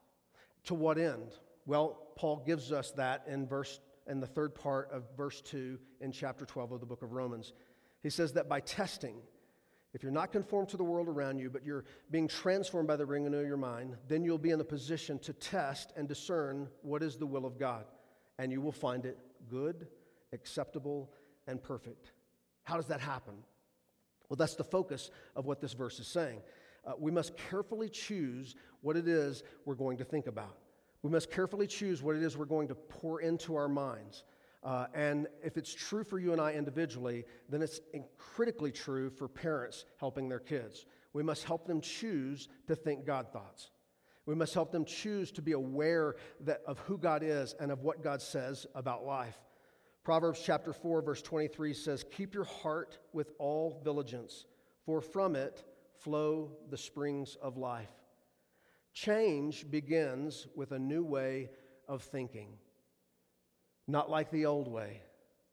To 0.64 0.74
what 0.74 0.98
end? 0.98 1.32
Well, 1.66 1.98
Paul 2.16 2.42
gives 2.46 2.72
us 2.72 2.92
that 2.92 3.24
in 3.26 3.46
verse 3.46 3.80
in 4.06 4.20
the 4.20 4.26
third 4.26 4.54
part 4.54 4.90
of 4.90 5.04
verse 5.16 5.40
2 5.42 5.78
in 6.00 6.12
chapter 6.12 6.44
12 6.44 6.72
of 6.72 6.80
the 6.80 6.86
book 6.86 7.02
of 7.02 7.12
Romans. 7.12 7.52
He 8.02 8.10
says 8.10 8.32
that 8.32 8.48
by 8.48 8.60
testing, 8.60 9.16
if 9.94 10.02
you're 10.02 10.12
not 10.12 10.32
conformed 10.32 10.70
to 10.70 10.76
the 10.76 10.84
world 10.84 11.08
around 11.08 11.38
you, 11.38 11.50
but 11.50 11.64
you're 11.64 11.84
being 12.10 12.26
transformed 12.26 12.88
by 12.88 12.96
the 12.96 13.04
renewing 13.04 13.34
of 13.34 13.46
your 13.46 13.56
mind, 13.56 13.96
then 14.08 14.24
you'll 14.24 14.38
be 14.38 14.50
in 14.50 14.60
a 14.60 14.64
position 14.64 15.18
to 15.20 15.32
test 15.32 15.92
and 15.96 16.08
discern 16.08 16.68
what 16.80 17.02
is 17.02 17.16
the 17.16 17.26
will 17.26 17.44
of 17.44 17.58
God. 17.58 17.84
And 18.38 18.50
you 18.50 18.60
will 18.60 18.72
find 18.72 19.04
it 19.04 19.18
good, 19.48 19.86
acceptable, 20.32 21.10
and 21.46 21.62
perfect. 21.62 22.12
How 22.62 22.76
does 22.76 22.86
that 22.86 23.00
happen? 23.00 23.34
Well, 24.28 24.36
that's 24.36 24.54
the 24.54 24.64
focus 24.64 25.10
of 25.36 25.44
what 25.44 25.60
this 25.60 25.74
verse 25.74 26.00
is 26.00 26.06
saying. 26.06 26.40
Uh, 26.86 26.92
we 26.98 27.10
must 27.10 27.36
carefully 27.36 27.88
choose 27.88 28.54
what 28.80 28.96
it 28.96 29.06
is 29.06 29.42
we're 29.66 29.74
going 29.74 29.98
to 29.98 30.04
think 30.04 30.26
about. 30.26 30.56
We 31.02 31.10
must 31.10 31.30
carefully 31.30 31.66
choose 31.66 32.02
what 32.02 32.16
it 32.16 32.22
is 32.22 32.36
we're 32.36 32.44
going 32.44 32.68
to 32.68 32.74
pour 32.74 33.20
into 33.20 33.56
our 33.56 33.68
minds. 33.68 34.24
Uh, 34.62 34.86
and 34.94 35.26
if 35.42 35.56
it's 35.56 35.74
true 35.74 36.04
for 36.04 36.20
you 36.20 36.32
and 36.32 36.40
I 36.40 36.52
individually, 36.52 37.24
then 37.48 37.62
it's 37.62 37.80
critically 38.16 38.70
true 38.70 39.10
for 39.10 39.26
parents 39.26 39.84
helping 39.98 40.28
their 40.28 40.38
kids. 40.38 40.86
We 41.12 41.24
must 41.24 41.44
help 41.44 41.66
them 41.66 41.80
choose 41.80 42.48
to 42.68 42.76
think 42.76 43.04
God 43.04 43.32
thoughts. 43.32 43.70
We 44.24 44.36
must 44.36 44.54
help 44.54 44.70
them 44.70 44.84
choose 44.84 45.32
to 45.32 45.42
be 45.42 45.52
aware 45.52 46.14
that, 46.40 46.60
of 46.66 46.78
who 46.80 46.96
God 46.96 47.24
is 47.24 47.54
and 47.58 47.72
of 47.72 47.82
what 47.82 48.04
God 48.04 48.22
says 48.22 48.66
about 48.76 49.04
life. 49.04 49.36
Proverbs 50.04 50.40
chapter 50.44 50.72
4, 50.72 51.02
verse 51.02 51.22
23 51.22 51.74
says, 51.74 52.04
Keep 52.12 52.34
your 52.34 52.44
heart 52.44 52.98
with 53.12 53.32
all 53.38 53.80
diligence, 53.84 54.46
for 54.86 55.00
from 55.00 55.34
it 55.34 55.64
flow 55.98 56.52
the 56.70 56.76
springs 56.76 57.36
of 57.42 57.56
life. 57.56 57.90
Change 58.92 59.70
begins 59.70 60.46
with 60.54 60.72
a 60.72 60.78
new 60.78 61.04
way 61.04 61.50
of 61.88 62.02
thinking. 62.02 62.48
Not 63.88 64.10
like 64.10 64.30
the 64.30 64.46
old 64.46 64.68
way, 64.68 65.02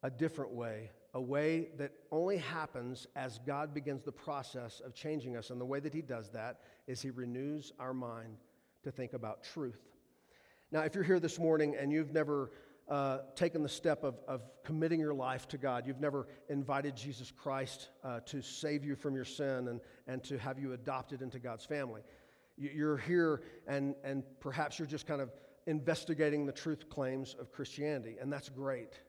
a 0.04 0.10
different 0.10 0.52
way, 0.52 0.92
a 1.14 1.22
way 1.22 1.70
that 1.78 1.92
only 2.12 2.38
happens 2.38 3.08
as 3.16 3.40
God 3.46 3.74
begins 3.74 4.04
the 4.04 4.12
process 4.12 4.82
of 4.86 4.94
changing 4.94 5.36
us. 5.36 5.50
And 5.50 5.60
the 5.60 5.66
way 5.66 5.80
that 5.80 5.94
He 5.94 6.02
does 6.02 6.30
that 6.32 6.60
is 6.88 7.02
He 7.02 7.10
renews 7.10 7.72
our 7.80 7.94
mind 7.94 8.38
to 8.84 8.92
think 8.92 9.14
about 9.14 9.44
truth. 9.44 9.82
Now, 10.72 10.82
if 10.82 10.94
you're 10.94 11.04
here 11.04 11.20
this 11.20 11.40
morning 11.40 11.76
and 11.80 11.92
you've 11.92 12.14
never 12.14 12.52
uh, 12.88 13.20
taken 13.36 13.64
the 13.64 13.70
step 13.70 14.04
of, 14.04 14.16
of 14.28 14.42
committing 14.64 15.00
your 15.00 15.14
life 15.14 15.48
to 15.48 15.58
God, 15.58 15.86
you've 15.88 16.00
never 16.00 16.28
invited 16.50 16.96
Jesus 16.96 17.32
Christ 17.32 17.90
uh, 18.04 18.20
to 18.22 18.42
save 18.42 18.84
you 18.84 18.96
from 18.96 19.16
your 19.16 19.26
sin 19.26 19.68
and, 19.68 19.80
and 20.08 20.24
to 20.26 20.38
have 20.38 20.60
you 20.60 20.74
adopted 20.74 21.22
into 21.22 21.40
God's 21.40 21.66
family, 21.66 22.02
you're 22.60 22.98
here 22.98 23.42
and, 23.68 23.96
and 24.04 24.24
perhaps 24.40 24.78
you're 24.78 24.88
just 24.88 25.08
kind 25.08 25.22
of 25.22 25.32
investigating 25.68 26.46
the 26.46 26.52
truth 26.52 26.90
claims 26.90 27.36
of 27.40 27.52
Christianity, 27.52 28.18
and 28.20 28.32
that's 28.32 28.50
great. 28.50 29.00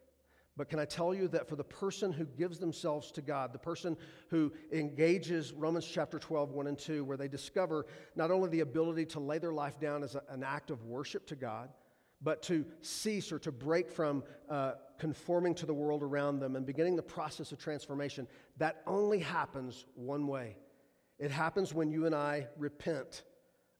But 0.56 0.68
can 0.68 0.78
I 0.78 0.84
tell 0.84 1.14
you 1.14 1.26
that 1.28 1.48
for 1.48 1.56
the 1.56 1.64
person 1.64 2.12
who 2.12 2.26
gives 2.26 2.58
themselves 2.58 3.10
to 3.12 3.22
God, 3.22 3.52
the 3.52 3.58
person 3.58 3.96
who 4.28 4.52
engages 4.72 5.52
Romans 5.52 5.86
chapter 5.86 6.18
12, 6.18 6.50
1 6.50 6.66
and 6.66 6.78
2, 6.78 7.04
where 7.04 7.16
they 7.16 7.28
discover 7.28 7.86
not 8.14 8.30
only 8.30 8.50
the 8.50 8.60
ability 8.60 9.06
to 9.06 9.20
lay 9.20 9.38
their 9.38 9.54
life 9.54 9.80
down 9.80 10.02
as 10.02 10.16
a, 10.16 10.22
an 10.28 10.42
act 10.42 10.70
of 10.70 10.84
worship 10.84 11.26
to 11.28 11.36
God, 11.36 11.70
but 12.20 12.42
to 12.42 12.66
cease 12.82 13.32
or 13.32 13.38
to 13.38 13.50
break 13.50 13.90
from 13.90 14.22
uh, 14.50 14.72
conforming 14.98 15.54
to 15.54 15.66
the 15.66 15.72
world 15.72 16.02
around 16.02 16.40
them 16.40 16.56
and 16.56 16.66
beginning 16.66 16.94
the 16.94 17.02
process 17.02 17.52
of 17.52 17.58
transformation, 17.58 18.28
that 18.58 18.82
only 18.86 19.18
happens 19.18 19.86
one 19.94 20.26
way. 20.26 20.56
It 21.18 21.30
happens 21.30 21.72
when 21.72 21.90
you 21.90 22.04
and 22.06 22.14
I 22.14 22.48
repent 22.58 23.22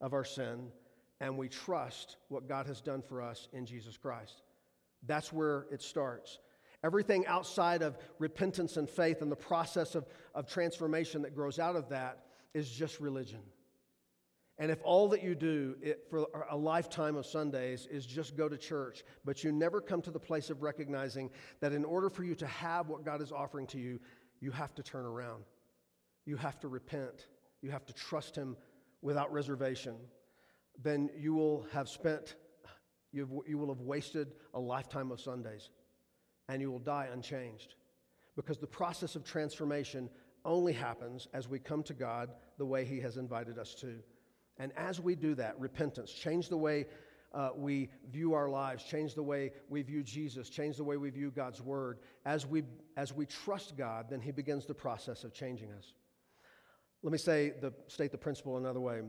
of 0.00 0.12
our 0.14 0.24
sin 0.24 0.70
and 1.20 1.36
we 1.36 1.48
trust 1.48 2.16
what 2.28 2.48
God 2.48 2.66
has 2.66 2.80
done 2.80 3.02
for 3.02 3.20
us 3.20 3.48
in 3.52 3.66
Jesus 3.66 3.96
Christ. 3.96 4.42
That's 5.06 5.32
where 5.32 5.66
it 5.70 5.82
starts. 5.82 6.38
Everything 6.82 7.26
outside 7.26 7.82
of 7.82 7.98
repentance 8.18 8.78
and 8.78 8.88
faith 8.88 9.20
and 9.20 9.30
the 9.30 9.36
process 9.36 9.94
of, 9.94 10.06
of 10.34 10.48
transformation 10.48 11.22
that 11.22 11.34
grows 11.34 11.58
out 11.58 11.76
of 11.76 11.90
that 11.90 12.24
is 12.54 12.70
just 12.70 13.00
religion. 13.00 13.40
And 14.58 14.70
if 14.70 14.78
all 14.82 15.08
that 15.08 15.22
you 15.22 15.34
do 15.34 15.76
it, 15.80 16.06
for 16.10 16.26
a 16.50 16.56
lifetime 16.56 17.16
of 17.16 17.24
Sundays 17.24 17.86
is 17.90 18.04
just 18.04 18.36
go 18.36 18.48
to 18.48 18.58
church, 18.58 19.04
but 19.24 19.42
you 19.42 19.52
never 19.52 19.80
come 19.80 20.02
to 20.02 20.10
the 20.10 20.18
place 20.18 20.50
of 20.50 20.62
recognizing 20.62 21.30
that 21.60 21.72
in 21.72 21.84
order 21.84 22.10
for 22.10 22.24
you 22.24 22.34
to 22.36 22.46
have 22.46 22.88
what 22.88 23.04
God 23.04 23.22
is 23.22 23.32
offering 23.32 23.66
to 23.68 23.78
you, 23.78 23.98
you 24.40 24.50
have 24.50 24.74
to 24.74 24.82
turn 24.82 25.06
around. 25.06 25.44
You 26.26 26.36
have 26.36 26.58
to 26.60 26.68
repent. 26.68 27.26
You 27.62 27.70
have 27.70 27.86
to 27.86 27.92
trust 27.94 28.36
Him 28.36 28.56
without 29.02 29.32
reservation 29.32 29.96
then 30.82 31.10
you 31.16 31.34
will 31.34 31.66
have 31.72 31.88
spent, 31.88 32.36
you 33.12 33.42
you 33.46 33.58
will 33.58 33.68
have 33.68 33.80
wasted 33.82 34.32
a 34.54 34.60
lifetime 34.60 35.10
of 35.10 35.20
Sundays 35.20 35.70
and 36.48 36.60
you 36.60 36.70
will 36.70 36.78
die 36.78 37.08
unchanged. 37.12 37.74
Because 38.36 38.58
the 38.58 38.66
process 38.66 39.16
of 39.16 39.24
transformation 39.24 40.08
only 40.44 40.72
happens 40.72 41.28
as 41.34 41.48
we 41.48 41.58
come 41.58 41.82
to 41.82 41.94
God 41.94 42.30
the 42.58 42.64
way 42.64 42.84
He 42.84 43.00
has 43.00 43.18
invited 43.18 43.58
us 43.58 43.74
to. 43.76 43.98
And 44.58 44.72
as 44.76 45.00
we 45.00 45.14
do 45.14 45.34
that, 45.34 45.58
repentance, 45.58 46.12
change 46.12 46.48
the 46.48 46.56
way 46.56 46.86
uh, 47.32 47.50
we 47.54 47.90
view 48.10 48.34
our 48.34 48.48
lives, 48.48 48.82
change 48.82 49.14
the 49.14 49.22
way 49.22 49.52
we 49.68 49.82
view 49.82 50.02
Jesus, 50.02 50.48
change 50.48 50.76
the 50.76 50.84
way 50.84 50.96
we 50.96 51.10
view 51.10 51.30
God's 51.30 51.60
Word. 51.60 51.98
As 52.24 52.46
we, 52.46 52.62
as 52.96 53.12
we 53.12 53.26
trust 53.26 53.76
God, 53.76 54.06
then 54.10 54.20
He 54.20 54.32
begins 54.32 54.66
the 54.66 54.74
process 54.74 55.24
of 55.24 55.32
changing 55.32 55.72
us. 55.72 55.94
Let 57.02 57.12
me 57.12 57.18
say 57.18 57.54
the, 57.60 57.72
state 57.86 58.12
the 58.12 58.18
principle 58.18 58.56
another 58.56 58.80
way. 58.80 59.00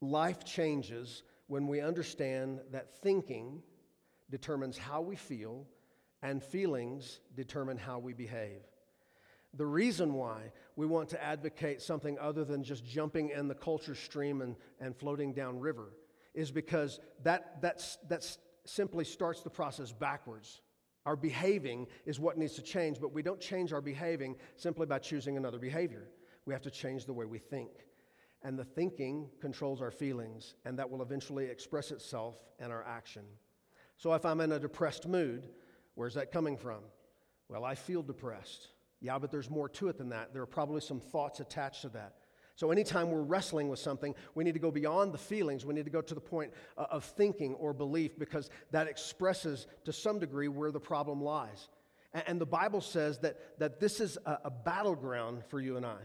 Life 0.00 0.44
changes 0.44 1.22
when 1.46 1.66
we 1.66 1.80
understand 1.80 2.60
that 2.72 2.94
thinking 3.02 3.62
determines 4.30 4.76
how 4.76 5.00
we 5.00 5.16
feel 5.16 5.66
and 6.22 6.42
feelings 6.42 7.20
determine 7.34 7.78
how 7.78 7.98
we 7.98 8.12
behave. 8.12 8.60
The 9.54 9.66
reason 9.66 10.12
why 10.12 10.52
we 10.74 10.86
want 10.86 11.08
to 11.10 11.22
advocate 11.22 11.80
something 11.80 12.18
other 12.18 12.44
than 12.44 12.62
just 12.62 12.84
jumping 12.84 13.30
in 13.30 13.48
the 13.48 13.54
culture 13.54 13.94
stream 13.94 14.42
and, 14.42 14.56
and 14.80 14.94
floating 14.94 15.32
down 15.32 15.58
river 15.58 15.92
is 16.34 16.50
because 16.50 17.00
that 17.22 17.62
that's, 17.62 17.96
that's 18.08 18.38
simply 18.66 19.04
starts 19.04 19.40
the 19.40 19.50
process 19.50 19.92
backwards. 19.92 20.60
Our 21.06 21.16
behaving 21.16 21.86
is 22.04 22.20
what 22.20 22.36
needs 22.36 22.54
to 22.54 22.62
change, 22.62 23.00
but 23.00 23.12
we 23.12 23.22
don't 23.22 23.40
change 23.40 23.72
our 23.72 23.80
behaving 23.80 24.36
simply 24.56 24.86
by 24.86 24.98
choosing 24.98 25.36
another 25.36 25.58
behavior. 25.58 26.08
We 26.46 26.54
have 26.54 26.62
to 26.62 26.70
change 26.70 27.04
the 27.04 27.12
way 27.12 27.26
we 27.26 27.38
think. 27.38 27.70
And 28.42 28.58
the 28.58 28.64
thinking 28.64 29.28
controls 29.40 29.82
our 29.82 29.90
feelings, 29.90 30.54
and 30.64 30.78
that 30.78 30.88
will 30.88 31.02
eventually 31.02 31.46
express 31.46 31.90
itself 31.90 32.36
in 32.60 32.70
our 32.70 32.84
action. 32.84 33.24
So 33.98 34.12
if 34.14 34.24
I'm 34.24 34.40
in 34.40 34.52
a 34.52 34.60
depressed 34.60 35.06
mood, 35.06 35.48
where's 35.94 36.14
that 36.14 36.30
coming 36.30 36.56
from? 36.56 36.80
Well, 37.48 37.64
I 37.64 37.74
feel 37.74 38.02
depressed. 38.02 38.68
Yeah, 39.00 39.18
but 39.18 39.30
there's 39.30 39.50
more 39.50 39.68
to 39.70 39.88
it 39.88 39.98
than 39.98 40.10
that. 40.10 40.32
There 40.32 40.42
are 40.42 40.46
probably 40.46 40.80
some 40.80 41.00
thoughts 41.00 41.40
attached 41.40 41.82
to 41.82 41.88
that. 41.90 42.14
So, 42.54 42.70
anytime 42.70 43.10
we're 43.10 43.20
wrestling 43.20 43.68
with 43.68 43.78
something, 43.78 44.14
we 44.34 44.42
need 44.42 44.54
to 44.54 44.60
go 44.60 44.70
beyond 44.70 45.12
the 45.12 45.18
feelings. 45.18 45.66
We 45.66 45.74
need 45.74 45.84
to 45.84 45.90
go 45.90 46.00
to 46.00 46.14
the 46.14 46.20
point 46.20 46.52
uh, 46.78 46.86
of 46.90 47.04
thinking 47.04 47.54
or 47.54 47.74
belief 47.74 48.18
because 48.18 48.48
that 48.70 48.86
expresses 48.86 49.66
to 49.84 49.92
some 49.92 50.18
degree 50.18 50.48
where 50.48 50.70
the 50.70 50.80
problem 50.80 51.20
lies. 51.20 51.68
And 52.14 52.40
the 52.40 52.46
Bible 52.46 52.80
says 52.80 53.18
that, 53.18 53.58
that 53.58 53.78
this 53.78 54.00
is 54.00 54.16
a, 54.24 54.38
a 54.44 54.50
battleground 54.50 55.44
for 55.48 55.60
you 55.60 55.76
and 55.76 55.84
I. 55.84 55.98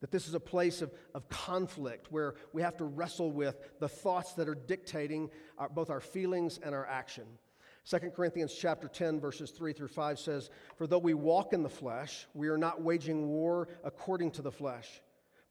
That 0.00 0.12
this 0.12 0.28
is 0.28 0.34
a 0.34 0.40
place 0.40 0.80
of, 0.80 0.92
of 1.14 1.28
conflict 1.28 2.12
where 2.12 2.34
we 2.52 2.62
have 2.62 2.76
to 2.76 2.84
wrestle 2.84 3.32
with 3.32 3.58
the 3.80 3.88
thoughts 3.88 4.34
that 4.34 4.48
are 4.48 4.54
dictating 4.54 5.30
our, 5.58 5.68
both 5.68 5.90
our 5.90 6.00
feelings 6.00 6.58
and 6.62 6.74
our 6.74 6.86
action. 6.86 7.24
2 7.84 7.98
Corinthians 8.10 8.54
chapter 8.54 8.86
10 8.86 9.18
verses 9.18 9.50
3 9.50 9.72
through 9.72 9.88
5 9.88 10.18
says, 10.18 10.50
"For 10.76 10.86
though 10.86 10.98
we 10.98 11.14
walk 11.14 11.52
in 11.52 11.62
the 11.62 11.68
flesh, 11.68 12.28
we 12.34 12.48
are 12.48 12.58
not 12.58 12.82
waging 12.82 13.28
war 13.28 13.68
according 13.82 14.32
to 14.32 14.42
the 14.42 14.52
flesh. 14.52 15.02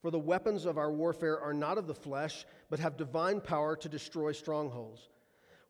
For 0.02 0.12
the 0.12 0.20
weapons 0.20 0.66
of 0.66 0.78
our 0.78 0.92
warfare 0.92 1.40
are 1.40 1.54
not 1.54 1.78
of 1.78 1.88
the 1.88 1.96
flesh, 1.96 2.46
but 2.70 2.80
have 2.80 2.96
divine 2.96 3.42
power 3.42 3.76
to 3.78 3.90
destroy 3.90 4.32
strongholds. 4.32 5.10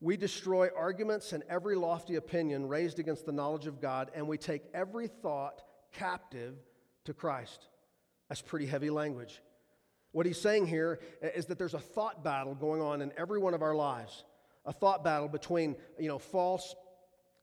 We 0.02 0.18
destroy 0.18 0.70
arguments 0.76 1.32
and 1.34 1.44
every 1.50 1.76
lofty 1.76 2.16
opinion 2.16 2.68
raised 2.68 3.00
against 3.00 3.26
the 3.26 3.32
knowledge 3.32 3.66
of 3.66 3.80
God, 3.80 4.12
and 4.14 4.28
we 4.28 4.38
take 4.38 4.64
every 4.74 5.08
thought 5.08 5.64
captive 5.94 6.58
to 7.06 7.14
Christ." 7.14 7.70
That's 8.30 8.42
pretty 8.42 8.66
heavy 8.66 8.90
language. 8.90 9.42
What 10.12 10.26
he's 10.26 10.40
saying 10.40 10.68
here 10.68 11.00
is 11.22 11.46
that 11.48 11.58
there's 11.58 11.74
a 11.74 11.80
thought 11.80 12.24
battle 12.24 12.56
going 12.56 12.82
on 12.82 13.02
in 13.02 13.12
every 13.18 13.40
one 13.40 13.54
of 13.54 13.62
our 13.62 13.76
lives. 13.76 14.24
A 14.66 14.74
thought 14.74 15.04
battle 15.04 15.28
between, 15.28 15.76
you 16.00 16.08
know, 16.08 16.18
false 16.18 16.76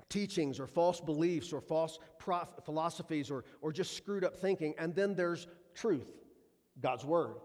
teachings 0.09 0.61
or 0.61 0.67
false 0.67 1.01
beliefs 1.01 1.53
or 1.53 1.61
false 1.61 1.99
prof- 2.19 2.49
philosophies 2.65 3.31
or, 3.31 3.45
or 3.63 3.73
just 3.73 3.97
screwed 3.97 4.25
up 4.25 4.37
thinking. 4.37 4.75
And 4.79 4.95
then 4.95 5.15
there's 5.15 5.47
truth, 5.75 6.11
God's 6.81 7.05
Word. 7.05 7.37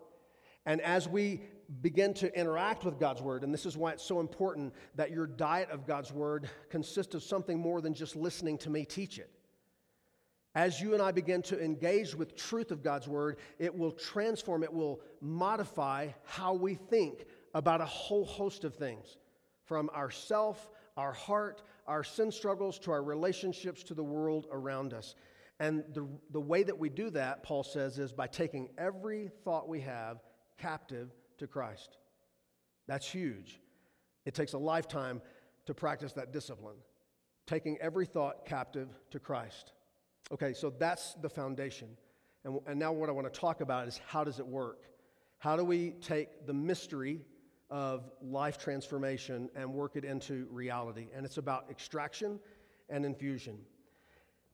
And 0.66 0.82
as 0.82 1.08
we 1.08 1.42
begin 1.82 2.14
to 2.16 2.38
interact 2.38 2.84
with 2.84 3.00
God's 3.00 3.22
Word, 3.22 3.44
and 3.44 3.54
this 3.54 3.66
is 3.66 3.78
why 3.78 3.92
it's 3.92 4.04
so 4.04 4.20
important 4.20 4.74
that 4.96 5.12
your 5.12 5.26
diet 5.28 5.70
of 5.72 5.88
God's 5.88 6.12
Word 6.12 6.50
consists 6.70 7.16
of 7.16 7.24
something 7.24 7.58
more 7.58 7.82
than 7.82 7.94
just 7.94 8.16
listening 8.16 8.58
to 8.60 8.70
me 8.70 8.86
teach 8.86 9.20
it. 9.20 9.32
As 10.56 10.82
you 10.82 10.94
and 10.94 11.02
I 11.02 11.12
begin 11.12 11.42
to 11.44 11.64
engage 11.64 12.16
with 12.16 12.36
truth 12.36 12.72
of 12.72 12.84
God's 12.84 13.08
word, 13.08 13.38
it 13.60 13.76
will 13.76 13.92
transform, 13.92 14.64
it 14.64 14.74
will 14.74 15.02
modify 15.22 16.10
how 16.24 16.54
we 16.54 16.74
think 16.74 17.26
about 17.54 17.82
a 17.82 17.86
whole 17.86 18.26
host 18.26 18.64
of 18.64 18.76
things 18.76 19.18
from 19.66 19.90
ourself, 19.92 20.72
our 20.98 21.14
heart, 21.14 21.62
our 21.86 22.04
sin 22.04 22.32
struggles 22.32 22.80
to 22.80 22.92
our 22.92 23.04
relationships 23.04 23.84
to 23.84 23.94
the 23.94 24.04
world 24.04 24.48
around 24.52 24.94
us. 24.94 25.14
And 25.60 25.84
the, 25.94 26.08
the 26.32 26.42
way 26.42 26.64
that 26.64 26.78
we 26.78 26.90
do 26.90 27.10
that, 27.12 27.44
Paul 27.44 27.64
says, 27.64 28.00
is 28.00 28.12
by 28.12 28.28
taking 28.28 28.70
every 28.78 29.30
thought 29.44 29.68
we 29.68 29.82
have 29.82 30.20
captive 30.58 31.12
to 31.38 31.48
Christ. 31.48 31.98
That's 32.88 33.08
huge. 33.08 33.60
It 34.26 34.34
takes 34.34 34.54
a 34.54 34.58
lifetime 34.58 35.22
to 35.68 35.74
practice 35.74 36.14
that 36.14 36.34
discipline, 36.34 36.78
taking 37.46 37.78
every 37.80 38.06
thought 38.06 38.46
captive 38.46 38.90
to 39.12 39.20
Christ. 39.20 39.74
Okay, 40.32 40.54
so 40.54 40.70
that's 40.70 41.16
the 41.16 41.30
foundation. 41.30 41.90
And, 42.44 42.60
and 42.68 42.80
now, 42.80 42.92
what 42.92 43.10
I 43.10 43.12
want 43.12 43.32
to 43.32 43.40
talk 43.40 43.62
about 43.62 43.88
is 43.88 44.00
how 44.08 44.24
does 44.24 44.40
it 44.40 44.46
work? 44.48 44.84
How 45.40 45.56
do 45.56 45.64
we 45.64 45.92
take 46.02 46.46
the 46.46 46.54
mystery 46.54 47.22
of 47.70 48.10
life 48.22 48.58
transformation 48.58 49.50
and 49.56 49.74
work 49.74 49.96
it 49.96 50.06
into 50.06 50.48
reality? 50.52 51.08
And 51.16 51.26
it's 51.26 51.38
about 51.38 51.66
extraction 51.70 52.40
and 52.90 53.06
infusion. 53.06 53.58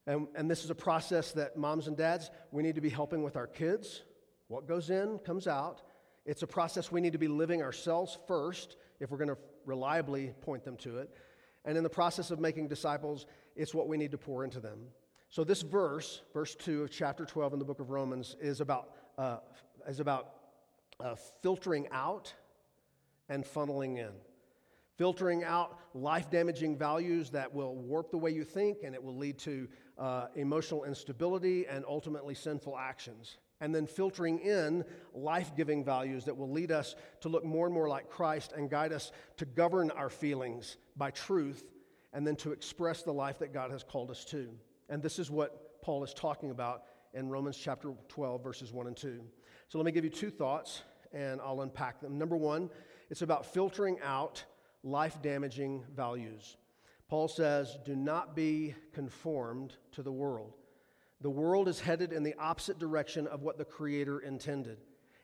And, 0.08 0.28
and 0.36 0.50
this 0.50 0.64
is 0.64 0.70
a 0.70 0.76
process 0.76 1.32
that 1.34 1.58
moms 1.58 1.88
and 1.88 1.98
dads, 1.98 2.30
we 2.52 2.64
need 2.64 2.76
to 2.76 2.82
be 2.82 2.90
helping 2.90 3.24
with 3.24 3.36
our 3.36 3.48
kids. 3.48 4.04
What 4.48 4.68
goes 4.68 4.90
in 4.90 5.20
comes 5.20 5.48
out. 5.48 5.82
It's 6.26 6.44
a 6.44 6.48
process 6.48 6.92
we 6.92 7.02
need 7.02 7.14
to 7.14 7.20
be 7.20 7.28
living 7.28 7.62
ourselves 7.62 8.18
first 8.28 8.78
if 9.00 9.12
we're 9.12 9.18
going 9.18 9.30
to 9.30 9.38
reliably 9.66 10.34
point 10.42 10.64
them 10.64 10.78
to 10.78 11.00
it. 11.00 11.10
And 11.66 11.78
in 11.78 11.84
the 11.84 11.90
process 11.90 12.32
of 12.32 12.40
making 12.40 12.68
disciples, 12.68 13.26
it's 13.56 13.74
what 13.74 13.88
we 13.88 13.98
need 13.98 14.12
to 14.12 14.18
pour 14.18 14.44
into 14.44 14.60
them. 14.60 14.80
So, 15.30 15.44
this 15.44 15.62
verse, 15.62 16.22
verse 16.34 16.56
2 16.56 16.84
of 16.84 16.92
chapter 16.92 17.26
12 17.26 17.54
in 17.54 17.60
the 17.60 17.66
book 17.66 17.80
of 17.80 17.90
Romans, 17.90 18.36
is 18.40 18.62
about, 18.62 18.92
uh, 19.18 19.38
is 19.88 20.00
about 20.00 20.36
uh, 21.00 21.16
filtering 21.42 21.88
out 21.92 22.34
and 23.30 23.44
funneling 23.44 23.98
in. 23.98 24.12
Filtering 24.98 25.44
out 25.44 25.78
life 25.94 26.30
damaging 26.30 26.78
values 26.78 27.30
that 27.32 27.54
will 27.54 27.76
warp 27.76 28.12
the 28.12 28.18
way 28.18 28.32
you 28.32 28.46
think 28.46 28.78
and 28.84 28.96
it 28.96 29.04
will 29.04 29.18
lead 29.18 29.38
to 29.40 29.68
uh, 29.98 30.28
emotional 30.36 30.86
instability 30.86 31.66
and 31.68 31.84
ultimately 31.88 32.34
sinful 32.34 32.78
actions. 32.78 33.38
And 33.62 33.74
then 33.74 33.88
filtering 33.88 34.40
in 34.40 34.86
life 35.14 35.56
giving 35.56 35.84
values 35.84 36.26
that 36.26 36.38
will 36.38 36.52
lead 36.52 36.72
us 36.72 36.96
to 37.22 37.30
look 37.30 37.44
more 37.44 37.66
and 37.66 37.74
more 37.74 37.90
like 37.90 38.10
Christ 38.10 38.54
and 38.56 38.70
guide 38.70 38.94
us 38.94 39.12
to 39.38 39.46
govern 39.46 39.92
our 39.92 40.10
feelings 40.10 40.78
by 40.96 41.12
truth 41.12 41.64
and 42.14 42.26
then 42.26 42.36
to 42.38 42.52
express 42.52 43.04
the 43.04 43.14
life 43.14 43.40
that 43.40 43.54
God 43.54 43.72
has 43.72 43.84
called 43.84 44.12
us 44.12 44.24
to. 44.26 44.50
And 44.90 45.02
this 45.02 45.20
is 45.20 45.32
what 45.32 45.82
Paul 45.82 46.04
is 46.04 46.14
talking 46.14 46.52
about 46.52 46.84
in 47.14 47.30
Romans 47.30 47.58
chapter 47.58 47.94
12, 48.08 48.44
verses 48.44 48.72
1 48.74 48.88
and 48.88 48.98
2. 48.98 49.22
So 49.68 49.78
let 49.78 49.86
me 49.86 49.92
give 49.92 50.04
you 50.04 50.10
two 50.10 50.30
thoughts 50.30 50.84
and 51.14 51.40
I'll 51.42 51.62
unpack 51.62 52.02
them. 52.02 52.18
Number 52.18 52.36
one, 52.36 52.70
it's 53.10 53.22
about 53.22 53.46
filtering 53.46 54.00
out 54.04 54.44
life 54.84 55.22
damaging 55.22 55.84
values. 55.96 56.58
Paul 57.08 57.28
says, 57.28 57.78
Do 57.86 57.96
not 57.96 58.36
be 58.36 58.76
conformed 58.94 59.76
to 59.94 60.04
the 60.04 60.12
world. 60.12 60.54
The 61.22 61.30
world 61.30 61.68
is 61.68 61.80
headed 61.80 62.12
in 62.12 62.24
the 62.24 62.36
opposite 62.38 62.78
direction 62.78 63.28
of 63.28 63.42
what 63.42 63.58
the 63.58 63.66
Creator 63.66 64.20
intended. 64.20 64.78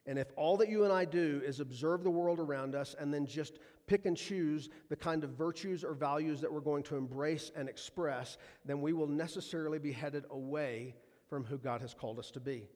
And 0.08 0.18
if 0.18 0.28
all 0.36 0.58
that 0.58 0.70
you 0.70 0.84
and 0.84 0.92
I 0.92 1.06
do 1.06 1.42
is 1.46 1.60
observe 1.60 2.04
the 2.04 2.10
world 2.10 2.40
around 2.40 2.74
us 2.74 2.96
and 3.00 3.14
then 3.14 3.26
just 3.26 3.60
pick 3.86 4.06
and 4.06 4.18
choose 4.18 4.70
the 4.90 4.96
kind 4.96 5.24
of 5.24 5.32
virtues 5.32 5.84
or 5.84 5.94
values 5.94 6.42
that 6.42 6.52
we're 6.52 6.60
going 6.60 6.84
to 6.84 6.96
embrace 6.96 7.52
and 7.56 7.70
express, 7.70 8.38
then 8.66 8.82
we 8.82 8.94
will 8.94 9.08
necessarily 9.08 9.78
be 9.78 9.92
headed 9.92 10.26
away 10.32 10.96
from 11.30 11.44
who 11.44 11.58
God 11.58 11.82
has 11.82 11.94
called 11.94 12.18
us 12.18 12.32
to 12.32 12.40
be. 12.40 12.68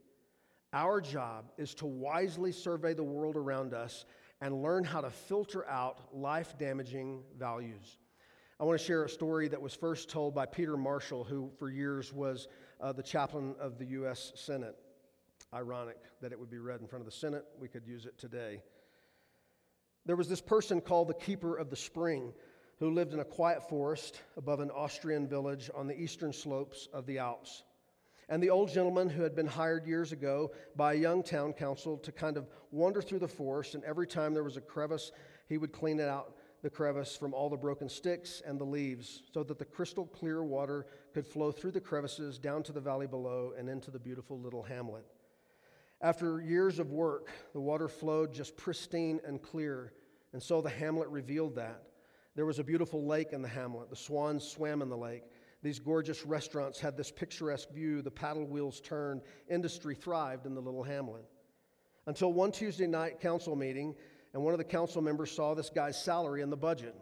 Our 0.72 1.02
job 1.02 1.52
is 1.58 1.74
to 1.76 1.86
wisely 1.86 2.52
survey 2.52 2.94
the 2.94 3.04
world 3.04 3.38
around 3.38 3.74
us 3.74 4.06
and 4.42 4.62
learn 4.62 4.84
how 4.84 5.02
to 5.02 5.10
filter 5.10 5.68
out 5.68 6.14
life 6.14 6.58
damaging 6.60 7.24
values. 7.40 7.98
I 8.60 8.64
want 8.66 8.80
to 8.80 8.86
share 8.86 9.04
a 9.04 9.10
story 9.10 9.48
that 9.48 9.62
was 9.62 9.74
first 9.74 10.10
told 10.10 10.36
by 10.36 10.46
Peter 10.46 10.78
Marshall, 10.78 11.24
who 11.24 11.52
for 11.58 11.70
years 11.70 12.14
was 12.14 12.48
uh, 12.80 12.94
the 12.94 13.04
chaplain 13.04 13.56
of 13.60 13.78
the 13.78 13.86
U.S. 13.86 14.32
Senate. 14.36 14.76
Ironic 15.56 15.98
that 16.22 16.34
it 16.34 16.40
would 16.40 16.52
be 16.52 16.60
read 16.60 16.82
in 16.82 16.88
front 16.88 17.02
of 17.02 17.06
the 17.06 17.18
Senate. 17.18 17.46
We 17.60 17.70
could 17.70 17.88
use 17.88 18.06
it 18.06 18.18
today. 18.18 18.62
There 20.06 20.18
was 20.18 20.28
this 20.28 20.42
person 20.42 20.82
called 20.82 21.08
the 21.08 21.14
Keeper 21.14 21.56
of 21.56 21.70
the 21.70 21.76
Spring 21.76 22.34
who 22.80 22.92
lived 22.92 23.14
in 23.14 23.22
a 23.22 23.26
quiet 23.26 23.68
forest 23.70 24.22
above 24.36 24.60
an 24.60 24.70
Austrian 24.70 25.28
village 25.28 25.70
on 25.74 25.88
the 25.88 25.98
eastern 25.98 26.34
slopes 26.34 26.90
of 26.94 27.06
the 27.06 27.20
Alps. 27.20 27.64
And 28.28 28.44
the 28.44 28.50
old 28.50 28.70
gentleman 28.70 29.10
who 29.10 29.24
had 29.24 29.36
been 29.36 29.48
hired 29.48 29.88
years 29.88 30.12
ago 30.12 30.52
by 30.76 30.94
a 30.94 30.98
young 30.98 31.24
town 31.24 31.54
council 31.54 31.98
to 32.00 32.12
kind 32.12 32.38
of 32.38 32.50
wander 32.72 33.02
through 33.02 33.20
the 33.20 33.28
forest, 33.28 33.76
and 33.76 33.84
every 33.84 34.08
time 34.08 34.34
there 34.34 34.44
was 34.44 34.58
a 34.58 34.62
crevice, 34.62 35.12
he 35.48 35.58
would 35.58 35.72
clean 35.72 36.00
it 36.00 36.10
out 36.10 36.36
the 36.64 36.70
crevice 36.70 37.16
from 37.16 37.34
all 37.34 37.50
the 37.50 37.56
broken 37.56 37.88
sticks 37.88 38.42
and 38.46 38.60
the 38.60 38.66
leaves 38.66 39.22
so 39.32 39.44
that 39.44 39.60
the 39.60 39.66
crystal 39.66 40.08
clear 40.08 40.44
water 40.44 40.88
could 41.14 41.26
flow 41.26 41.52
through 41.52 41.72
the 41.72 41.80
crevices 41.80 42.40
down 42.40 42.64
to 42.64 42.74
the 42.74 42.82
valley 42.82 43.06
below 43.06 43.54
and 43.58 43.70
into 43.70 43.92
the 43.92 44.00
beautiful 44.00 44.40
little 44.40 44.64
hamlet. 44.64 45.06
After 46.02 46.42
years 46.42 46.80
of 46.80 46.92
work, 46.92 47.30
the 47.54 47.60
water 47.60 47.88
flowed 47.88 48.34
just 48.34 48.58
pristine 48.58 49.20
and 49.26 49.42
clear, 49.42 49.94
and 50.34 50.44
so 50.44 50.62
the 50.62 50.70
hamlet 50.70 51.08
revealed 51.10 51.56
that. 51.56 51.84
There 52.36 52.46
was 52.46 52.60
a 52.60 52.64
beautiful 52.64 53.06
lake 53.06 53.32
in 53.32 53.42
the 53.42 53.48
hamlet. 53.48 53.90
The 53.90 53.96
swans 53.96 54.46
swam 54.46 54.82
in 54.82 54.90
the 54.90 54.98
lake. 54.98 55.24
These 55.64 55.80
gorgeous 55.80 56.26
restaurants 56.26 56.80
had 56.80 56.98
this 56.98 57.12
picturesque 57.12 57.70
view. 57.72 58.02
The 58.02 58.12
paddle 58.12 58.46
wheels 58.46 58.82
turned. 58.82 59.22
Industry 59.50 59.96
thrived 59.96 60.46
in 60.46 60.54
the 60.54 60.62
little 60.62 60.84
hamlet. 60.84 61.24
Until 62.08 62.34
one 62.34 62.52
Tuesday 62.52 62.88
night 62.88 63.22
council 63.22 63.56
meeting, 63.56 63.96
and 64.34 64.44
one 64.44 64.54
of 64.54 64.58
the 64.58 64.66
council 64.66 65.02
members 65.02 65.32
saw 65.32 65.54
this 65.54 65.70
guy's 65.70 66.00
salary 66.00 66.42
in 66.42 66.50
the 66.50 66.58
budget. 66.58 66.94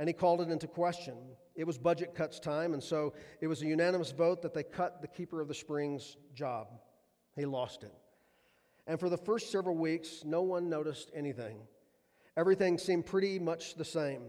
And 0.00 0.08
he 0.08 0.12
called 0.12 0.40
it 0.40 0.50
into 0.50 0.66
question. 0.66 1.14
It 1.54 1.64
was 1.64 1.78
budget 1.78 2.16
cuts 2.16 2.40
time, 2.40 2.74
and 2.74 2.82
so 2.82 3.14
it 3.40 3.46
was 3.46 3.62
a 3.62 3.66
unanimous 3.66 4.10
vote 4.10 4.42
that 4.42 4.52
they 4.52 4.64
cut 4.64 5.00
the 5.00 5.06
keeper 5.06 5.40
of 5.40 5.46
the 5.46 5.54
springs 5.54 6.16
job. 6.34 6.66
He 7.36 7.44
lost 7.44 7.82
it. 7.82 7.92
And 8.86 9.00
for 9.00 9.08
the 9.08 9.16
first 9.16 9.50
several 9.50 9.76
weeks, 9.76 10.22
no 10.24 10.42
one 10.42 10.68
noticed 10.68 11.10
anything. 11.14 11.56
Everything 12.36 12.78
seemed 12.78 13.06
pretty 13.06 13.38
much 13.38 13.74
the 13.74 13.84
same. 13.84 14.22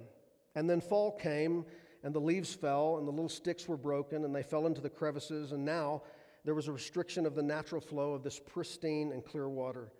And 0.55 0.69
then 0.69 0.79
fall 0.79 1.11
came, 1.11 1.65
and 2.03 2.13
the 2.13 2.21
leaves 2.21 2.53
fell, 2.53 2.97
and 2.97 3.07
the 3.07 3.11
little 3.11 3.29
sticks 3.29 3.67
were 3.67 3.77
broken, 3.77 4.23
and 4.23 4.33
they 4.33 4.43
fell 4.43 4.67
into 4.67 4.81
the 4.81 4.89
crevices, 4.89 5.51
and 5.51 5.65
now 5.65 6.03
there 6.45 6.53
was 6.53 6.67
a 6.67 6.71
restriction 6.71 7.25
of 7.25 7.35
the 7.35 7.43
natural 7.43 7.81
flow 7.81 8.13
of 8.13 8.23
this 8.23 8.39
pristine 8.39 9.11
and 9.11 9.25
clear 9.25 9.49
water 9.49 9.91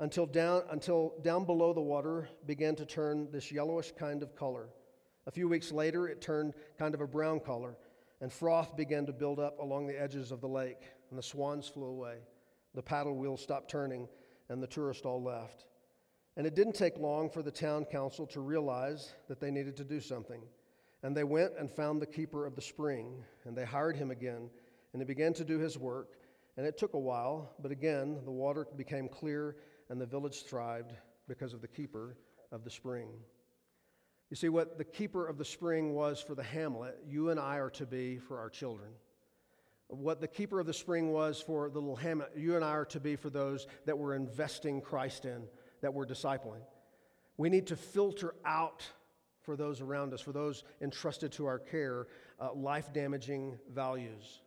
until 0.00 0.26
down, 0.26 0.62
until 0.70 1.14
down 1.22 1.44
below 1.44 1.72
the 1.72 1.80
water 1.80 2.28
began 2.46 2.74
to 2.74 2.84
turn 2.84 3.28
this 3.30 3.52
yellowish 3.52 3.92
kind 3.92 4.22
of 4.22 4.34
color. 4.34 4.68
A 5.26 5.30
few 5.30 5.48
weeks 5.48 5.70
later, 5.70 6.08
it 6.08 6.20
turned 6.20 6.54
kind 6.78 6.94
of 6.94 7.00
a 7.00 7.06
brown 7.06 7.38
color, 7.38 7.76
and 8.20 8.32
froth 8.32 8.76
began 8.76 9.06
to 9.06 9.12
build 9.12 9.38
up 9.38 9.60
along 9.60 9.86
the 9.86 10.00
edges 10.00 10.32
of 10.32 10.40
the 10.40 10.48
lake, 10.48 10.90
and 11.10 11.18
the 11.18 11.22
swans 11.22 11.68
flew 11.68 11.86
away. 11.86 12.16
The 12.74 12.82
paddle 12.82 13.16
wheel 13.16 13.36
stopped 13.36 13.70
turning, 13.70 14.08
and 14.48 14.62
the 14.62 14.66
tourists 14.66 15.04
all 15.04 15.22
left. 15.22 15.66
And 16.36 16.46
it 16.46 16.54
didn't 16.54 16.74
take 16.74 16.98
long 16.98 17.28
for 17.28 17.42
the 17.42 17.50
town 17.50 17.84
council 17.84 18.26
to 18.28 18.40
realize 18.40 19.12
that 19.28 19.40
they 19.40 19.50
needed 19.50 19.76
to 19.76 19.84
do 19.84 20.00
something. 20.00 20.42
And 21.02 21.16
they 21.16 21.24
went 21.24 21.52
and 21.58 21.70
found 21.70 22.00
the 22.00 22.06
keeper 22.06 22.46
of 22.46 22.54
the 22.54 22.62
spring, 22.62 23.24
and 23.44 23.56
they 23.56 23.64
hired 23.64 23.96
him 23.96 24.10
again, 24.10 24.48
and 24.92 25.02
he 25.02 25.04
began 25.04 25.34
to 25.34 25.44
do 25.44 25.58
his 25.58 25.76
work. 25.76 26.14
And 26.56 26.66
it 26.66 26.78
took 26.78 26.94
a 26.94 26.98
while, 26.98 27.52
but 27.60 27.70
again, 27.70 28.20
the 28.24 28.30
water 28.30 28.66
became 28.76 29.08
clear, 29.08 29.56
and 29.90 30.00
the 30.00 30.06
village 30.06 30.44
thrived 30.44 30.92
because 31.28 31.52
of 31.52 31.60
the 31.60 31.68
keeper 31.68 32.16
of 32.50 32.64
the 32.64 32.70
spring. 32.70 33.08
You 34.30 34.36
see, 34.36 34.48
what 34.48 34.78
the 34.78 34.84
keeper 34.84 35.26
of 35.26 35.36
the 35.36 35.44
spring 35.44 35.92
was 35.92 36.22
for 36.22 36.34
the 36.34 36.42
hamlet, 36.42 36.98
you 37.06 37.28
and 37.28 37.38
I 37.38 37.56
are 37.56 37.70
to 37.70 37.84
be 37.84 38.18
for 38.18 38.38
our 38.38 38.48
children 38.48 38.92
what 39.92 40.20
the 40.20 40.28
keeper 40.28 40.58
of 40.58 40.66
the 40.66 40.72
spring 40.72 41.12
was 41.12 41.40
for 41.40 41.68
the 41.68 41.78
little 41.78 41.96
hamlet, 41.96 42.30
you 42.36 42.56
and 42.56 42.64
I 42.64 42.70
are 42.70 42.84
to 42.86 43.00
be 43.00 43.14
for 43.16 43.30
those 43.30 43.66
that 43.84 43.96
we're 43.96 44.14
investing 44.14 44.80
Christ 44.80 45.24
in, 45.26 45.44
that 45.82 45.92
we're 45.92 46.06
discipling. 46.06 46.62
We 47.36 47.50
need 47.50 47.66
to 47.68 47.76
filter 47.76 48.34
out 48.44 48.82
for 49.42 49.56
those 49.56 49.80
around 49.80 50.14
us, 50.14 50.20
for 50.20 50.32
those 50.32 50.64
entrusted 50.80 51.32
to 51.32 51.46
our 51.46 51.58
care, 51.58 52.06
uh, 52.40 52.54
life 52.54 52.92
damaging 52.92 53.58
values. 53.72 54.40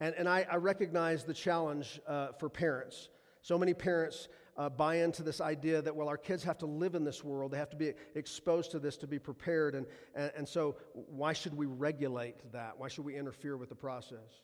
And, 0.00 0.14
and 0.16 0.28
I, 0.28 0.46
I 0.50 0.56
recognize 0.56 1.24
the 1.24 1.34
challenge 1.34 2.00
uh, 2.06 2.28
for 2.38 2.48
parents. 2.48 3.08
So 3.42 3.58
many 3.58 3.74
parents 3.74 4.28
uh, 4.56 4.68
buy 4.68 4.96
into 4.96 5.22
this 5.22 5.40
idea 5.40 5.82
that, 5.82 5.94
well, 5.94 6.08
our 6.08 6.16
kids 6.16 6.44
have 6.44 6.58
to 6.58 6.66
live 6.66 6.94
in 6.94 7.04
this 7.04 7.22
world, 7.22 7.52
they 7.52 7.58
have 7.58 7.70
to 7.70 7.76
be 7.76 7.92
exposed 8.14 8.70
to 8.70 8.78
this 8.78 8.96
to 8.98 9.06
be 9.06 9.18
prepared. 9.18 9.74
And, 9.74 9.86
and, 10.14 10.32
and 10.36 10.48
so, 10.48 10.76
why 10.92 11.32
should 11.32 11.54
we 11.54 11.66
regulate 11.66 12.36
that? 12.52 12.78
Why 12.78 12.88
should 12.88 13.04
we 13.04 13.16
interfere 13.16 13.56
with 13.56 13.68
the 13.68 13.74
process? 13.74 14.42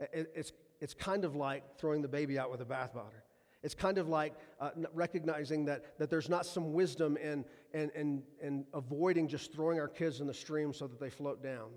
It's, 0.00 0.52
it's 0.80 0.94
kind 0.94 1.24
of 1.24 1.34
like 1.34 1.78
throwing 1.78 2.02
the 2.02 2.08
baby 2.08 2.38
out 2.38 2.50
with 2.50 2.60
the 2.60 2.66
bathwater. 2.66 3.22
It's 3.62 3.74
kind 3.74 3.98
of 3.98 4.08
like 4.08 4.34
uh, 4.60 4.70
recognizing 4.94 5.64
that, 5.64 5.98
that 5.98 6.10
there's 6.10 6.28
not 6.28 6.46
some 6.46 6.72
wisdom 6.72 7.16
in, 7.16 7.44
in, 7.74 7.90
in, 7.96 8.22
in 8.40 8.64
avoiding 8.72 9.26
just 9.26 9.52
throwing 9.52 9.80
our 9.80 9.88
kids 9.88 10.20
in 10.20 10.26
the 10.28 10.34
stream 10.34 10.72
so 10.72 10.86
that 10.86 11.00
they 11.00 11.10
float 11.10 11.42
down. 11.42 11.70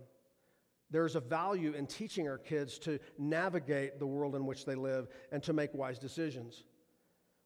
There's 0.91 1.15
a 1.15 1.19
value 1.19 1.73
in 1.73 1.87
teaching 1.87 2.27
our 2.27 2.37
kids 2.37 2.77
to 2.79 2.99
navigate 3.17 3.97
the 3.97 4.05
world 4.05 4.35
in 4.35 4.45
which 4.45 4.65
they 4.65 4.75
live 4.75 5.07
and 5.31 5.41
to 5.43 5.53
make 5.53 5.73
wise 5.73 5.97
decisions. 5.97 6.65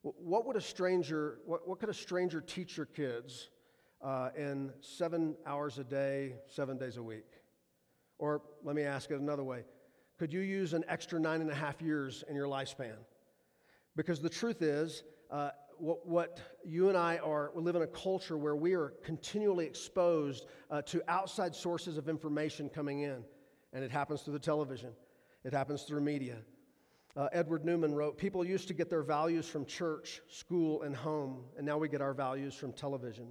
What 0.02 0.46
would 0.46 0.58
a 0.58 0.62
stranger, 0.62 1.40
what, 1.46 1.68
what 1.68 1.80
could 1.80 1.90
a 1.90 1.94
stranger 1.94 2.42
teach 2.42 2.76
your 2.76 2.88
kids 2.88 3.50
uh, 4.02 4.30
in 4.36 4.72
seven 4.82 5.36
hours 5.46 5.80
a 5.80 5.84
day, 5.84 6.36
seven 6.48 6.78
days 6.78 6.98
a 6.98 7.04
week? 7.04 7.26
Or 8.18 8.42
let 8.64 8.76
me 8.76 8.84
ask 8.84 9.12
it 9.12 9.20
another 9.20 9.44
way 9.44 9.64
Could 10.18 10.32
you 10.32 10.40
use 10.40 10.74
an 10.74 10.86
extra 10.88 11.20
nine 11.20 11.42
and 11.42 11.52
a 11.52 11.56
half 11.56 11.82
years 11.82 12.24
in 12.30 12.36
your 12.36 12.48
lifespan? 12.48 12.96
Because 13.96 14.20
the 14.20 14.30
truth 14.30 14.62
is, 14.62 15.04
uh, 15.30 15.50
what, 15.78 16.08
what, 16.08 16.40
you 16.64 16.88
and 16.88 16.98
I 16.98 17.18
are, 17.18 17.52
we 17.54 17.62
live 17.62 17.76
in 17.76 17.82
a 17.82 17.88
culture 17.88 18.38
where 18.38 18.56
we 18.56 18.76
are 18.76 18.94
continually 19.04 19.66
exposed 19.66 20.46
uh, 20.72 20.82
to 20.84 21.02
outside 21.10 21.54
sources 21.54 21.98
of 21.98 22.08
information 22.08 22.70
coming 22.70 23.02
in. 23.02 23.26
And 23.74 23.84
it 23.84 23.92
happens 23.92 24.22
through 24.22 24.34
the 24.34 24.40
television, 24.40 24.92
it 25.44 25.52
happens 25.52 25.84
through 25.84 26.02
media. 26.02 26.38
Uh, 27.18 27.30
Edward 27.32 27.64
Newman 27.64 27.94
wrote 27.94 28.18
People 28.18 28.44
used 28.44 28.68
to 28.70 28.74
get 28.74 28.90
their 28.90 29.04
values 29.04 29.48
from 29.48 29.66
church, 29.66 30.22
school, 30.30 30.84
and 30.84 30.96
home, 30.96 31.44
and 31.58 31.66
now 31.66 31.78
we 31.78 31.90
get 31.90 32.02
our 32.02 32.14
values 32.14 32.54
from 32.54 32.72
television. 32.74 33.28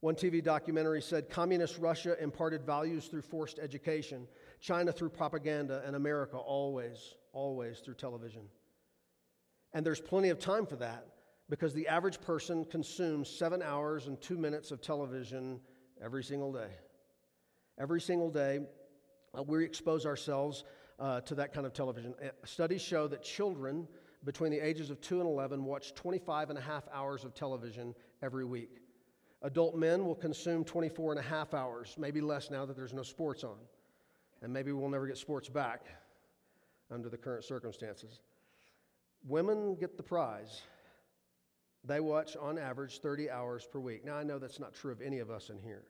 One 0.00 0.14
TV 0.14 0.42
documentary 0.42 1.02
said 1.02 1.28
Communist 1.28 1.78
Russia 1.78 2.16
imparted 2.22 2.64
values 2.64 3.06
through 3.06 3.22
forced 3.22 3.58
education, 3.58 4.28
China 4.60 4.92
through 4.92 5.10
propaganda, 5.10 5.82
and 5.86 5.94
America 5.96 6.36
always, 6.36 7.14
always 7.32 7.78
through 7.78 7.94
television. 7.94 8.42
And 9.72 9.84
there's 9.84 10.00
plenty 10.00 10.30
of 10.30 10.38
time 10.38 10.66
for 10.66 10.76
that 10.76 11.06
because 11.48 11.74
the 11.74 11.88
average 11.88 12.20
person 12.20 12.64
consumes 12.64 13.28
seven 13.28 13.62
hours 13.62 14.06
and 14.06 14.20
two 14.20 14.36
minutes 14.36 14.70
of 14.70 14.80
television 14.80 15.60
every 16.02 16.24
single 16.24 16.52
day. 16.52 16.70
Every 17.78 18.00
single 18.00 18.30
day, 18.30 18.60
uh, 19.36 19.42
we 19.42 19.64
expose 19.64 20.04
ourselves 20.04 20.64
uh, 20.98 21.20
to 21.22 21.34
that 21.36 21.52
kind 21.52 21.66
of 21.66 21.72
television. 21.72 22.14
Uh, 22.22 22.28
studies 22.44 22.82
show 22.82 23.06
that 23.08 23.22
children 23.22 23.86
between 24.24 24.50
the 24.50 24.58
ages 24.58 24.90
of 24.90 25.00
2 25.00 25.20
and 25.20 25.28
11 25.28 25.64
watch 25.64 25.94
25 25.94 26.50
and 26.50 26.58
a 26.58 26.62
half 26.62 26.84
hours 26.92 27.24
of 27.24 27.34
television 27.34 27.94
every 28.22 28.44
week. 28.44 28.80
Adult 29.42 29.76
men 29.76 30.04
will 30.04 30.16
consume 30.16 30.64
24 30.64 31.12
and 31.12 31.20
a 31.20 31.22
half 31.22 31.54
hours, 31.54 31.94
maybe 31.96 32.20
less 32.20 32.50
now 32.50 32.66
that 32.66 32.76
there's 32.76 32.92
no 32.92 33.04
sports 33.04 33.44
on. 33.44 33.56
And 34.42 34.52
maybe 34.52 34.72
we'll 34.72 34.88
never 34.88 35.06
get 35.06 35.18
sports 35.18 35.48
back 35.48 35.86
under 36.90 37.08
the 37.08 37.16
current 37.16 37.44
circumstances. 37.44 38.20
Women 39.26 39.74
get 39.74 39.96
the 39.96 40.02
prize. 40.02 40.62
They 41.84 42.00
watch 42.00 42.36
on 42.36 42.58
average 42.58 43.00
30 43.00 43.30
hours 43.30 43.66
per 43.70 43.80
week. 43.80 44.04
Now, 44.04 44.16
I 44.16 44.22
know 44.22 44.38
that's 44.38 44.60
not 44.60 44.74
true 44.74 44.92
of 44.92 45.00
any 45.00 45.18
of 45.18 45.30
us 45.30 45.50
in 45.50 45.58
here. 45.58 45.84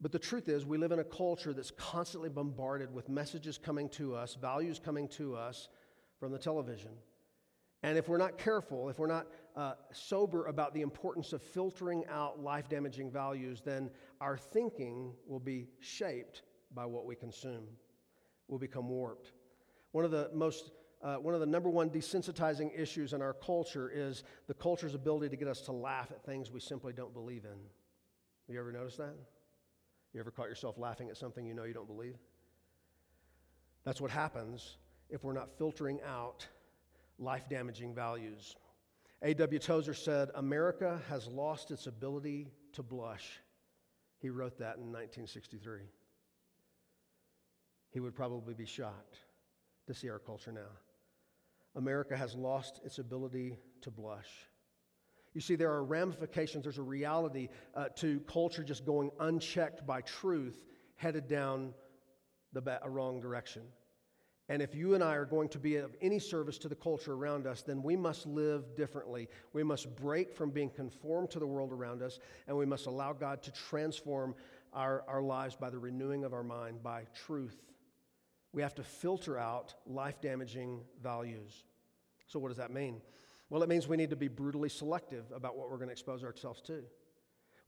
But 0.00 0.12
the 0.12 0.18
truth 0.18 0.48
is, 0.48 0.64
we 0.64 0.78
live 0.78 0.92
in 0.92 0.98
a 0.98 1.04
culture 1.04 1.52
that's 1.52 1.70
constantly 1.72 2.30
bombarded 2.30 2.92
with 2.92 3.08
messages 3.08 3.58
coming 3.58 3.88
to 3.90 4.14
us, 4.14 4.34
values 4.34 4.80
coming 4.82 5.08
to 5.08 5.36
us 5.36 5.68
from 6.18 6.32
the 6.32 6.38
television. 6.38 6.92
And 7.82 7.96
if 7.96 8.08
we're 8.08 8.18
not 8.18 8.38
careful, 8.38 8.88
if 8.88 8.98
we're 8.98 9.06
not 9.06 9.26
uh, 9.56 9.74
sober 9.92 10.46
about 10.46 10.74
the 10.74 10.82
importance 10.82 11.32
of 11.32 11.42
filtering 11.42 12.04
out 12.10 12.42
life 12.42 12.68
damaging 12.68 13.10
values, 13.10 13.62
then 13.64 13.90
our 14.20 14.36
thinking 14.36 15.12
will 15.26 15.40
be 15.40 15.68
shaped 15.80 16.42
by 16.74 16.86
what 16.86 17.06
we 17.06 17.14
consume, 17.14 17.64
will 18.48 18.58
become 18.58 18.88
warped. 18.88 19.32
One 19.92 20.04
of 20.04 20.10
the 20.10 20.30
most 20.34 20.70
uh, 21.02 21.16
one 21.16 21.32
of 21.32 21.40
the 21.40 21.46
number 21.46 21.70
one 21.70 21.88
desensitizing 21.88 22.78
issues 22.78 23.14
in 23.14 23.22
our 23.22 23.32
culture 23.32 23.90
is 23.92 24.22
the 24.48 24.54
culture's 24.54 24.94
ability 24.94 25.30
to 25.30 25.36
get 25.36 25.48
us 25.48 25.62
to 25.62 25.72
laugh 25.72 26.10
at 26.10 26.22
things 26.24 26.50
we 26.50 26.60
simply 26.60 26.92
don't 26.92 27.14
believe 27.14 27.44
in. 27.46 27.58
You 28.52 28.60
ever 28.60 28.70
notice 28.70 28.96
that? 28.96 29.14
You 30.12 30.20
ever 30.20 30.30
caught 30.30 30.48
yourself 30.48 30.76
laughing 30.76 31.08
at 31.08 31.16
something 31.16 31.46
you 31.46 31.54
know 31.54 31.64
you 31.64 31.72
don't 31.72 31.86
believe? 31.86 32.16
That's 33.84 34.00
what 34.00 34.10
happens 34.10 34.76
if 35.08 35.24
we're 35.24 35.32
not 35.32 35.56
filtering 35.56 36.00
out 36.06 36.46
life 37.18 37.48
damaging 37.48 37.94
values. 37.94 38.56
A.W. 39.22 39.58
Tozer 39.58 39.94
said, 39.94 40.30
America 40.34 41.00
has 41.08 41.26
lost 41.26 41.70
its 41.70 41.86
ability 41.86 42.48
to 42.72 42.82
blush. 42.82 43.40
He 44.18 44.30
wrote 44.30 44.58
that 44.58 44.76
in 44.76 44.92
1963. 44.92 45.80
He 47.90 48.00
would 48.00 48.14
probably 48.14 48.54
be 48.54 48.66
shocked 48.66 49.18
to 49.86 49.94
see 49.94 50.08
our 50.08 50.18
culture 50.18 50.52
now. 50.52 50.70
America 51.74 52.16
has 52.16 52.34
lost 52.34 52.80
its 52.84 52.98
ability 52.98 53.56
to 53.82 53.90
blush. 53.90 54.28
You 55.34 55.40
see, 55.40 55.54
there 55.54 55.72
are 55.72 55.84
ramifications, 55.84 56.64
there's 56.64 56.78
a 56.78 56.82
reality 56.82 57.48
uh, 57.74 57.88
to 57.96 58.20
culture 58.20 58.64
just 58.64 58.84
going 58.84 59.10
unchecked 59.20 59.86
by 59.86 60.00
truth, 60.00 60.64
headed 60.96 61.28
down 61.28 61.72
the 62.52 62.60
ba- 62.60 62.80
wrong 62.86 63.20
direction. 63.20 63.62
And 64.48 64.60
if 64.60 64.74
you 64.74 64.96
and 64.96 65.04
I 65.04 65.14
are 65.14 65.24
going 65.24 65.48
to 65.50 65.60
be 65.60 65.76
of 65.76 65.94
any 66.00 66.18
service 66.18 66.58
to 66.58 66.68
the 66.68 66.74
culture 66.74 67.12
around 67.12 67.46
us, 67.46 67.62
then 67.62 67.84
we 67.84 67.94
must 67.94 68.26
live 68.26 68.74
differently. 68.74 69.28
We 69.52 69.62
must 69.62 69.94
break 69.94 70.34
from 70.34 70.50
being 70.50 70.70
conformed 70.70 71.30
to 71.30 71.38
the 71.38 71.46
world 71.46 71.72
around 71.72 72.02
us, 72.02 72.18
and 72.48 72.56
we 72.56 72.66
must 72.66 72.86
allow 72.86 73.12
God 73.12 73.42
to 73.44 73.52
transform 73.52 74.34
our, 74.72 75.04
our 75.06 75.22
lives 75.22 75.54
by 75.54 75.70
the 75.70 75.78
renewing 75.78 76.24
of 76.24 76.32
our 76.32 76.42
mind, 76.42 76.82
by 76.82 77.04
truth. 77.14 77.62
We 78.52 78.62
have 78.62 78.74
to 78.76 78.82
filter 78.82 79.38
out 79.38 79.74
life 79.86 80.20
damaging 80.20 80.80
values. 81.02 81.64
So, 82.26 82.38
what 82.38 82.48
does 82.48 82.58
that 82.58 82.72
mean? 82.72 83.00
Well, 83.48 83.62
it 83.62 83.68
means 83.68 83.88
we 83.88 83.96
need 83.96 84.10
to 84.10 84.16
be 84.16 84.28
brutally 84.28 84.68
selective 84.68 85.24
about 85.34 85.56
what 85.56 85.70
we're 85.70 85.76
going 85.76 85.88
to 85.88 85.92
expose 85.92 86.22
ourselves 86.22 86.60
to. 86.62 86.82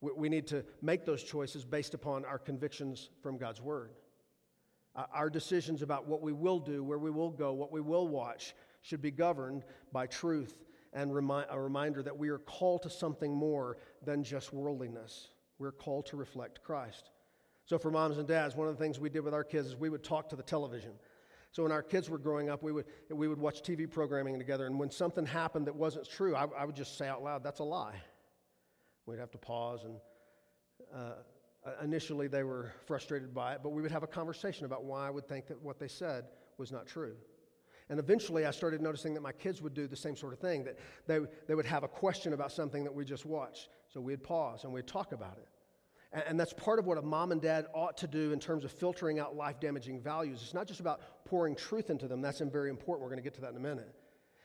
We 0.00 0.28
need 0.28 0.48
to 0.48 0.64
make 0.80 1.04
those 1.04 1.22
choices 1.22 1.64
based 1.64 1.94
upon 1.94 2.24
our 2.24 2.38
convictions 2.38 3.10
from 3.22 3.38
God's 3.38 3.60
Word. 3.60 3.92
Uh, 4.96 5.04
our 5.12 5.30
decisions 5.30 5.80
about 5.80 6.08
what 6.08 6.22
we 6.22 6.32
will 6.32 6.58
do, 6.58 6.82
where 6.82 6.98
we 6.98 7.10
will 7.10 7.30
go, 7.30 7.52
what 7.52 7.72
we 7.72 7.80
will 7.80 8.08
watch 8.08 8.54
should 8.82 9.00
be 9.00 9.12
governed 9.12 9.64
by 9.92 10.06
truth 10.06 10.64
and 10.92 11.10
a 11.10 11.60
reminder 11.60 12.02
that 12.02 12.18
we 12.18 12.28
are 12.28 12.38
called 12.38 12.82
to 12.82 12.90
something 12.90 13.32
more 13.32 13.78
than 14.04 14.22
just 14.22 14.52
worldliness. 14.52 15.28
We're 15.58 15.72
called 15.72 16.06
to 16.06 16.16
reflect 16.16 16.62
Christ. 16.62 17.10
So, 17.72 17.78
for 17.78 17.90
moms 17.90 18.18
and 18.18 18.28
dads, 18.28 18.54
one 18.54 18.68
of 18.68 18.76
the 18.76 18.84
things 18.84 19.00
we 19.00 19.08
did 19.08 19.20
with 19.20 19.32
our 19.32 19.44
kids 19.44 19.68
is 19.68 19.76
we 19.76 19.88
would 19.88 20.04
talk 20.04 20.28
to 20.28 20.36
the 20.36 20.42
television. 20.42 20.90
So 21.52 21.62
when 21.62 21.72
our 21.72 21.82
kids 21.82 22.10
were 22.10 22.18
growing 22.18 22.50
up, 22.50 22.62
we 22.62 22.70
would, 22.70 22.84
we 23.08 23.28
would 23.28 23.38
watch 23.38 23.62
TV 23.62 23.90
programming 23.90 24.38
together, 24.38 24.66
and 24.66 24.78
when 24.78 24.90
something 24.90 25.24
happened 25.24 25.66
that 25.68 25.74
wasn't 25.74 26.06
true, 26.06 26.36
I, 26.36 26.44
I 26.54 26.66
would 26.66 26.76
just 26.76 26.98
say 26.98 27.08
out 27.08 27.24
loud, 27.24 27.42
that's 27.42 27.60
a 27.60 27.64
lie. 27.64 27.94
We'd 29.06 29.20
have 29.20 29.30
to 29.30 29.38
pause, 29.38 29.84
and 29.84 29.94
uh, 30.94 31.12
initially 31.82 32.28
they 32.28 32.42
were 32.42 32.74
frustrated 32.84 33.32
by 33.32 33.54
it, 33.54 33.60
but 33.62 33.70
we 33.70 33.80
would 33.80 33.90
have 33.90 34.02
a 34.02 34.06
conversation 34.06 34.66
about 34.66 34.84
why 34.84 35.06
I 35.06 35.10
would 35.10 35.26
think 35.26 35.46
that 35.46 35.58
what 35.62 35.78
they 35.78 35.88
said 35.88 36.26
was 36.58 36.72
not 36.72 36.86
true. 36.86 37.14
And 37.88 37.98
eventually 37.98 38.44
I 38.44 38.50
started 38.50 38.82
noticing 38.82 39.14
that 39.14 39.22
my 39.22 39.32
kids 39.32 39.62
would 39.62 39.72
do 39.72 39.86
the 39.86 39.96
same 39.96 40.14
sort 40.14 40.34
of 40.34 40.40
thing, 40.40 40.64
that 40.64 40.78
they, 41.06 41.20
they 41.48 41.54
would 41.54 41.64
have 41.64 41.84
a 41.84 41.88
question 41.88 42.34
about 42.34 42.52
something 42.52 42.84
that 42.84 42.94
we 42.94 43.06
just 43.06 43.24
watched. 43.24 43.70
So 43.88 43.98
we'd 43.98 44.22
pause 44.22 44.64
and 44.64 44.74
we'd 44.74 44.86
talk 44.86 45.12
about 45.12 45.38
it. 45.38 45.48
And 46.12 46.38
that's 46.38 46.52
part 46.52 46.78
of 46.78 46.86
what 46.86 46.98
a 46.98 47.02
mom 47.02 47.32
and 47.32 47.40
dad 47.40 47.66
ought 47.72 47.96
to 47.98 48.06
do 48.06 48.32
in 48.32 48.38
terms 48.38 48.64
of 48.64 48.70
filtering 48.70 49.18
out 49.18 49.34
life 49.34 49.58
damaging 49.60 49.98
values. 49.98 50.40
It's 50.42 50.52
not 50.52 50.66
just 50.66 50.80
about 50.80 51.00
pouring 51.24 51.56
truth 51.56 51.88
into 51.88 52.06
them, 52.06 52.20
that's 52.20 52.40
very 52.40 52.68
important. 52.68 53.02
We're 53.02 53.10
going 53.10 53.22
to 53.22 53.24
get 53.24 53.34
to 53.34 53.40
that 53.42 53.50
in 53.50 53.56
a 53.56 53.60
minute. 53.60 53.94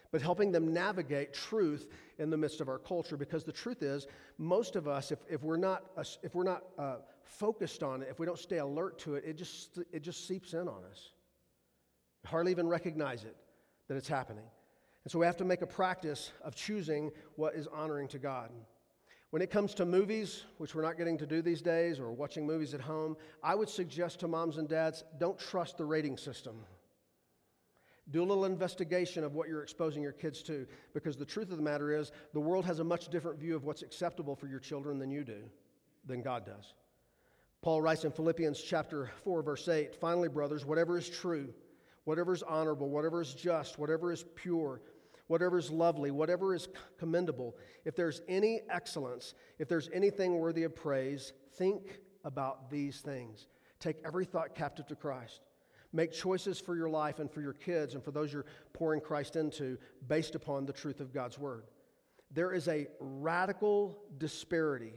But 0.09 0.22
helping 0.22 0.53
them 0.53 0.74
navigate 0.74 1.34
truth 1.34 1.88
in 2.18 2.30
the 2.30 2.38
midst 2.38 2.61
of 2.61 2.70
our 2.70 2.80
culture. 2.80 3.18
Because 3.18 3.43
the 3.43 3.51
truth 3.51 3.84
is, 3.84 4.07
most 4.38 4.78
of 4.78 4.88
us, 4.88 5.11
if, 5.11 5.20
if 5.30 5.43
we're 5.43 5.57
not, 5.57 5.84
if 6.24 6.34
we're 6.34 6.45
not 6.45 6.63
uh, 6.80 6.95
focused 7.26 7.84
on 7.84 8.01
it, 8.01 8.07
if 8.09 8.18
we 8.18 8.26
don't 8.26 8.39
stay 8.39 8.59
alert 8.59 8.97
to 8.99 9.15
it, 9.15 9.26
it 9.26 9.34
just, 9.34 9.80
it 9.91 10.01
just 10.01 10.26
seeps 10.26 10.53
in 10.53 10.70
on 10.70 10.84
us. 10.89 11.11
Hardly 12.26 12.51
even 12.51 12.68
recognize 12.68 13.26
it 13.26 13.36
that 13.89 13.95
it's 13.95 14.07
happening. 14.07 14.45
And 15.03 15.11
so 15.11 15.20
we 15.20 15.26
have 15.26 15.38
to 15.38 15.45
make 15.45 15.61
a 15.61 15.68
practice 15.68 16.32
of 16.41 16.55
choosing 16.55 17.11
what 17.36 17.55
is 17.55 17.68
honoring 17.68 18.07
to 18.09 18.20
God. 18.20 18.51
When 19.30 19.42
it 19.42 19.52
comes 19.52 19.74
to 19.76 19.86
movies, 19.86 20.46
which 20.58 20.74
we're 20.74 20.84
not 20.84 20.98
getting 20.98 21.18
to 21.18 21.26
do 21.26 21.42
these 21.42 21.62
days, 21.62 22.00
or 22.00 22.12
watching 22.12 22.48
movies 22.48 22.74
at 22.74 22.80
home, 22.80 23.18
I 23.44 23.56
would 23.56 23.68
suggest 23.68 24.22
to 24.22 24.28
moms 24.28 24.58
and 24.58 24.70
dads 24.70 25.04
don't 25.18 25.38
trust 25.38 25.78
the 25.78 25.86
rating 25.86 26.18
system. 26.18 26.64
Do 28.10 28.24
a 28.24 28.26
little 28.26 28.46
investigation 28.46 29.26
of 29.26 29.36
what 29.36 29.50
you're 29.50 29.64
exposing 29.64 30.02
your 30.02 30.14
kids 30.14 30.42
to, 30.44 30.66
because 30.94 31.18
the 31.18 31.26
truth 31.26 31.52
of 31.52 31.58
the 31.58 31.64
matter 31.64 31.92
is, 31.92 32.14
the 32.34 32.40
world 32.40 32.66
has 32.66 32.80
a 32.80 32.84
much 32.86 33.10
different 33.10 33.38
view 33.38 33.54
of 33.54 33.66
what's 33.66 33.82
acceptable 33.82 34.34
for 34.34 34.48
your 34.48 34.62
children 34.62 34.98
than 34.98 35.12
you 35.12 35.26
do, 35.26 35.44
than 36.06 36.22
God 36.22 36.46
does. 36.46 36.74
Paul 37.62 37.82
writes 37.82 38.06
in 38.06 38.12
Philippians 38.12 38.62
chapter 38.62 39.12
4, 39.26 39.44
verse 39.44 39.68
8 39.68 39.94
Finally, 39.94 40.30
brothers, 40.30 40.66
whatever 40.66 40.98
is 40.98 41.10
true, 41.10 41.54
whatever 42.06 42.34
is 42.34 42.44
honorable, 42.44 42.90
whatever 42.90 43.22
is 43.22 43.34
just, 43.34 43.78
whatever 43.78 44.14
is 44.14 44.24
pure, 44.36 44.80
whatever 45.28 45.58
is 45.58 45.70
lovely, 45.70 46.12
whatever 46.12 46.56
is 46.56 46.68
commendable, 46.98 47.56
if 47.86 47.96
there's 47.96 48.22
any 48.28 48.62
excellence, 48.70 49.34
if 49.60 49.68
there's 49.68 49.90
anything 49.94 50.40
worthy 50.40 50.64
of 50.64 50.76
praise, 50.76 51.34
think 51.56 52.00
about 52.24 52.70
these 52.70 53.02
things. 53.02 53.48
Take 53.80 53.98
every 54.06 54.26
thought 54.26 54.56
captive 54.56 54.88
to 54.88 54.96
Christ. 54.96 55.42
Make 55.94 56.12
choices 56.12 56.60
for 56.60 56.76
your 56.76 56.90
life 56.90 57.20
and 57.20 57.32
for 57.32 57.42
your 57.42 57.54
kids 57.54 57.94
and 57.94 58.04
for 58.04 58.12
those 58.12 58.34
you're 58.34 58.46
pouring 58.74 59.02
Christ 59.02 59.36
into 59.36 59.78
based 60.08 60.36
upon 60.36 60.66
the 60.66 60.74
truth 60.74 61.00
of 61.00 61.14
God's 61.14 61.40
Word. 61.40 61.66
There 62.32 62.52
is 62.52 62.68
a 62.68 62.88
radical 63.00 63.98
disparity 64.18 64.94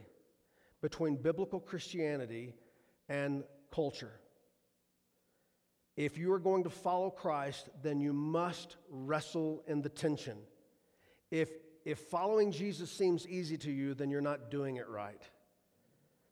between 0.80 1.16
biblical 1.16 1.60
Christianity 1.60 2.54
and 3.08 3.44
culture. 3.72 4.19
If 6.00 6.16
you 6.16 6.32
are 6.32 6.38
going 6.38 6.64
to 6.64 6.70
follow 6.70 7.10
Christ, 7.10 7.68
then 7.82 8.00
you 8.00 8.14
must 8.14 8.76
wrestle 8.88 9.62
in 9.66 9.82
the 9.82 9.90
tension. 9.90 10.38
If, 11.30 11.50
if 11.84 11.98
following 11.98 12.52
Jesus 12.52 12.90
seems 12.90 13.28
easy 13.28 13.58
to 13.58 13.70
you, 13.70 13.92
then 13.92 14.08
you're 14.08 14.22
not 14.22 14.50
doing 14.50 14.76
it 14.76 14.88
right. 14.88 15.20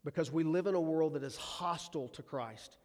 Because 0.07 0.33
we 0.33 0.43
live 0.43 0.69
in 0.69 0.75
a 0.75 0.81
world 0.81 1.13
that 1.13 1.23
is 1.23 1.37
hostile 1.37 2.09
to 2.15 2.23
Christ. 2.23 2.79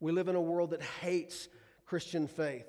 We 0.00 0.12
live 0.12 0.28
in 0.28 0.34
a 0.36 0.40
world 0.40 0.72
that 0.72 0.82
hates 0.82 1.48
Christian 1.86 2.28
faith. 2.28 2.66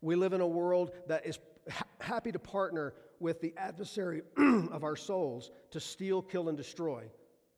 We 0.00 0.16
live 0.16 0.32
in 0.32 0.40
a 0.40 0.48
world 0.48 0.92
that 1.06 1.26
is 1.26 1.38
ha- 1.70 1.84
happy 1.98 2.32
to 2.32 2.38
partner 2.38 2.94
with 3.20 3.38
the 3.42 3.52
adversary 3.58 4.22
of 4.38 4.82
our 4.82 4.96
souls 4.96 5.50
to 5.72 5.78
steal, 5.78 6.22
kill, 6.22 6.48
and 6.48 6.56
destroy. 6.56 7.04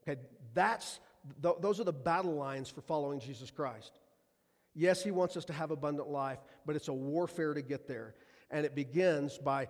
Okay, 0.02 0.20
that's, 0.54 0.98
th- 1.40 1.54
those 1.60 1.78
are 1.78 1.84
the 1.84 1.92
battle 1.92 2.34
lines 2.34 2.68
for 2.68 2.80
following 2.80 3.20
Jesus 3.20 3.52
Christ. 3.52 4.00
Yes, 4.78 5.02
he 5.02 5.10
wants 5.10 5.38
us 5.38 5.46
to 5.46 5.54
have 5.54 5.70
abundant 5.70 6.10
life, 6.10 6.38
but 6.66 6.76
it's 6.76 6.88
a 6.88 6.92
warfare 6.92 7.54
to 7.54 7.62
get 7.62 7.88
there. 7.88 8.14
And 8.50 8.66
it 8.66 8.74
begins 8.74 9.38
by 9.38 9.68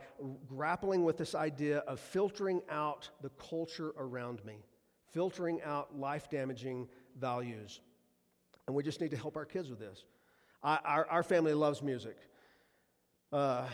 grappling 0.49 1.05
with 1.05 1.17
this 1.17 1.35
idea 1.35 1.79
of 1.79 2.01
filtering 2.01 2.61
out 2.69 3.09
the 3.23 3.31
culture 3.31 3.93
around 3.97 4.45
me, 4.45 4.65
filtering 5.13 5.63
out 5.63 5.97
life 5.97 6.29
damaging 6.29 6.89
values. 7.19 7.81
And 8.67 8.75
we 8.75 8.83
just 8.83 9.01
need 9.01 9.13
to 9.13 9.17
help 9.17 9.37
our 9.37 9.45
kids 9.45 9.71
with 9.71 9.79
this. 9.79 10.05
I, 10.61 10.79
our, 10.85 11.07
our 11.07 11.23
family 11.23 11.55
loves 11.55 11.83
music. 11.83 12.17
Uh, 13.33 13.67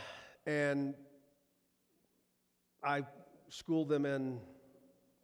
and 0.47 0.95
I 2.85 3.05
schooled 3.49 3.89
them 3.89 4.05
in 4.05 4.39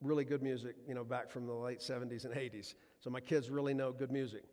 really 0.01 0.25
good 0.25 0.43
music, 0.43 0.77
you 0.87 0.95
know, 0.95 1.05
back 1.05 1.31
from 1.31 1.47
the 1.47 1.53
late 1.53 1.81
70s 1.81 2.25
and 2.25 2.35
80s. 2.35 2.75
So 2.99 3.11
my 3.11 3.21
kids 3.21 3.51
really 3.51 3.75
know 3.75 3.93
good 3.93 4.11
music. 4.11 4.45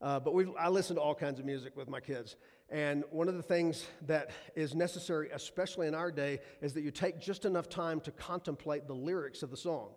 Uh, 0.00 0.18
but 0.18 0.32
we 0.32 0.46
I 0.58 0.68
listen 0.68 0.96
to 0.96 1.02
all 1.02 1.14
kinds 1.14 1.38
of 1.38 1.44
music 1.44 1.76
with 1.76 1.88
my 1.88 2.00
kids. 2.00 2.36
And 2.70 3.04
one 3.10 3.28
of 3.28 3.34
the 3.34 3.42
things 3.42 3.84
that 4.06 4.30
is 4.54 4.74
necessary, 4.74 5.30
especially 5.30 5.88
in 5.88 5.94
our 5.94 6.10
day, 6.10 6.38
is 6.62 6.72
that 6.74 6.82
you 6.82 6.90
take 6.90 7.20
just 7.20 7.44
enough 7.44 7.68
time 7.68 8.00
to 8.02 8.12
contemplate 8.12 8.86
the 8.86 8.94
lyrics 8.94 9.42
of 9.42 9.50
the 9.50 9.56
song. 9.56 9.90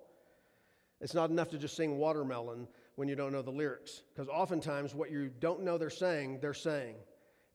It's 0.99 1.13
not 1.13 1.29
enough 1.29 1.49
to 1.49 1.57
just 1.57 1.75
sing 1.75 1.97
watermelon 1.97 2.67
when 2.95 3.07
you 3.07 3.15
don't 3.15 3.31
know 3.31 3.41
the 3.41 3.51
lyrics, 3.51 4.03
because 4.13 4.27
oftentimes 4.29 4.93
what 4.93 5.11
you 5.11 5.29
don't 5.39 5.63
know 5.63 5.77
they're 5.77 5.89
saying, 5.89 6.39
they're 6.41 6.53
saying. 6.53 6.95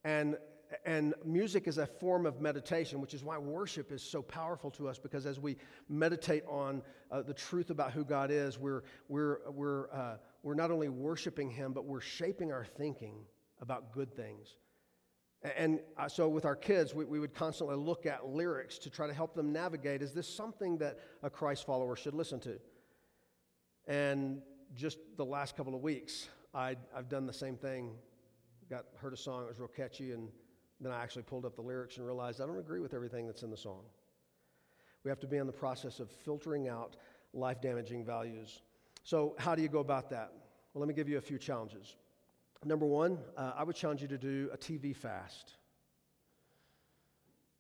And 0.05 0.37
and 0.85 1.15
music 1.25 1.67
is 1.67 1.79
a 1.79 1.87
form 1.87 2.27
of 2.27 2.41
meditation, 2.41 3.01
which 3.01 3.15
is 3.15 3.25
why 3.25 3.39
worship 3.39 3.91
is 3.91 4.03
so 4.03 4.23
powerful 4.23 4.71
to 4.73 4.89
us. 4.89 4.99
Because 4.99 5.25
as 5.27 5.41
we 5.41 5.57
meditate 5.89 6.45
on 6.47 6.83
uh, 7.11 7.23
the 7.23 7.35
truth 7.35 7.71
about 7.71 7.93
who 7.93 8.05
God 8.05 8.31
is, 8.31 8.59
we're 8.59 8.83
we're 9.09 9.39
we're 9.51 9.91
uh, 9.93 10.17
we're 10.43 10.55
not 10.55 10.71
only 10.71 10.89
worshiping 10.89 11.51
Him, 11.51 11.73
but 11.73 11.85
we're 11.85 12.01
shaping 12.01 12.53
our 12.53 12.65
thinking 12.65 13.15
about 13.61 13.93
good 13.93 14.15
things. 14.15 14.57
And 15.57 15.81
uh, 15.97 16.09
so, 16.09 16.29
with 16.29 16.45
our 16.45 16.57
kids, 16.57 16.95
we, 16.95 17.05
we 17.05 17.21
would 17.21 17.33
constantly 17.33 17.77
look 17.77 18.07
at 18.07 18.27
lyrics 18.27 18.77
to 18.79 18.91
try 18.91 19.07
to 19.07 19.15
help 19.15 19.35
them 19.35 19.53
navigate 19.53 20.03
is 20.03 20.13
this 20.13 20.29
something 20.29 20.79
that 20.79 20.99
a 21.23 21.31
Christ 21.31 21.65
follower 21.65 21.95
should 21.95 22.15
listen 22.15 22.41
to? 22.41 22.59
And 23.87 24.43
just 24.75 24.99
the 25.17 25.25
last 25.25 25.57
couple 25.57 25.75
of 25.75 25.81
weeks, 25.81 26.29
i 26.55 26.77
have 26.95 27.09
done 27.09 27.27
the 27.27 27.33
same 27.33 27.57
thing. 27.57 27.93
Got 28.69 28.85
heard 28.97 29.13
a 29.13 29.17
song, 29.17 29.45
it 29.45 29.49
was 29.49 29.59
real 29.59 29.69
catchy, 29.69 30.13
and 30.13 30.29
then 30.81 30.93
I 30.93 31.03
actually 31.03 31.23
pulled 31.23 31.45
up 31.45 31.57
the 31.57 31.63
lyrics 31.63 31.97
and 31.97 32.07
realized 32.07 32.41
I 32.41 32.47
don't 32.47 32.59
agree 32.59 32.81
with 32.81 32.95
everything 32.95 33.27
that's 33.27 33.43
in 33.43 33.51
the 33.51 33.57
song. 33.57 33.83
We 35.05 35.11
have 35.11 35.21
to 35.21 35.27
be 35.27 35.37
in 35.37 35.47
the 35.47 35.53
process 35.53 36.01
of 36.01 36.11
filtering 36.11 36.69
out 36.69 36.97
life 37.33 37.61
damaging 37.61 38.05
values. 38.05 38.63
So, 39.03 39.35
how 39.39 39.55
do 39.55 39.63
you 39.63 39.69
go 39.69 39.81
about 39.81 40.11
that? 40.11 40.33
Well, 40.73 40.81
let 40.81 40.89
me 40.89 40.95
give 40.95 41.09
you 41.09 41.19
a 41.19 41.23
few 41.23 41.39
challenges. 41.39 41.97
Number 42.65 42.87
one, 42.87 43.19
uh, 43.37 43.53
I 43.57 43.65
would 43.65 43.77
challenge 43.77 44.03
you 44.03 44.09
to 44.09 44.19
do 44.19 44.51
a 44.53 44.57
TV 44.57 44.95
fast. 44.95 45.55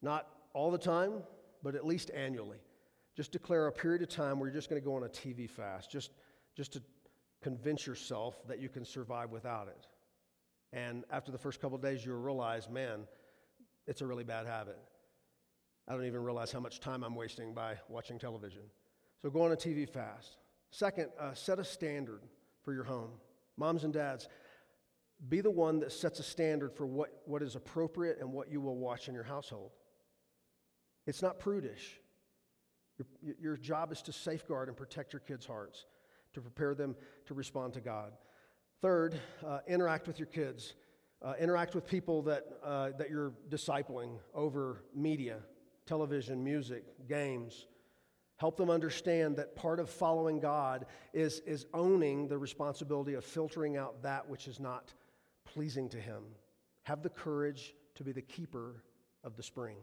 Not 0.02 0.28
all 0.52 0.70
the 0.70 0.78
time, 0.78 1.22
but 1.62 1.74
at 1.74 1.86
least 1.86 2.10
annually. 2.14 2.58
Just 3.16 3.32
declare 3.32 3.66
a 3.66 3.72
period 3.72 4.02
of 4.02 4.08
time 4.08 4.38
where 4.38 4.48
you're 4.48 4.54
just 4.54 4.70
going 4.70 4.80
to 4.80 4.84
go 4.84 4.94
on 4.94 5.04
a 5.04 5.08
TV 5.08 5.48
fast, 5.48 5.90
just, 5.90 6.10
just 6.56 6.72
to 6.74 6.82
convince 7.42 7.86
yourself 7.86 8.36
that 8.46 8.60
you 8.60 8.68
can 8.68 8.84
survive 8.84 9.30
without 9.30 9.68
it. 9.68 9.86
And 10.72 11.04
after 11.10 11.32
the 11.32 11.38
first 11.38 11.60
couple 11.60 11.78
days, 11.78 12.04
you'll 12.04 12.20
realize, 12.20 12.68
man, 12.68 13.06
it's 13.86 14.02
a 14.02 14.06
really 14.06 14.24
bad 14.24 14.46
habit. 14.46 14.78
I 15.86 15.92
don't 15.92 16.04
even 16.04 16.22
realize 16.22 16.52
how 16.52 16.60
much 16.60 16.80
time 16.80 17.02
I'm 17.02 17.14
wasting 17.14 17.54
by 17.54 17.76
watching 17.88 18.18
television. 18.18 18.62
So 19.22 19.30
go 19.30 19.42
on 19.42 19.52
a 19.52 19.56
TV 19.56 19.88
fast. 19.88 20.36
Second, 20.70 21.08
uh, 21.18 21.32
set 21.32 21.58
a 21.58 21.64
standard 21.64 22.20
for 22.62 22.74
your 22.74 22.84
home. 22.84 23.12
Moms 23.56 23.84
and 23.84 23.92
dads, 23.92 24.28
be 25.28 25.40
the 25.40 25.50
one 25.50 25.80
that 25.80 25.90
sets 25.90 26.20
a 26.20 26.22
standard 26.22 26.72
for 26.74 26.86
what, 26.86 27.22
what 27.24 27.42
is 27.42 27.56
appropriate 27.56 28.18
and 28.20 28.32
what 28.32 28.52
you 28.52 28.60
will 28.60 28.76
watch 28.76 29.08
in 29.08 29.14
your 29.14 29.24
household. 29.24 29.70
It's 31.06 31.22
not 31.22 31.38
prudish. 31.38 31.98
Your, 33.22 33.34
your 33.40 33.56
job 33.56 33.90
is 33.90 34.02
to 34.02 34.12
safeguard 34.12 34.68
and 34.68 34.76
protect 34.76 35.12
your 35.12 35.20
kids' 35.20 35.46
hearts, 35.46 35.86
to 36.34 36.40
prepare 36.40 36.74
them 36.74 36.94
to 37.26 37.34
respond 37.34 37.72
to 37.74 37.80
God. 37.80 38.12
Third, 38.80 39.20
uh, 39.44 39.58
interact 39.66 40.06
with 40.06 40.18
your 40.20 40.26
kids. 40.26 40.74
Uh, 41.20 41.34
interact 41.40 41.74
with 41.74 41.84
people 41.84 42.22
that, 42.22 42.44
uh, 42.62 42.90
that 42.96 43.10
you're 43.10 43.32
discipling 43.50 44.18
over 44.34 44.84
media, 44.94 45.38
television, 45.84 46.44
music, 46.44 46.84
games. 47.08 47.66
Help 48.36 48.56
them 48.56 48.70
understand 48.70 49.36
that 49.36 49.56
part 49.56 49.80
of 49.80 49.90
following 49.90 50.38
God 50.38 50.86
is, 51.12 51.40
is 51.40 51.66
owning 51.74 52.28
the 52.28 52.38
responsibility 52.38 53.14
of 53.14 53.24
filtering 53.24 53.76
out 53.76 54.00
that 54.04 54.28
which 54.28 54.46
is 54.46 54.60
not 54.60 54.94
pleasing 55.44 55.88
to 55.88 55.96
Him. 55.96 56.22
Have 56.84 57.02
the 57.02 57.10
courage 57.10 57.74
to 57.96 58.04
be 58.04 58.12
the 58.12 58.22
keeper 58.22 58.84
of 59.24 59.36
the 59.36 59.42
spring. 59.42 59.78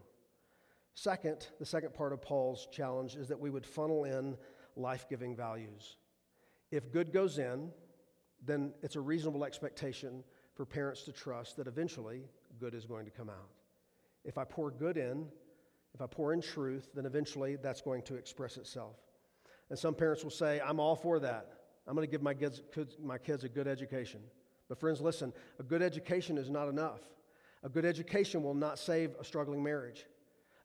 Second, 0.93 1.49
the 1.59 1.65
second 1.65 1.93
part 1.93 2.13
of 2.13 2.21
Paul's 2.21 2.69
challenge 2.71 3.17
is 3.17 3.27
that 3.27 3.37
we 3.37 3.49
would 3.49 3.65
funnel 3.65 4.05
in 4.05 4.37
life 4.77 5.05
giving 5.09 5.35
values. 5.35 5.97
If 6.71 6.93
good 6.93 7.11
goes 7.11 7.39
in, 7.39 7.71
then 8.43 8.73
it's 8.81 8.95
a 8.95 9.01
reasonable 9.01 9.43
expectation 9.43 10.23
for 10.55 10.65
parents 10.65 11.03
to 11.03 11.11
trust 11.11 11.57
that 11.57 11.67
eventually 11.67 12.23
good 12.59 12.73
is 12.73 12.85
going 12.85 13.05
to 13.05 13.11
come 13.11 13.29
out. 13.29 13.49
If 14.23 14.37
I 14.37 14.43
pour 14.43 14.71
good 14.71 14.97
in, 14.97 15.27
if 15.93 16.01
I 16.01 16.07
pour 16.07 16.33
in 16.33 16.41
truth, 16.41 16.89
then 16.93 17.05
eventually 17.05 17.55
that's 17.55 17.81
going 17.81 18.01
to 18.03 18.15
express 18.15 18.57
itself. 18.57 18.95
And 19.69 19.77
some 19.77 19.95
parents 19.95 20.23
will 20.23 20.31
say, 20.31 20.61
I'm 20.65 20.79
all 20.79 20.95
for 20.95 21.19
that. 21.19 21.53
I'm 21.87 21.95
going 21.95 22.07
to 22.07 22.11
give 22.11 22.21
my 22.21 22.33
kids, 22.33 22.61
my 23.03 23.17
kids 23.17 23.43
a 23.43 23.49
good 23.49 23.67
education. 23.67 24.21
But, 24.67 24.79
friends, 24.79 25.01
listen 25.01 25.33
a 25.59 25.63
good 25.63 25.81
education 25.81 26.37
is 26.37 26.49
not 26.49 26.67
enough. 26.67 27.01
A 27.63 27.69
good 27.69 27.85
education 27.85 28.43
will 28.43 28.53
not 28.53 28.77
save 28.77 29.11
a 29.19 29.23
struggling 29.23 29.63
marriage. 29.63 30.05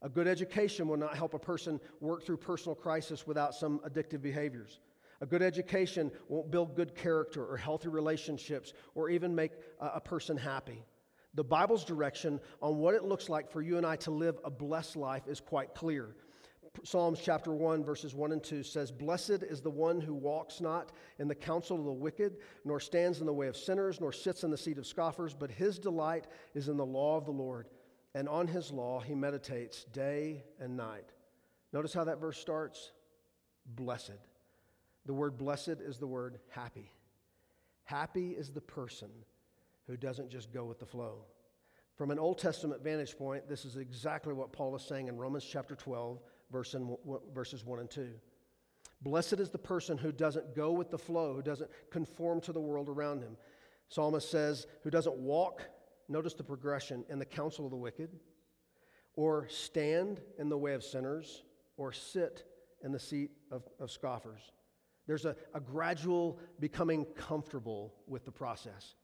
A 0.03 0.09
good 0.09 0.27
education 0.27 0.89
will 0.89 0.97
not 0.97 1.15
help 1.15 1.35
a 1.35 1.39
person 1.39 1.81
work 2.01 2.25
through 2.25 2.39
personal 2.39 2.75
crisis 2.75 3.27
without 3.27 3.55
some 3.55 3.81
addictive 3.81 4.23
behaviors. 4.23 4.81
A 5.21 5.27
good 5.27 5.43
education 5.43 6.11
won't 6.29 6.51
build 6.51 6.75
good 6.75 6.95
character 6.95 7.45
or 7.45 7.57
healthy 7.57 7.89
relationships 7.89 8.73
or 8.95 9.11
even 9.11 9.35
make 9.35 9.53
a 9.79 10.01
person 10.01 10.37
happy. 10.37 10.83
The 11.35 11.45
Bible's 11.45 11.85
direction 11.85 12.41
on 12.61 12.79
what 12.79 12.95
it 12.95 13.05
looks 13.05 13.29
like 13.29 13.51
for 13.51 13.63
you 13.63 13.77
and 13.77 13.87
I 13.87 13.97
to 13.97 14.11
live 14.11 14.39
a 14.45 14.51
blessed 14.51 14.97
life 14.97 15.29
is 15.29 15.41
quite 15.41 15.75
clear. 15.75 16.17
Psalms 16.85 17.21
chapter 17.23 17.53
1, 17.53 17.85
verses 17.85 18.15
1 18.15 18.33
and 18.33 18.43
2 18.43 18.63
says, 18.63 18.91
Blessed 18.91 19.43
is 19.43 19.61
the 19.61 19.71
one 19.71 20.01
who 20.01 20.15
walks 20.15 20.61
not 20.61 20.93
in 21.19 21.29
the 21.29 21.35
counsel 21.35 21.79
of 21.79 21.85
the 21.85 21.93
wicked, 21.93 22.37
nor 22.65 22.81
stands 22.81 23.21
in 23.21 23.27
the 23.27 23.33
way 23.33 23.49
of 23.49 23.57
sinners, 23.57 24.01
nor 24.01 24.13
sits 24.13 24.45
in 24.45 24.51
the 24.51 24.57
seat 24.57 24.79
of 24.79 24.87
scoffers, 24.87 25.35
but 25.35 25.51
his 25.51 25.79
delight 25.79 26.27
is 26.55 26.69
in 26.69 26.77
the 26.77 26.87
law 26.87 27.17
of 27.17 27.25
the 27.25 27.33
Lord, 27.33 27.69
and 28.15 28.29
on 28.29 28.47
his 28.47 28.71
law 28.71 29.01
he 29.01 29.15
meditates 29.15 29.85
day 29.93 30.45
and 30.61 30.77
night. 30.77 31.13
Notice 31.73 31.93
how 31.93 32.05
that 32.05 32.21
verse 32.21 32.39
starts? 32.39 32.93
Blessed. 33.67 34.30
The 35.11 35.15
word 35.15 35.37
blessed 35.37 35.81
is 35.85 35.99
the 35.99 36.07
word 36.07 36.39
happy. 36.51 36.93
Happy 37.83 38.31
is 38.31 38.53
the 38.53 38.61
person 38.61 39.11
who 39.89 39.97
doesn't 39.97 40.31
just 40.31 40.53
go 40.53 40.65
with 40.65 40.79
the 40.79 40.87
flow. 40.87 41.25
From 41.97 42.13
an 42.13 42.19
Old 42.21 42.39
Testament 42.39 42.85
vantage 42.85 43.19
point, 43.19 43.49
this 43.49 43.65
is 43.65 43.77
exactly 43.77 44.33
what 44.33 44.53
Paul 44.53 44.77
is 44.77 44.83
saying 44.83 45.09
in 45.09 45.17
Romans 45.17 45.45
chapter 45.45 45.75
12, 45.75 46.21
verse 46.53 46.75
in, 46.75 46.97
verses 47.35 47.65
1 47.65 47.81
and 47.81 47.91
2. 47.91 48.09
Blessed 49.03 49.41
is 49.41 49.51
the 49.51 49.59
person 49.59 49.99
who 49.99 50.13
doesn't 50.13 50.55
go 50.55 50.71
with 50.71 50.93
the 50.93 50.99
flow, 50.99 51.35
who 51.35 51.43
doesn't 51.43 51.71
conform 51.91 52.41
to 52.43 52.53
the 52.53 52.61
world 52.61 52.89
around 52.89 53.21
him. 53.21 53.37
Psalmist 53.89 54.31
says, 54.31 54.69
who 54.85 54.91
doesn't 54.91 55.17
walk, 55.17 55.63
notice 56.09 56.35
the 56.35 56.45
progression, 56.45 57.05
in 57.09 57.19
the 57.19 57.25
counsel 57.25 57.65
of 57.65 57.73
the 57.73 57.77
wicked, 57.77 58.11
or 59.15 59.49
stand 59.49 60.21
in 60.39 60.49
the 60.49 60.57
way 60.57 60.75
of 60.75 60.85
sinners, 60.85 61.43
or 61.77 61.91
sit 61.91 62.45
in 62.85 62.93
the 62.93 63.01
seat 63.01 63.33
of, 63.51 63.65
of 63.81 63.91
scoffers. 63.91 64.53
There's 65.11 65.25
a, 65.25 65.35
a 65.55 65.61
gradual 65.61 66.39
becoming 66.61 67.05
comfortable 67.17 67.93
with 68.07 68.25
the 68.25 68.31
process. 68.31 68.95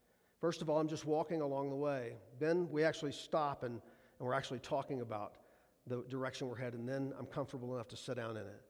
First 0.41 0.63
of 0.63 0.71
all, 0.71 0.79
I'm 0.79 0.87
just 0.87 1.05
walking 1.05 1.41
along 1.41 1.69
the 1.71 1.75
way. 1.75 2.13
Then 2.39 2.69
we 2.71 2.85
actually 2.85 3.11
stop 3.11 3.65
and, 3.65 3.73
and 3.73 4.29
we're 4.29 4.33
actually 4.33 4.61
talking 4.61 5.01
about 5.01 5.33
the 5.85 6.05
direction 6.09 6.49
we're 6.49 6.59
headed. 6.59 6.79
And 6.79 6.89
then 6.89 7.13
I'm 7.19 7.27
comfortable 7.27 7.75
enough 7.75 7.89
to 7.89 7.97
sit 7.97 8.19
down 8.19 8.37
in 8.37 8.45
it. 8.45 8.63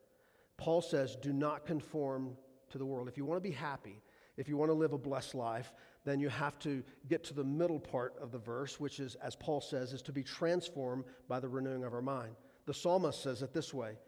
Paul 0.57 0.80
says, 0.80 1.14
do 1.14 1.30
not 1.30 1.66
conform 1.66 2.39
to 2.70 2.78
the 2.78 2.87
world. 2.87 3.07
If 3.07 3.18
you 3.18 3.26
want 3.26 3.37
to 3.37 3.47
be 3.47 3.55
happy, 3.55 4.01
if 4.39 4.49
you 4.49 4.57
want 4.57 4.70
to 4.70 4.74
live 4.74 4.95
a 4.95 4.99
blessed 4.99 5.34
life, 5.34 5.74
then 6.07 6.20
you 6.20 6.30
have 6.30 6.59
to 6.61 6.82
get 7.07 7.22
to 7.24 7.34
the 7.34 7.45
middle 7.45 7.78
part 7.78 8.14
of 8.18 8.32
the 8.32 8.39
verse, 8.39 8.80
which 8.80 8.99
is, 8.99 9.14
as 9.16 9.37
Paul 9.37 9.61
says, 9.61 9.93
is 9.93 10.01
to 10.01 10.12
be 10.12 10.22
transformed 10.22 11.05
by 11.28 11.39
the 11.41 11.51
renewing 11.51 11.84
of 11.84 11.93
our 11.93 12.01
mind. 12.01 12.34
The 12.64 12.72
psalmist 12.72 13.22
says 13.22 13.43
it 13.43 13.53
this 13.53 13.74
way 13.74 13.99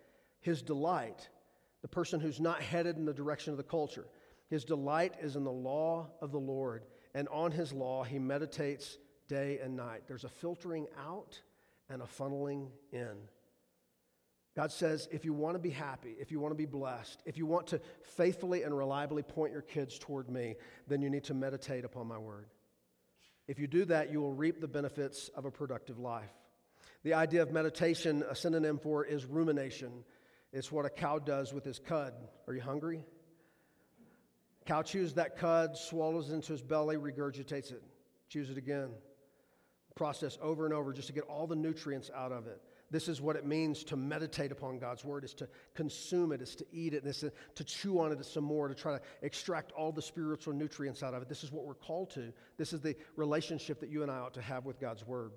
His 0.41 0.63
delight 0.63 1.29
the 1.89 1.95
person 1.95 2.21
who's 2.21 2.41
not 2.41 2.61
headed 2.61 2.97
in 2.97 3.07
the 3.07 3.15
direction 3.15 3.53
of 3.53 3.57
the 3.57 3.63
culture. 3.63 4.07
His 4.51 4.65
delight 4.65 5.15
is 5.23 5.37
in 5.37 5.45
the 5.45 5.51
law 5.51 6.09
of 6.21 6.33
the 6.33 6.39
Lord, 6.39 6.85
and 7.15 7.29
on 7.29 7.51
his 7.51 7.73
law 7.73 8.05
he 8.05 8.19
meditates 8.19 8.99
day 9.29 9.59
and 9.63 9.77
night. 9.77 10.03
There's 10.07 10.25
a 10.25 10.29
filtering 10.29 10.87
out 11.07 11.41
and 11.89 12.03
a 12.03 12.07
funneling 12.07 12.69
in. 12.93 13.17
God 14.57 14.73
says, 14.73 15.09
if 15.13 15.25
you 15.25 15.33
want 15.33 15.55
to 15.55 15.61
be 15.61 15.71
happy, 15.71 16.17
if 16.19 16.33
you 16.33 16.41
want 16.41 16.53
to 16.53 16.57
be 16.57 16.67
blessed, 16.67 17.23
if 17.25 17.39
you 17.39 17.47
want 17.47 17.69
to 17.69 17.81
faithfully 18.03 18.65
and 18.65 18.77
reliably 18.77 19.23
point 19.23 19.53
your 19.53 19.63
kids 19.63 19.99
toward 19.99 20.29
me, 20.29 20.57
then 20.89 21.01
you 21.01 21.09
need 21.09 21.25
to 21.25 21.35
meditate 21.35 21.85
upon 21.85 22.07
my 22.07 22.19
word. 22.19 22.47
If 23.47 23.59
you 23.59 23.67
do 23.67 23.85
that, 23.87 24.11
you 24.11 24.21
will 24.21 24.33
reap 24.33 24.61
the 24.61 24.69
benefits 24.69 25.31
of 25.37 25.45
a 25.45 25.51
productive 25.51 25.99
life. 25.99 26.33
The 27.05 27.15
idea 27.15 27.43
of 27.43 27.53
meditation, 27.53 28.25
a 28.29 28.35
synonym 28.35 28.79
for 28.79 29.05
is 29.05 29.25
rumination. 29.25 30.05
It's 30.53 30.73
what 30.73 30.87
a 30.87 30.91
cow 30.91 31.19
does 31.19 31.53
with 31.53 31.65
his 31.65 31.79
cud. 31.79 32.15
Are 32.47 32.55
you 32.55 32.61
hungry? 32.61 33.05
Cow 34.67 34.83
chews 34.83 35.15
that 35.15 35.37
cud, 35.37 35.77
swallows 35.77 36.31
it 36.31 36.35
into 36.35 36.53
his 36.53 36.63
belly, 36.63 36.97
regurgitates 36.97 37.73
it, 37.73 37.83
chews 38.29 38.51
it 38.51 38.59
again. 38.59 38.91
Process 39.95 40.39
over 40.41 40.65
and 40.65 40.75
over 40.75 40.93
just 40.93 41.09
to 41.09 41.13
get 41.13 41.25
all 41.25 41.47
the 41.47 41.57
nutrients 41.57 42.11
out 42.15 42.33
of 42.33 42.47
it. 42.47 42.61
This 42.91 43.09
is 43.09 43.21
what 43.21 43.37
it 43.37 43.45
means 43.45 43.85
to 43.85 43.97
meditate 43.97 44.51
upon 44.51 44.79
God's 44.79 45.05
word, 45.05 45.25
is 45.25 45.35
to 45.35 45.49
consume 45.75 46.33
it, 46.33 46.41
is 46.41 46.55
to 46.57 46.67
eat 46.73 46.95
it, 46.95 47.03
and 47.03 47.11
is 47.11 47.25
to 47.55 47.65
chew 47.65 48.01
on 48.01 48.13
it 48.13 48.25
some 48.25 48.45
more, 48.45 48.69
to 48.69 48.75
try 48.75 48.93
to 48.93 49.01
extract 49.21 49.73
all 49.73 49.93
the 49.93 50.01
spiritual 50.01 50.55
nutrients 50.55 51.03
out 51.03 51.13
of 51.13 51.21
it. 51.21 51.29
This 51.29 51.45
is 51.45 51.53
what 51.53 51.67
we're 51.67 51.75
called 51.75 52.11
to. 52.11 52.33
This 52.57 52.73
is 52.73 52.81
the 52.81 52.97
relationship 53.17 53.81
that 53.81 53.91
you 53.91 54.03
and 54.03 54.11
I 54.11 54.19
ought 54.19 54.35
to 54.35 54.43
have 54.43 54.65
with 54.65 54.81
God's 54.81 55.07
word. 55.07 55.33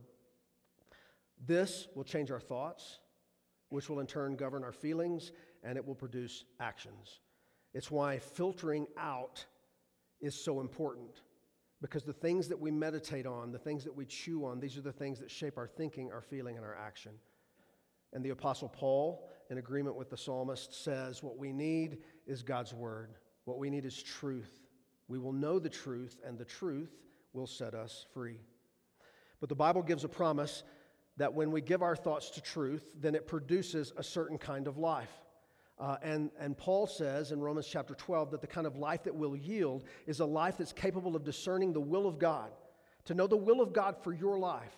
This 1.46 1.88
will 1.96 2.06
change 2.06 2.32
our 2.32 2.40
thoughts, 2.40 3.00
which 3.72 3.90
will 3.90 4.02
in 4.02 4.06
turn 4.08 4.36
govern 4.36 4.64
our 4.64 4.72
feelings, 4.72 5.32
and 5.64 5.78
it 5.78 5.86
will 5.86 5.96
produce 5.96 6.44
actions. 6.60 7.20
It's 7.74 7.90
why 7.90 8.20
filtering 8.20 8.86
out 8.98 9.46
is 10.20 10.36
so 10.36 10.60
important. 10.60 11.22
Because 11.82 12.04
the 12.04 12.14
things 12.14 12.48
that 12.50 12.60
we 12.60 12.70
meditate 12.70 13.26
on, 13.26 13.52
the 13.52 13.58
things 13.58 13.84
that 13.86 13.96
we 13.96 14.06
chew 14.06 14.46
on, 14.46 14.60
these 14.60 14.78
are 14.78 14.82
the 14.82 14.92
things 14.92 15.20
that 15.20 15.32
shape 15.32 15.58
our 15.58 15.68
thinking, 15.68 16.12
our 16.12 16.22
feeling, 16.22 16.58
and 16.58 16.66
our 16.66 16.76
action. 16.76 17.14
And 18.14 18.24
the 18.24 18.32
Apostle 18.32 18.70
Paul, 18.70 19.30
in 19.50 19.58
agreement 19.58 19.96
with 19.96 20.10
the 20.10 20.18
psalmist, 20.18 20.84
says 20.84 21.24
what 21.24 21.38
we 21.38 21.54
need 21.54 22.00
is 22.28 22.44
God's 22.44 22.74
word. 22.74 23.16
What 23.46 23.58
we 23.58 23.70
need 23.70 23.86
is 23.86 24.04
truth. 24.04 24.60
We 25.08 25.18
will 25.18 25.34
know 25.34 25.60
the 25.60 25.70
truth, 25.70 26.20
and 26.26 26.38
the 26.38 26.46
truth 26.46 26.92
will 27.34 27.48
set 27.48 27.74
us 27.74 28.06
free. 28.14 28.38
But 29.40 29.50
the 29.50 29.56
Bible 29.56 29.82
gives 29.82 30.04
a 30.04 30.10
promise 30.10 30.64
that 31.22 31.34
when 31.34 31.52
we 31.52 31.62
give 31.62 31.82
our 31.82 31.96
thoughts 31.96 32.30
to 32.32 32.42
truth, 32.42 32.94
then 33.00 33.16
it 33.16 33.28
produces 33.28 33.94
a 33.98 34.04
certain 34.04 34.38
kind 34.38 34.68
of 34.68 34.78
life. 34.78 35.12
Uh, 35.80 35.98
and, 36.04 36.30
and 36.40 36.58
Paul 36.58 36.86
says 36.86 37.32
in 37.32 37.40
Romans 37.40 37.68
chapter 37.68 37.96
12 37.96 38.32
that 38.32 38.42
the 38.42 38.48
kind 38.48 38.68
of 38.68 38.76
life 38.76 39.04
that 39.04 39.16
will 39.16 39.36
yield 39.36 39.84
is 40.06 40.20
a 40.20 40.26
life 40.26 40.58
that's 40.58 40.74
capable 40.74 41.16
of 41.16 41.24
discerning 41.24 41.74
the 41.74 41.82
will 41.82 42.08
of 42.08 42.20
God, 42.20 42.52
to 43.06 43.14
know 43.14 43.26
the 43.26 43.38
will 43.38 43.62
of 43.62 43.74
God 43.74 43.96
for 44.04 44.14
your 44.14 44.38
life 44.38 44.78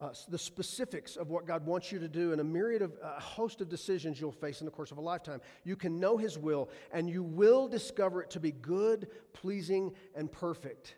uh, 0.00 0.10
the 0.28 0.38
specifics 0.38 1.16
of 1.16 1.30
what 1.30 1.46
God 1.46 1.64
wants 1.64 1.92
you 1.92 1.98
to 1.98 2.08
do 2.08 2.32
and 2.32 2.40
a 2.40 2.44
myriad 2.44 2.82
of 2.82 2.92
a 3.02 3.20
host 3.20 3.60
of 3.60 3.68
decisions 3.68 4.20
you'll 4.20 4.32
face 4.32 4.60
in 4.60 4.64
the 4.64 4.70
course 4.70 4.90
of 4.90 4.98
a 4.98 5.00
lifetime. 5.00 5.40
You 5.64 5.76
can 5.76 6.00
know 6.00 6.16
His 6.16 6.36
will 6.36 6.68
and 6.92 7.08
you 7.08 7.22
will 7.22 7.68
discover 7.68 8.20
it 8.20 8.30
to 8.30 8.40
be 8.40 8.52
good, 8.52 9.08
pleasing, 9.32 9.92
and 10.14 10.30
perfect. 10.30 10.96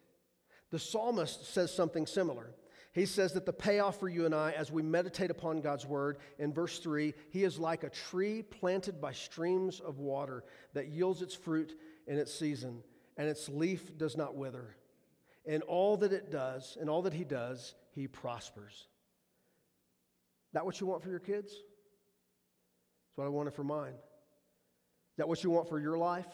The 0.70 0.78
psalmist 0.78 1.53
says 1.53 1.72
something 1.72 2.07
similar. 2.07 2.51
He 2.97 3.05
says 3.05 3.34
that 3.34 3.44
the 3.44 3.53
payoff 3.53 4.01
for 4.01 4.09
you 4.09 4.24
and 4.24 4.34
I, 4.34 4.53
as 4.53 4.72
we 4.72 4.82
meditate 4.82 5.30
upon 5.30 5.61
God's 5.61 5.84
word, 5.84 6.16
in 6.38 6.55
verse 6.55 6.78
3, 6.78 7.12
He 7.28 7.44
is 7.44 7.59
like 7.59 7.84
a 7.84 7.90
tree 7.90 8.42
planted 8.42 9.03
by 9.03 9.12
streams 9.12 9.80
of 9.80 9.99
water 9.99 10.44
that 10.72 10.88
yields 10.88 11.20
its 11.20 11.34
fruit 11.34 11.78
in 12.07 12.16
its 12.16 12.32
season, 12.32 12.82
and 13.18 13.28
its 13.28 13.51
leaf 13.51 13.99
does 13.99 14.16
not 14.16 14.34
wither. 14.34 14.78
In 15.44 15.61
all 15.61 15.99
that 15.99 16.14
it 16.14 16.30
does, 16.30 16.78
in 16.80 16.88
all 16.88 17.03
that 17.03 17.12
He 17.12 17.24
does, 17.24 17.74
he 17.92 18.09
prospers. 18.09 18.88
That 20.55 20.64
what 20.64 20.80
you 20.80 20.86
want 20.86 21.03
for 21.03 21.11
your 21.11 21.18
kids? 21.18 21.53
That's 21.53 23.16
what 23.16 23.26
I 23.26 23.28
wanted 23.28 23.53
for 23.53 23.64
mine. 23.64 23.92
Is 23.92 25.16
that 25.18 25.28
what 25.28 25.44
you 25.44 25.51
want 25.51 25.68
for 25.68 25.78
your 25.78 25.99
life? 25.99 26.32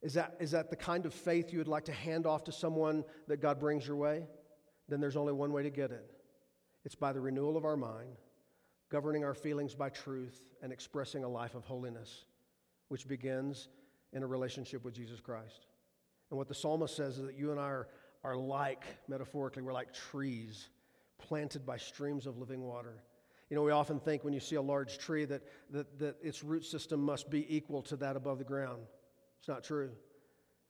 Is 0.00 0.14
that, 0.14 0.34
is 0.40 0.52
that 0.52 0.70
the 0.70 0.76
kind 0.76 1.04
of 1.04 1.12
faith 1.12 1.52
you 1.52 1.58
would 1.58 1.68
like 1.68 1.84
to 1.84 1.92
hand 1.92 2.26
off 2.26 2.44
to 2.44 2.52
someone 2.52 3.04
that 3.26 3.42
God 3.42 3.60
brings 3.60 3.86
your 3.86 3.96
way? 3.96 4.24
Then 4.88 5.00
there's 5.00 5.16
only 5.16 5.32
one 5.32 5.52
way 5.52 5.62
to 5.62 5.70
get 5.70 5.90
it 5.90 6.10
it's 6.84 6.94
by 6.94 7.12
the 7.12 7.20
renewal 7.20 7.56
of 7.56 7.64
our 7.64 7.76
mind, 7.76 8.16
governing 8.90 9.24
our 9.24 9.34
feelings 9.34 9.74
by 9.74 9.90
truth, 9.90 10.54
and 10.62 10.72
expressing 10.72 11.24
a 11.24 11.28
life 11.28 11.54
of 11.54 11.64
holiness, 11.64 12.24
which 12.88 13.06
begins 13.06 13.68
in 14.12 14.22
a 14.22 14.26
relationship 14.26 14.84
with 14.84 14.94
Jesus 14.94 15.20
Christ. 15.20 15.66
And 16.30 16.38
what 16.38 16.48
the 16.48 16.54
psalmist 16.54 16.96
says 16.96 17.18
is 17.18 17.26
that 17.26 17.36
you 17.36 17.50
and 17.50 17.60
I 17.60 17.64
are 17.64 17.88
are 18.24 18.36
like, 18.36 18.84
metaphorically, 19.08 19.62
we're 19.62 19.72
like 19.72 19.92
trees 19.92 20.68
planted 21.18 21.66
by 21.66 21.76
streams 21.76 22.26
of 22.26 22.38
living 22.38 22.62
water. 22.62 23.02
You 23.50 23.56
know, 23.56 23.62
we 23.62 23.70
often 23.70 23.98
think 23.98 24.24
when 24.24 24.34
you 24.34 24.40
see 24.40 24.56
a 24.56 24.62
large 24.62 24.98
tree 24.98 25.24
that, 25.24 25.42
that, 25.70 25.98
that 25.98 26.16
its 26.22 26.44
root 26.44 26.64
system 26.64 27.00
must 27.00 27.30
be 27.30 27.46
equal 27.54 27.82
to 27.82 27.96
that 27.96 28.16
above 28.16 28.38
the 28.38 28.44
ground. 28.44 28.82
It's 29.38 29.48
not 29.48 29.64
true. 29.64 29.90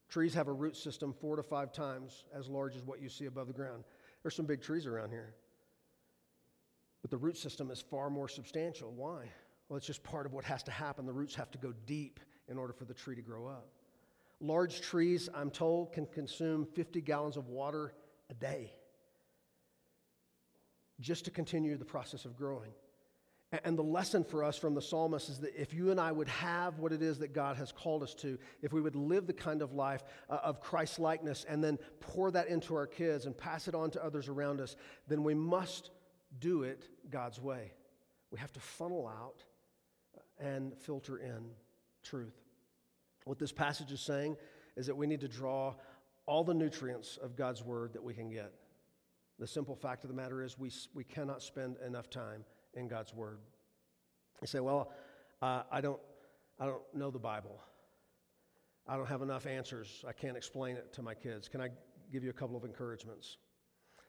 Trees 0.08 0.32
have 0.34 0.48
a 0.48 0.52
root 0.52 0.76
system 0.76 1.12
four 1.12 1.36
to 1.36 1.42
five 1.42 1.72
times 1.72 2.24
as 2.32 2.48
large 2.48 2.76
as 2.76 2.82
what 2.82 3.02
you 3.02 3.08
see 3.08 3.26
above 3.26 3.46
the 3.46 3.52
ground. 3.52 3.84
There's 4.22 4.34
some 4.34 4.46
big 4.46 4.62
trees 4.62 4.86
around 4.86 5.10
here. 5.10 5.34
But 7.02 7.10
the 7.10 7.16
root 7.16 7.36
system 7.36 7.70
is 7.70 7.80
far 7.80 8.10
more 8.10 8.28
substantial. 8.28 8.92
Why? 8.92 9.30
Well, 9.68 9.76
it's 9.76 9.86
just 9.86 10.02
part 10.02 10.26
of 10.26 10.32
what 10.32 10.44
has 10.44 10.62
to 10.64 10.70
happen. 10.70 11.06
The 11.06 11.12
roots 11.12 11.34
have 11.34 11.50
to 11.52 11.58
go 11.58 11.72
deep 11.86 12.20
in 12.48 12.58
order 12.58 12.72
for 12.72 12.84
the 12.84 12.94
tree 12.94 13.14
to 13.14 13.22
grow 13.22 13.46
up. 13.46 13.68
Large 14.40 14.80
trees, 14.80 15.28
I'm 15.34 15.50
told, 15.50 15.92
can 15.92 16.06
consume 16.06 16.66
50 16.74 17.00
gallons 17.00 17.36
of 17.36 17.48
water 17.48 17.92
a 18.30 18.34
day 18.34 18.72
just 21.00 21.24
to 21.24 21.30
continue 21.30 21.76
the 21.76 21.84
process 21.84 22.24
of 22.24 22.36
growing. 22.36 22.70
And 23.64 23.78
the 23.78 23.82
lesson 23.82 24.24
for 24.24 24.44
us 24.44 24.58
from 24.58 24.74
the 24.74 24.82
psalmist 24.82 25.30
is 25.30 25.38
that 25.38 25.58
if 25.58 25.72
you 25.72 25.90
and 25.90 25.98
I 25.98 26.12
would 26.12 26.28
have 26.28 26.78
what 26.80 26.92
it 26.92 27.00
is 27.00 27.18
that 27.20 27.32
God 27.32 27.56
has 27.56 27.72
called 27.72 28.02
us 28.02 28.12
to, 28.16 28.38
if 28.60 28.74
we 28.74 28.80
would 28.82 28.94
live 28.94 29.26
the 29.26 29.32
kind 29.32 29.62
of 29.62 29.72
life 29.72 30.04
uh, 30.28 30.38
of 30.42 30.60
Christ 30.60 30.98
likeness 30.98 31.46
and 31.48 31.64
then 31.64 31.78
pour 32.00 32.30
that 32.30 32.48
into 32.48 32.74
our 32.74 32.86
kids 32.86 33.24
and 33.24 33.36
pass 33.36 33.66
it 33.66 33.74
on 33.74 33.90
to 33.92 34.04
others 34.04 34.28
around 34.28 34.60
us, 34.60 34.76
then 35.06 35.24
we 35.24 35.32
must 35.32 35.90
do 36.38 36.62
it 36.62 36.88
God's 37.08 37.40
way. 37.40 37.72
We 38.30 38.38
have 38.38 38.52
to 38.52 38.60
funnel 38.60 39.08
out 39.08 39.44
and 40.38 40.76
filter 40.76 41.16
in 41.16 41.46
truth. 42.02 42.36
What 43.24 43.38
this 43.38 43.52
passage 43.52 43.92
is 43.92 44.02
saying 44.02 44.36
is 44.76 44.86
that 44.86 44.96
we 44.96 45.06
need 45.06 45.20
to 45.22 45.28
draw 45.28 45.74
all 46.26 46.44
the 46.44 46.52
nutrients 46.52 47.16
of 47.16 47.34
God's 47.34 47.64
word 47.64 47.94
that 47.94 48.04
we 48.04 48.12
can 48.12 48.28
get. 48.28 48.52
The 49.38 49.46
simple 49.46 49.74
fact 49.74 50.04
of 50.04 50.10
the 50.10 50.16
matter 50.16 50.42
is, 50.42 50.58
we, 50.58 50.70
we 50.92 51.04
cannot 51.04 51.42
spend 51.42 51.76
enough 51.86 52.10
time 52.10 52.44
in 52.74 52.88
God's 52.88 53.14
word. 53.14 53.38
You 54.40 54.46
say, 54.46 54.60
Well, 54.60 54.92
uh, 55.42 55.62
I, 55.70 55.80
don't, 55.80 56.00
I 56.58 56.66
don't 56.66 56.82
know 56.94 57.10
the 57.10 57.18
Bible. 57.18 57.60
I 58.86 58.96
don't 58.96 59.08
have 59.08 59.22
enough 59.22 59.46
answers. 59.46 60.04
I 60.06 60.12
can't 60.12 60.36
explain 60.36 60.76
it 60.76 60.92
to 60.94 61.02
my 61.02 61.14
kids. 61.14 61.48
Can 61.48 61.60
I 61.60 61.68
give 62.10 62.24
you 62.24 62.30
a 62.30 62.34
couple 62.34 62.56
of 62.56 62.64
encouragements? 62.64 63.36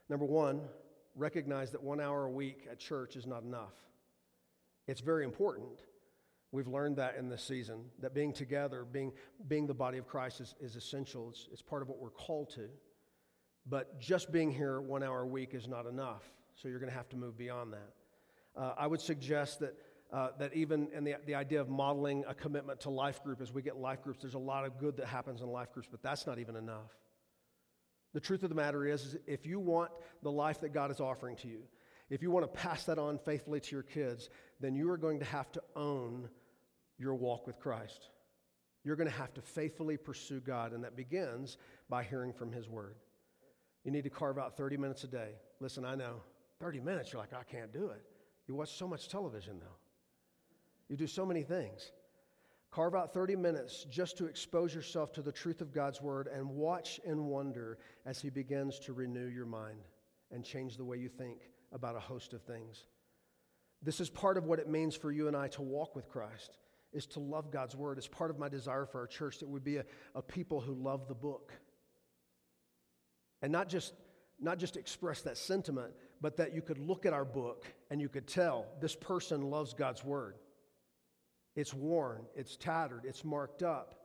Number 0.08 0.26
one, 0.26 0.62
recognize 1.16 1.72
that 1.72 1.84
one 1.84 2.00
hour 2.00 2.26
a 2.26 2.32
week 2.32 2.68
at 2.72 2.80
church 2.80 3.16
is 3.16 3.28
not 3.28 3.44
enough. 3.44 3.74
It's 4.88 5.02
very 5.02 5.26
important, 5.26 5.82
We've 6.52 6.68
learned 6.68 6.96
that 6.98 7.16
in 7.16 7.30
this 7.30 7.44
season, 7.44 7.86
that 8.00 8.16
being 8.16 8.34
together, 8.34 8.84
being, 8.84 9.12
being 9.48 9.68
the 9.68 9.74
body 9.74 10.00
of 10.00 10.08
Christ 10.08 10.42
is, 10.42 10.56
is 10.60 10.76
essential. 10.76 11.30
It's, 11.30 11.48
it's 11.52 11.62
part 11.62 11.84
of 11.84 11.90
what 11.90 12.00
we're 12.00 12.10
called 12.10 12.50
to. 12.56 12.70
But 13.68 14.00
just 14.00 14.32
being 14.32 14.52
here 14.52 14.82
one 14.82 15.04
hour 15.04 15.22
a 15.22 15.28
week 15.28 15.54
is 15.54 15.68
not 15.68 15.86
enough. 15.86 16.24
So 16.56 16.68
you're 16.68 16.80
going 16.80 16.92
to 16.92 16.98
have 16.98 17.10
to 17.10 17.18
move 17.18 17.38
beyond 17.38 17.74
that. 17.74 17.92
Uh, 18.60 18.74
I 18.78 18.88
would 18.88 19.00
suggest 19.00 19.62
that, 19.62 19.76
uh, 20.12 20.30
that 20.38 20.54
even 20.54 20.90
in 20.94 21.06
the, 21.06 21.16
the 21.26 21.36
idea 21.36 21.62
of 21.62 21.70
modeling 21.70 22.26
a 22.28 22.34
commitment 22.34 22.82
to 22.82 22.90
life 22.90 23.24
group, 23.24 23.40
as 23.40 23.54
we 23.54 23.62
get 23.62 23.78
life 23.78 24.04
groups, 24.04 24.20
there's 24.22 24.34
a 24.34 24.40
lot 24.40 24.66
of 24.66 24.78
good 24.78 24.98
that 24.98 25.06
happens 25.06 25.42
in 25.42 25.48
life 25.48 25.72
groups, 25.72 25.88
but 25.90 26.04
that's 26.04 26.28
not 26.28 26.40
even 26.40 26.58
enough. 26.58 26.92
The 28.14 28.20
truth 28.20 28.44
of 28.44 28.50
the 28.50 28.56
matter 28.56 28.86
is, 28.86 29.06
is 29.06 29.18
if 29.28 29.46
you 29.46 29.60
want 29.62 29.92
the 30.24 30.32
life 30.32 30.60
that 30.62 30.74
God 30.74 30.92
is 30.92 31.00
offering 31.00 31.38
to 31.38 31.48
you, 31.48 31.62
if 32.10 32.22
you 32.22 32.32
want 32.32 32.52
to 32.52 32.60
pass 32.60 32.84
that 32.86 33.00
on 33.00 33.18
faithfully 33.20 33.62
to 33.62 33.76
your 33.76 33.84
kids, 33.84 34.30
then 34.60 34.76
you 34.76 34.90
are 34.90 34.98
going 34.98 35.20
to 35.20 35.26
have 35.26 35.50
to 35.54 35.62
own 35.76 36.28
your 36.98 37.16
walk 37.16 37.48
with 37.48 37.60
Christ. 37.60 38.10
You're 38.84 38.98
going 38.98 39.10
to 39.10 39.16
have 39.16 39.34
to 39.36 39.42
faithfully 39.42 39.96
pursue 39.96 40.42
God, 40.42 40.74
and 40.74 40.84
that 40.84 40.98
begins 40.98 41.58
by 41.88 42.04
hearing 42.04 42.34
from 42.34 42.52
His 42.52 42.68
Word. 42.68 42.96
You 43.86 43.92
need 43.92 44.04
to 44.04 44.10
carve 44.10 44.38
out 44.38 44.58
30 44.58 44.76
minutes 44.78 45.04
a 45.06 45.08
day. 45.08 45.36
Listen, 45.62 45.86
I 45.86 45.96
know 45.96 46.24
30 46.60 46.82
minutes, 46.82 47.14
you're 47.14 47.22
like, 47.22 47.34
I 47.34 47.44
can't 47.44 47.72
do 47.72 47.90
it. 47.90 48.02
You 48.50 48.56
watch 48.56 48.76
so 48.76 48.88
much 48.88 49.08
television, 49.08 49.60
though. 49.60 49.78
You 50.90 50.98
do 50.98 51.06
so 51.06 51.24
many 51.24 51.44
things. 51.44 51.92
Carve 52.72 52.96
out 52.96 53.14
30 53.14 53.36
minutes 53.36 53.86
just 53.92 54.18
to 54.18 54.26
expose 54.26 54.74
yourself 54.74 55.14
to 55.14 55.22
the 55.22 55.32
truth 55.32 55.62
of 55.62 55.72
God's 55.72 56.02
Word 56.02 56.28
and 56.28 56.50
watch 56.50 57.00
and 57.06 57.28
wonder 57.28 57.78
as 58.08 58.20
He 58.20 58.32
begins 58.32 58.80
to 58.80 58.94
renew 58.94 59.28
your 59.28 59.46
mind 59.46 59.82
and 60.32 60.44
change 60.44 60.78
the 60.78 60.84
way 60.84 60.98
you 60.98 61.10
think 61.10 61.52
about 61.72 61.96
a 61.96 62.00
host 62.00 62.34
of 62.34 62.42
things. 62.42 62.86
This 63.84 64.00
is 64.00 64.10
part 64.10 64.36
of 64.36 64.46
what 64.46 64.58
it 64.58 64.68
means 64.68 64.96
for 64.96 65.12
you 65.12 65.28
and 65.28 65.38
I 65.38 65.48
to 65.50 65.62
walk 65.62 65.96
with 65.96 66.10
Christ 66.10 66.58
is 66.92 67.06
to 67.06 67.20
love 67.20 67.52
God's 67.52 67.76
word. 67.76 68.00
It's 68.00 68.08
part 68.08 68.32
of 68.32 68.40
my 68.40 68.50
desire 68.50 68.88
for 68.88 69.00
our 69.00 69.08
church 69.08 69.38
that 69.40 69.48
we 69.48 69.60
be 69.60 69.78
a, 69.78 69.86
a 70.16 70.24
people 70.24 70.60
who 70.60 70.74
love 70.74 71.08
the 71.08 71.14
book. 71.14 71.54
And 73.44 73.52
not 73.52 73.70
just, 73.70 73.94
not 74.40 74.58
just 74.58 74.78
express 74.78 75.22
that 75.22 75.38
sentiment, 75.38 75.94
but 76.22 76.38
that 76.38 76.54
you 76.54 76.62
could 76.62 76.78
look 76.78 77.06
at 77.06 77.14
our 77.14 77.26
book 77.26 77.66
and 77.90 78.00
you 78.02 78.10
could 78.10 78.28
tell 78.28 78.66
this 78.82 78.96
person 78.96 79.42
loves 79.42 79.74
God's 79.74 80.04
word. 80.04 80.36
It's 81.56 81.74
worn, 81.74 82.22
it's 82.36 82.56
tattered, 82.56 83.02
it's 83.06 83.26
marked 83.26 83.64
up, 83.64 83.96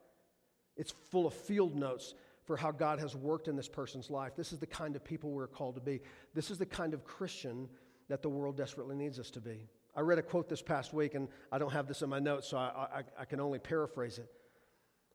it's 0.76 0.92
full 1.10 1.26
of 1.26 1.34
field 1.34 1.76
notes 1.76 2.14
for 2.44 2.56
how 2.56 2.72
God 2.72 2.98
has 2.98 3.14
worked 3.16 3.48
in 3.48 3.56
this 3.56 3.68
person's 3.68 4.10
life. 4.10 4.32
This 4.36 4.52
is 4.52 4.58
the 4.58 4.66
kind 4.66 4.96
of 4.96 5.04
people 5.04 5.30
we're 5.30 5.46
called 5.46 5.76
to 5.76 5.80
be. 5.80 6.00
This 6.34 6.50
is 6.50 6.58
the 6.58 6.66
kind 6.66 6.94
of 6.94 7.04
Christian 7.04 7.68
that 8.08 8.22
the 8.22 8.28
world 8.28 8.56
desperately 8.56 8.96
needs 8.96 9.18
us 9.18 9.30
to 9.30 9.40
be. 9.40 9.68
I 9.96 10.00
read 10.00 10.18
a 10.18 10.22
quote 10.22 10.48
this 10.48 10.60
past 10.60 10.92
week, 10.92 11.14
and 11.14 11.28
I 11.52 11.58
don't 11.58 11.72
have 11.72 11.86
this 11.86 12.02
in 12.02 12.10
my 12.10 12.18
notes, 12.18 12.48
so 12.48 12.58
I, 12.58 12.88
I, 12.92 13.02
I 13.20 13.24
can 13.24 13.40
only 13.40 13.60
paraphrase 13.60 14.18
it. 14.18 14.28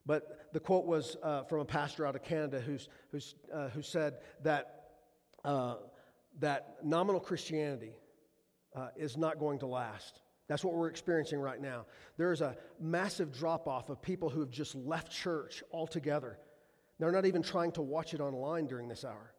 But 0.06 0.48
the 0.52 0.60
quote 0.60 0.86
was 0.86 1.16
uh, 1.22 1.44
from 1.44 1.60
a 1.60 1.64
pastor 1.64 2.06
out 2.06 2.16
of 2.16 2.22
Canada 2.22 2.60
who's, 2.60 2.88
who's, 3.12 3.34
uh, 3.52 3.68
who 3.68 3.82
said 3.82 4.14
that, 4.42 4.79
uh, 5.44 5.76
that 6.40 6.76
nominal 6.84 7.20
Christianity 7.20 7.92
uh, 8.74 8.88
is 8.96 9.16
not 9.16 9.38
going 9.38 9.58
to 9.60 9.66
last. 9.66 10.20
That's 10.48 10.64
what 10.64 10.74
we're 10.74 10.88
experiencing 10.88 11.38
right 11.38 11.60
now. 11.60 11.86
There 12.16 12.32
is 12.32 12.40
a 12.40 12.56
massive 12.80 13.32
drop 13.32 13.68
off 13.68 13.88
of 13.88 14.02
people 14.02 14.28
who 14.28 14.40
have 14.40 14.50
just 14.50 14.74
left 14.74 15.12
church 15.12 15.62
altogether. 15.72 16.38
They're 16.98 17.12
not 17.12 17.24
even 17.24 17.42
trying 17.42 17.72
to 17.72 17.82
watch 17.82 18.14
it 18.14 18.20
online 18.20 18.66
during 18.66 18.88
this 18.88 19.04
hour. 19.04 19.32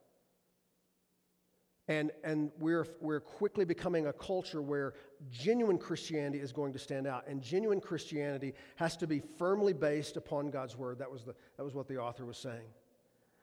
And, 1.88 2.12
and 2.24 2.52
we're, 2.60 2.88
we're 3.02 3.20
quickly 3.20 3.66
becoming 3.66 4.08
a 4.08 4.14
culture 4.14 4.62
where 4.62 4.94
genuine 5.30 5.78
Christianity 5.78 6.40
is 6.40 6.54
going 6.54 6.72
to 6.74 6.80
stand 6.80 7.08
out. 7.08 7.28
And 7.28 7.42
genuine 7.42 7.82
Christianity 7.82 8.54
has 8.78 8.96
to 8.98 9.08
be 9.08 9.22
firmly 9.38 9.74
based 9.74 10.16
upon 10.16 10.52
God's 10.52 10.78
word. 10.78 11.00
That 11.00 11.12
was, 11.12 11.26
the, 11.26 11.36
that 11.58 11.64
was 11.64 11.74
what 11.74 11.90
the 11.90 11.98
author 11.98 12.26
was 12.26 12.38
saying. 12.38 12.70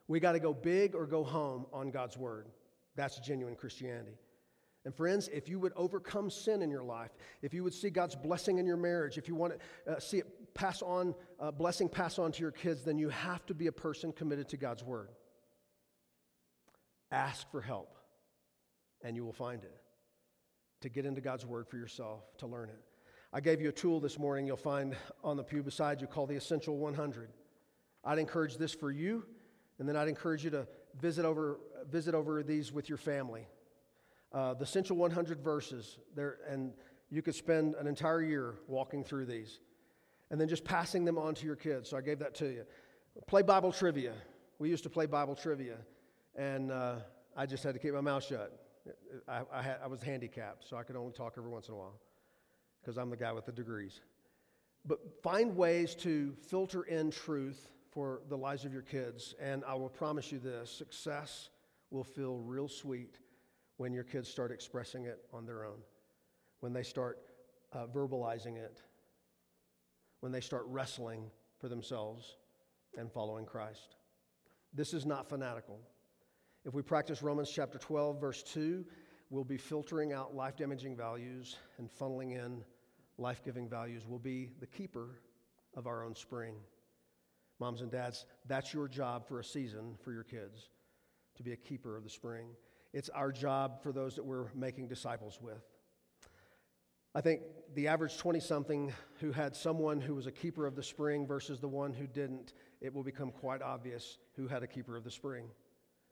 We 0.09 0.21
got 0.21 0.33
to 0.33 0.41
go 0.41 0.53
big 0.53 0.95
or 0.95 1.07
go 1.07 1.23
home 1.23 1.67
on 1.73 1.91
God's 1.91 2.17
word. 2.17 2.49
That's 2.97 3.19
genuine 3.21 3.55
Christianity. 3.55 4.19
And 4.85 4.95
friends, 4.95 5.29
if 5.29 5.49
you 5.49 5.59
would 5.59 5.73
overcome 5.77 6.31
sin 6.31 6.63
in 6.63 6.71
your 6.71 6.83
life, 6.83 7.11
if 7.43 7.53
you 7.53 7.63
would 7.63 7.75
see 7.75 7.91
God's 7.91 8.17
blessing 8.17 8.59
in 8.59 8.67
your 8.67 8.77
marriage, 8.77 9.19
if 9.19 9.29
you 9.29 9.35
want 9.35 9.55
to 9.87 9.93
uh, 9.93 10.01
see 10.01 10.19
it 10.19 10.55
pass 10.55 10.83
on, 10.83 11.15
uh, 11.39 11.51
blessing 11.51 11.89
pass 11.89 12.19
on 12.19 12.33
to 12.33 12.41
your 12.41 12.51
kids, 12.51 12.85
then 12.85 12.99
you 12.99 13.11
have 13.11 13.45
to 13.47 13.55
be 13.55 13.67
a 13.67 13.73
person 13.73 14.13
committed 14.13 14.49
to 14.49 14.57
God's 14.57 14.83
word. 14.83 15.11
Ask 17.11 17.51
for 17.51 17.61
help 17.61 17.99
and 19.03 19.17
you 19.17 19.25
will 19.25 19.33
find 19.33 19.63
it. 19.65 19.77
To 20.83 20.89
get 20.89 21.07
into 21.07 21.21
God's 21.21 21.45
Word 21.45 21.67
for 21.69 21.77
yourself, 21.77 22.37
to 22.39 22.47
learn 22.47 22.69
it. 22.69 22.81
I 23.33 23.41
gave 23.41 23.61
you 23.61 23.69
a 23.69 23.73
tool 23.73 24.01
this 24.01 24.19
morning 24.19 24.47
you'll 24.47 24.57
find 24.57 24.97
on 25.23 25.37
the 25.37 25.43
pew 25.43 25.63
beside 25.63 26.01
you 26.01 26.07
called 26.07 26.31
the 26.31 26.37
Essential 26.37 26.79
100. 26.79 27.31
I'd 28.05 28.19
encourage 28.19 28.57
this 28.57 28.73
for 28.73 28.91
you, 28.91 29.25
and 29.79 29.89
then 29.89 29.97
I'd 29.97 30.09
encourage 30.09 30.45
you 30.45 30.51
to 30.51 30.67
visit 31.01 31.25
over, 31.25 31.61
visit 31.91 32.15
over 32.15 32.43
these 32.43 32.73
with 32.73 32.89
your 32.89 32.99
family. 32.99 33.47
Uh, 34.33 34.55
the 34.55 34.65
Essential 34.65 34.97
100 34.97 35.41
verses, 35.41 35.99
there, 36.15 36.39
and 36.49 36.73
you 37.11 37.23
could 37.23 37.35
spend 37.35 37.75
an 37.77 37.87
entire 37.87 38.23
year 38.23 38.57
walking 38.67 39.05
through 39.05 39.27
these, 39.27 39.61
and 40.31 40.41
then 40.41 40.49
just 40.49 40.65
passing 40.65 41.05
them 41.05 41.17
on 41.17 41.35
to 41.35 41.47
your 41.47 41.57
kids. 41.57 41.89
So 41.89 41.97
I 41.97 42.03
gave 42.03 42.19
that 42.19 42.35
to 42.37 42.47
you. 42.47 42.65
Play 43.27 43.43
Bible 43.43 43.73
trivia. 43.73 44.13
We 44.59 44.69
used 44.69 44.83
to 44.83 44.91
play 44.91 45.07
Bible 45.07 45.35
trivia, 45.35 45.79
and 46.37 46.71
uh, 46.71 46.97
I 47.37 47.47
just 47.47 47.63
had 47.63 47.75
to 47.75 47.81
keep 47.81 47.95
my 47.95 48.01
mouth 48.01 48.25
shut. 48.25 48.53
I, 49.27 49.43
I, 49.53 49.63
had, 49.63 49.79
I 49.85 49.87
was 49.87 50.03
handicapped, 50.03 50.69
so 50.69 50.77
I 50.77 50.83
could 50.83 50.97
only 50.97 51.13
talk 51.13 51.35
every 51.39 51.51
once 51.51 51.69
in 51.69 51.75
a 51.75 51.77
while 51.77 51.99
because 52.81 52.99
I'm 52.99 53.11
the 53.11 53.17
guy 53.17 53.33
with 53.33 53.47
the 53.47 53.53
degrees. 53.53 54.01
But 54.85 55.23
find 55.23 55.57
ways 55.57 55.95
to 55.97 56.35
filter 56.49 56.83
in 56.83 57.11
truth 57.11 57.69
for 57.99 58.21
the 58.29 58.37
lives 58.37 58.65
of 58.65 58.73
your 58.73 58.83
kids. 58.83 59.35
And 59.43 59.65
I 59.67 59.75
will 59.75 59.89
promise 59.89 60.31
you 60.31 60.39
this 60.39 60.71
success 60.71 61.49
will 61.91 62.05
feel 62.05 62.39
real 62.39 62.69
sweet 62.69 63.19
when 63.77 63.93
your 63.93 64.05
kids 64.05 64.29
start 64.29 64.53
expressing 64.53 65.07
it 65.07 65.25
on 65.33 65.45
their 65.45 65.65
own, 65.65 65.79
when 66.61 66.73
they 66.73 66.85
start 66.85 67.19
uh, 67.73 67.87
verbalizing 67.93 68.57
it, 68.57 68.81
when 70.21 70.31
they 70.31 70.41
start 70.41 70.63
wrestling 70.69 71.25
for 71.59 71.69
themselves 71.69 72.37
and 72.97 73.11
following 73.11 73.45
Christ. 73.45 73.97
This 74.73 74.95
is 74.95 75.05
not 75.05 75.29
fanatical. 75.29 75.81
If 76.65 76.75
we 76.75 76.83
practice 76.83 77.21
Romans 77.21 77.51
chapter 77.51 77.79
12, 77.79 78.21
verse 78.21 78.45
2, 78.45 78.85
we'll 79.29 79.43
be 79.43 79.59
filtering 79.59 80.13
out 80.13 80.37
life 80.37 80.57
damaging 80.57 80.97
values 80.97 81.57
and 81.79 81.91
funneling 81.91 82.37
in 82.37 82.63
life 83.17 83.43
giving 83.45 83.69
values. 83.69 84.05
We'll 84.07 84.21
be 84.21 84.53
the 84.61 84.69
keeper 84.69 85.21
of 85.75 85.89
our 85.89 86.05
own 86.05 86.15
spring. 86.15 86.55
Moms 87.61 87.81
and 87.81 87.91
dads, 87.91 88.25
that's 88.47 88.73
your 88.73 88.89
job 88.89 89.27
for 89.27 89.41
a 89.41 89.45
season 89.45 89.97
for 90.03 90.13
your 90.13 90.23
kids 90.23 90.69
to 91.37 91.43
be 91.43 91.53
a 91.53 91.57
keeper 91.57 91.97
of 91.97 92.05
the 92.05 92.11
spring. 92.11 92.49
It's 92.93 93.09
our 93.11 93.33
job 93.33 93.83
for 93.83 93.93
those 93.93 94.15
that 94.17 94.25
we're 94.25 94.53
making 94.55 94.89
disciples 94.89 95.39
with. 95.41 95.63
I 97.15 97.21
think 97.21 97.43
the 97.75 97.89
average 97.89 98.17
20 98.17 98.39
something 98.39 98.93
who 99.21 99.33
had 99.33 99.57
someone 99.57 100.01
who 100.01 100.15
was 100.15 100.27
a 100.27 100.33
keeper 100.33 100.67
of 100.67 100.77
the 100.77 100.83
spring 100.83 101.27
versus 101.27 101.59
the 101.59 101.69
one 101.69 101.93
who 101.93 102.07
didn't, 102.07 102.53
it 102.81 102.95
will 102.95 103.03
become 103.03 103.31
quite 103.31 103.63
obvious 103.63 104.19
who 104.37 104.47
had 104.47 104.63
a 104.63 104.67
keeper 104.67 104.97
of 104.97 105.05
the 105.05 105.11
spring. 105.11 105.47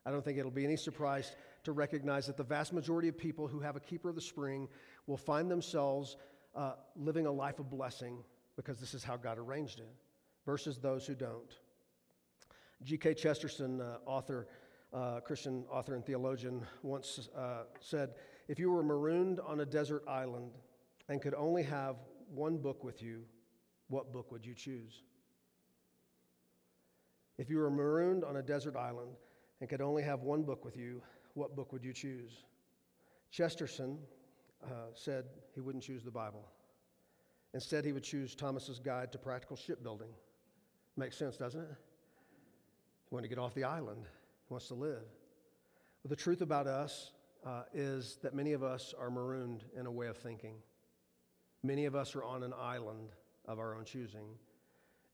I 0.05 0.11
don't 0.11 0.25
think 0.25 0.39
it'll 0.39 0.51
be 0.51 0.65
any 0.65 0.77
surprise 0.77 1.33
to 1.65 1.73
recognize 1.73 2.27
that 2.27 2.37
the 2.37 2.45
vast 2.45 2.73
majority 2.73 3.09
of 3.09 3.19
people 3.19 3.47
who 3.47 3.61
have 3.61 3.77
a 3.77 3.81
keeper 3.81 4.09
of 4.09 4.15
the 4.15 4.21
spring 4.21 4.69
will 5.07 5.17
find 5.17 5.51
themselves 5.51 6.17
uh, 6.55 6.73
living 6.97 7.27
a 7.27 7.33
life 7.33 7.59
of 7.59 7.71
blessing 7.71 8.19
because 8.57 8.79
this 8.79 8.95
is 8.95 9.05
how 9.05 9.17
God 9.17 9.39
arranged 9.39 9.81
it, 9.81 9.89
versus 10.47 10.79
those 10.79 11.07
who 11.07 11.15
don't. 11.15 11.59
G.K. 12.85 13.15
Chesterton, 13.15 13.81
uh, 13.81 13.99
author, 14.07 14.47
uh, 14.93 15.21
Christian 15.21 15.65
author 15.71 15.95
and 15.95 16.07
theologian, 16.07 16.63
once 16.83 17.29
uh, 17.37 17.65
said 17.81 18.15
If 18.49 18.59
you 18.59 18.71
were 18.71 18.83
marooned 18.83 19.41
on 19.41 19.61
a 19.61 19.67
desert 19.67 20.05
island 20.09 20.53
and 21.09 21.21
could 21.21 21.35
only 21.35 21.65
have 21.65 21.97
one 22.33 22.59
book 22.59 22.85
with 22.85 23.03
you, 23.03 23.23
what 23.89 24.13
book 24.13 24.31
would 24.33 24.47
you 24.47 24.55
choose? 24.55 25.03
If 27.39 27.51
you 27.51 27.59
were 27.59 27.71
marooned 27.71 28.25
on 28.25 28.37
a 28.37 28.43
desert 28.43 28.77
island 28.77 29.17
and 29.61 29.69
could 29.69 29.83
only 29.83 30.03
have 30.03 30.23
one 30.23 30.43
book 30.43 30.65
with 30.65 30.77
you, 30.77 31.03
what 31.35 31.55
book 31.55 31.73
would 31.73 31.85
you 31.85 31.93
choose? 31.93 32.45
Chesterton 33.31 33.99
uh, 34.65 34.91
said 34.95 35.25
he 35.55 35.61
wouldn't 35.61 35.85
choose 35.85 36.03
the 36.03 36.11
Bible. 36.11 36.49
Instead, 37.53 37.85
he 37.85 37.93
would 37.93 38.03
choose 38.03 38.35
Thomas's 38.35 38.79
Guide 38.79 39.13
to 39.13 39.19
Practical 39.19 39.57
Shipbuilding. 39.57 40.11
Makes 40.97 41.17
sense, 41.17 41.37
doesn't 41.37 41.61
it? 41.61 41.69
He 43.09 43.15
wanted 43.15 43.29
to 43.29 43.35
get 43.35 43.39
off 43.39 43.55
the 43.55 43.65
island, 43.65 44.05
he 44.49 44.53
wants 44.53 44.69
to 44.69 44.75
live. 44.75 45.05
The 46.05 46.17
truth 46.17 46.41
about 46.41 46.67
us 46.67 47.11
uh, 47.45 47.63
is 47.75 48.19
that 48.23 48.35
many 48.35 48.53
of 48.53 48.63
us 48.63 48.95
are 48.99 49.11
marooned 49.11 49.65
in 49.79 49.87
a 49.87 49.91
way 49.91 50.07
of 50.07 50.17
thinking. 50.17 50.55
Many 51.63 51.85
of 51.85 51.95
us 51.95 52.15
are 52.15 52.23
on 52.23 52.43
an 52.43 52.53
island 52.59 53.11
of 53.47 53.59
our 53.59 53.75
own 53.75 53.85
choosing, 53.85 54.27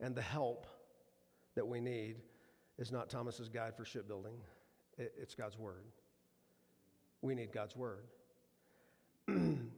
and 0.01 0.15
the 0.15 0.23
help 0.23 0.67
that 1.55 1.67
we 1.67 1.81
need 1.81 2.17
is 2.79 2.93
not 2.93 3.09
Thomas's 3.11 3.49
guide 3.49 3.77
for 3.77 3.85
shipbuilding, 3.85 4.35
it's 4.99 5.35
God's 5.35 5.59
Word. 5.59 5.85
We 7.23 7.35
need 7.35 7.53
God's 7.53 7.77
Word. 7.77 8.05
I'm, 9.29 9.71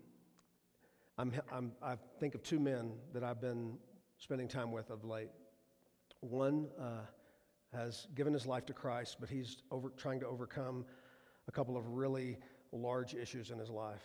I'm, 1.19 1.73
I 1.83 1.97
think 2.19 2.35
of 2.35 2.43
two 2.43 2.59
men 2.59 2.93
that 3.13 3.23
I've 3.23 3.41
been 3.41 3.79
spending 4.19 4.49
time 4.49 4.73
with 4.73 4.91
of 4.91 5.05
late. 5.05 5.31
One 6.25 6.69
uh, 6.81 7.07
has 7.73 8.07
given 8.15 8.33
his 8.33 8.47
life 8.47 8.67
to 8.67 8.73
Christ, 8.73 9.17
but 9.21 9.29
he's 9.29 9.59
over, 9.71 9.91
trying 9.97 10.21
to 10.21 10.27
overcome 10.27 10.85
a 11.49 11.53
couple 11.53 11.77
of 11.77 11.87
really 11.89 12.39
large 12.73 13.15
issues 13.15 13.51
in 13.51 13.59
his 13.59 13.71
life. 13.71 14.03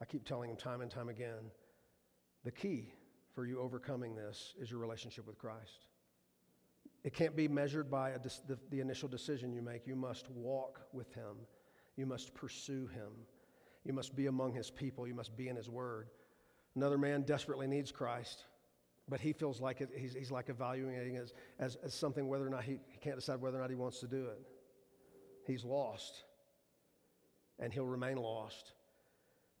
I 0.00 0.04
keep 0.04 0.24
telling 0.24 0.50
him 0.50 0.56
time 0.56 0.80
and 0.80 0.90
time 0.90 1.08
again 1.08 1.50
the 2.44 2.50
key 2.50 2.92
for 3.34 3.46
you 3.46 3.60
overcoming 3.60 4.14
this 4.14 4.54
is 4.60 4.70
your 4.70 4.78
relationship 4.78 5.26
with 5.26 5.38
Christ. 5.38 5.86
It 7.02 7.14
can't 7.14 7.34
be 7.34 7.48
measured 7.48 7.90
by 7.90 8.12
de- 8.12 8.28
the, 8.46 8.58
the 8.70 8.80
initial 8.80 9.08
decision 9.08 9.52
you 9.52 9.62
make. 9.62 9.86
You 9.86 9.96
must 9.96 10.30
walk 10.30 10.82
with 10.92 11.12
Him, 11.14 11.36
you 11.96 12.06
must 12.06 12.34
pursue 12.34 12.86
Him, 12.88 13.10
you 13.84 13.92
must 13.92 14.14
be 14.14 14.26
among 14.26 14.52
His 14.52 14.70
people, 14.70 15.06
you 15.06 15.14
must 15.14 15.36
be 15.36 15.48
in 15.48 15.56
His 15.56 15.68
Word. 15.68 16.08
Another 16.76 16.98
man 16.98 17.22
desperately 17.22 17.66
needs 17.66 17.90
Christ, 17.90 18.44
but 19.08 19.20
he 19.20 19.32
feels 19.32 19.60
like 19.60 19.80
it, 19.80 19.90
he's, 19.94 20.14
he's 20.14 20.30
like 20.30 20.48
evaluating 20.48 21.16
as, 21.16 21.34
as, 21.58 21.76
as 21.84 21.92
something 21.92 22.26
whether 22.26 22.46
or 22.46 22.50
not 22.50 22.64
he, 22.64 22.78
he 22.88 22.98
can't 22.98 23.16
decide 23.16 23.40
whether 23.40 23.58
or 23.58 23.60
not 23.60 23.70
he 23.70 23.76
wants 23.76 24.00
to 24.00 24.06
do 24.06 24.26
it. 24.26 24.40
He's 25.46 25.64
lost, 25.64 26.24
and 27.58 27.72
he'll 27.72 27.86
remain 27.86 28.16
lost 28.16 28.72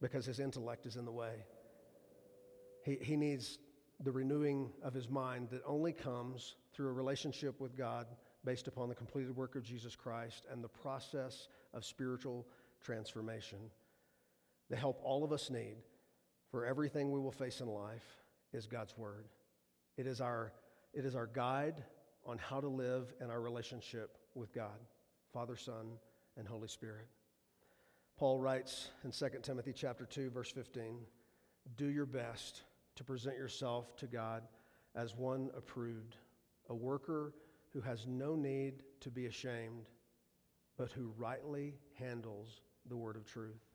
because 0.00 0.24
his 0.24 0.40
intellect 0.40 0.86
is 0.86 0.96
in 0.96 1.04
the 1.04 1.12
way. 1.12 1.44
He, 2.84 2.96
he 3.00 3.16
needs 3.16 3.58
the 4.02 4.12
renewing 4.12 4.70
of 4.82 4.94
his 4.94 5.08
mind 5.08 5.48
that 5.50 5.62
only 5.66 5.92
comes 5.92 6.56
through 6.72 6.88
a 6.88 6.92
relationship 6.92 7.60
with 7.60 7.76
God 7.76 8.06
based 8.44 8.66
upon 8.66 8.88
the 8.88 8.94
completed 8.94 9.36
work 9.36 9.56
of 9.56 9.62
Jesus 9.62 9.94
Christ 9.94 10.46
and 10.50 10.64
the 10.64 10.68
process 10.68 11.48
of 11.72 11.84
spiritual 11.84 12.46
transformation. 12.82 13.58
The 14.70 14.76
help 14.76 15.00
all 15.02 15.22
of 15.22 15.32
us 15.32 15.50
need 15.50 15.76
for 16.50 16.66
everything 16.66 17.10
we 17.10 17.20
will 17.20 17.32
face 17.32 17.60
in 17.60 17.68
life 17.68 18.23
is 18.54 18.66
God's 18.66 18.96
Word. 18.96 19.26
It 19.96 20.06
is 20.06 20.20
our, 20.20 20.52
it 20.92 21.04
is 21.04 21.14
our 21.14 21.26
guide 21.26 21.82
on 22.24 22.38
how 22.38 22.60
to 22.60 22.68
live 22.68 23.12
in 23.20 23.30
our 23.30 23.40
relationship 23.40 24.16
with 24.34 24.52
God 24.52 24.78
Father, 25.32 25.56
Son, 25.56 25.98
and 26.36 26.46
Holy 26.46 26.68
Spirit. 26.68 27.08
Paul 28.16 28.38
writes 28.38 28.90
in 29.02 29.10
2 29.10 29.40
Timothy 29.42 29.72
chapter 29.72 30.06
2 30.06 30.30
verse 30.30 30.50
15, 30.50 31.00
"Do 31.76 31.86
your 31.86 32.06
best 32.06 32.62
to 32.94 33.02
present 33.02 33.36
yourself 33.36 33.96
to 33.96 34.06
God 34.06 34.44
as 34.94 35.16
one 35.16 35.50
approved, 35.56 36.16
a 36.68 36.74
worker 36.74 37.34
who 37.72 37.80
has 37.80 38.06
no 38.06 38.36
need 38.36 38.84
to 39.00 39.10
be 39.10 39.26
ashamed, 39.26 39.86
but 40.76 40.92
who 40.92 41.12
rightly 41.16 41.74
handles 41.94 42.60
the 42.86 42.96
word 42.96 43.16
of 43.16 43.26
truth." 43.26 43.66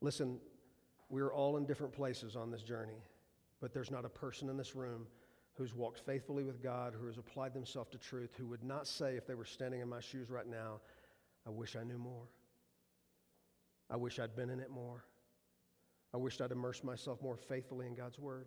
Listen, 0.00 0.40
we're 1.08 1.32
all 1.32 1.56
in 1.56 1.66
different 1.66 1.92
places 1.92 2.34
on 2.34 2.50
this 2.50 2.62
journey, 2.62 3.02
but 3.60 3.72
there's 3.72 3.90
not 3.90 4.04
a 4.04 4.08
person 4.08 4.48
in 4.48 4.56
this 4.56 4.74
room 4.74 5.06
who's 5.54 5.74
walked 5.74 6.00
faithfully 6.00 6.44
with 6.44 6.62
God, 6.62 6.94
who 6.98 7.06
has 7.06 7.18
applied 7.18 7.52
themselves 7.52 7.90
to 7.90 7.98
truth, 7.98 8.30
who 8.36 8.46
would 8.46 8.64
not 8.64 8.86
say, 8.86 9.16
if 9.16 9.26
they 9.26 9.34
were 9.34 9.44
standing 9.44 9.80
in 9.80 9.88
my 9.88 10.00
shoes 10.00 10.30
right 10.30 10.46
now, 10.48 10.80
I 11.46 11.50
wish 11.50 11.76
I 11.76 11.84
knew 11.84 11.98
more. 11.98 12.28
I 13.90 13.96
wish 13.96 14.18
I'd 14.18 14.36
been 14.36 14.50
in 14.50 14.60
it 14.60 14.70
more. 14.70 15.04
I 16.14 16.16
wished 16.16 16.40
I'd 16.40 16.52
immersed 16.52 16.84
myself 16.84 17.20
more 17.22 17.36
faithfully 17.36 17.86
in 17.86 17.94
God's 17.94 18.18
Word. 18.18 18.46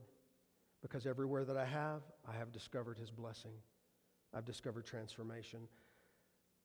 Because 0.81 1.05
everywhere 1.05 1.45
that 1.45 1.57
I 1.57 1.65
have, 1.65 2.01
I 2.27 2.35
have 2.37 2.51
discovered 2.51 2.97
His 2.97 3.09
blessing. 3.09 3.53
I've 4.33 4.45
discovered 4.45 4.85
transformation. 4.85 5.59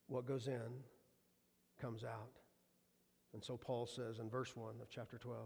What 0.06 0.26
goes 0.26 0.48
in 0.48 0.82
comes 1.80 2.02
out. 2.02 2.38
And 3.34 3.44
so 3.44 3.56
Paul 3.56 3.86
says 3.86 4.18
in 4.18 4.30
verse 4.30 4.56
1 4.56 4.74
of 4.80 4.88
chapter 4.90 5.18
12 5.18 5.38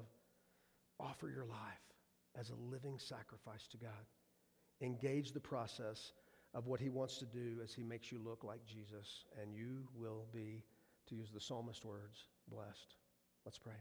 offer 1.00 1.28
your 1.28 1.44
life 1.44 1.91
as 2.38 2.50
a 2.50 2.54
living 2.70 2.98
sacrifice 2.98 3.66
to 3.68 3.76
God. 3.76 3.90
Engage 4.80 5.32
the 5.32 5.40
process 5.40 6.12
of 6.54 6.66
what 6.66 6.80
He 6.80 6.88
wants 6.88 7.18
to 7.18 7.26
do 7.26 7.58
as 7.62 7.72
He 7.72 7.82
makes 7.82 8.10
you 8.10 8.20
look 8.24 8.44
like 8.44 8.64
Jesus, 8.66 9.24
and 9.40 9.54
you 9.54 9.86
will 9.94 10.26
be, 10.32 10.62
to 11.08 11.14
use 11.14 11.30
the 11.32 11.40
psalmist 11.40 11.84
words, 11.84 12.26
blessed. 12.48 12.96
Let's 13.44 13.58
pray. 13.58 13.72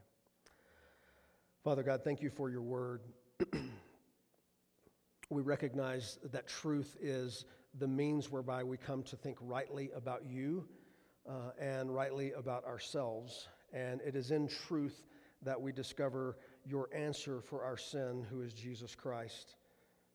Father 1.63 1.83
God, 1.83 2.01
thank 2.03 2.21
you 2.21 2.29
for 2.29 2.49
your 2.49 2.61
word. 2.61 3.01
we 5.29 5.41
recognize 5.41 6.17
that 6.31 6.47
truth 6.47 6.97
is 7.01 7.45
the 7.79 7.87
means 7.87 8.31
whereby 8.31 8.63
we 8.63 8.77
come 8.77 9.03
to 9.03 9.15
think 9.15 9.37
rightly 9.39 9.89
about 9.95 10.25
you 10.25 10.65
uh, 11.29 11.51
and 11.59 11.93
rightly 11.93 12.31
about 12.33 12.65
ourselves. 12.65 13.47
And 13.73 14.01
it 14.01 14.15
is 14.15 14.31
in 14.31 14.47
truth 14.47 15.03
that 15.43 15.59
we 15.59 15.71
discover 15.71 16.37
your 16.65 16.89
answer 16.95 17.41
for 17.41 17.63
our 17.63 17.77
sin, 17.77 18.25
who 18.29 18.41
is 18.41 18.53
Jesus 18.53 18.95
Christ, 18.95 19.55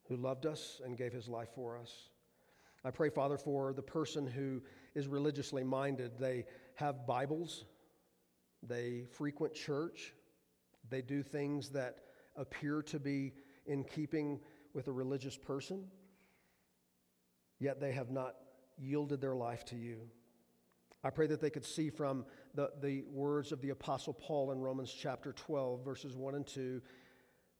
who 0.08 0.16
loved 0.16 0.46
us 0.46 0.80
and 0.84 0.96
gave 0.96 1.12
his 1.12 1.28
life 1.28 1.48
for 1.54 1.76
us. 1.76 2.10
I 2.84 2.90
pray, 2.90 3.10
Father, 3.10 3.36
for 3.36 3.72
the 3.72 3.82
person 3.82 4.26
who 4.26 4.62
is 4.94 5.08
religiously 5.08 5.64
minded. 5.64 6.12
They 6.18 6.46
have 6.74 7.06
Bibles, 7.06 7.64
they 8.62 9.04
frequent 9.10 9.54
church, 9.54 10.14
they 10.88 11.02
do 11.02 11.22
things 11.22 11.68
that 11.70 11.96
appear 12.36 12.82
to 12.82 13.00
be 13.00 13.32
in 13.66 13.82
keeping 13.82 14.38
with 14.72 14.88
a 14.88 14.92
religious 14.92 15.36
person, 15.36 15.84
yet 17.58 17.80
they 17.80 17.92
have 17.92 18.10
not 18.10 18.36
yielded 18.78 19.20
their 19.20 19.34
life 19.34 19.64
to 19.64 19.76
you. 19.76 20.02
I 21.06 21.10
pray 21.10 21.28
that 21.28 21.40
they 21.40 21.50
could 21.50 21.64
see 21.64 21.88
from 21.88 22.24
the, 22.56 22.72
the 22.82 23.04
words 23.12 23.52
of 23.52 23.60
the 23.60 23.70
Apostle 23.70 24.12
Paul 24.12 24.50
in 24.50 24.58
Romans 24.58 24.92
chapter 24.92 25.32
12, 25.32 25.84
verses 25.84 26.16
1 26.16 26.34
and 26.34 26.44
2, 26.44 26.82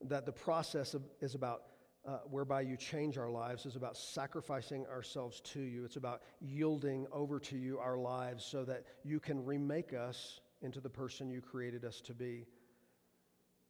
that 0.09 0.26
the 0.26 0.32
process 0.32 0.94
of, 0.94 1.05
is 1.20 1.36
about 1.36 1.62
uh, 2.05 2.18
whereby 2.28 2.62
you 2.62 2.76
change 2.76 3.16
our 3.16 3.30
lives 3.30 3.64
is 3.64 3.76
about 3.76 3.97
sacrificing 3.97 4.84
ourselves 4.86 5.40
to 5.42 5.61
you. 5.61 5.84
It's 5.84 5.94
about 5.94 6.22
yielding 6.40 7.07
over 7.12 7.38
to 7.38 7.57
you 7.57 7.78
our 7.78 7.97
lives 7.97 8.44
so 8.44 8.64
that 8.64 8.82
you 9.05 9.20
can 9.20 9.44
remake 9.44 9.94
us 9.94 10.40
into 10.62 10.80
the 10.80 10.90
person 10.90 11.30
you 11.30 11.40
created 11.40 11.84
us 11.84 12.01
to 12.01 12.14
be. 12.14 12.47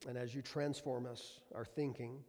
And 0.09 0.17
as 0.17 0.35
you 0.35 0.41
transform 0.41 1.05
us, 1.05 1.41
our 1.55 1.67
thinking, 1.67 2.21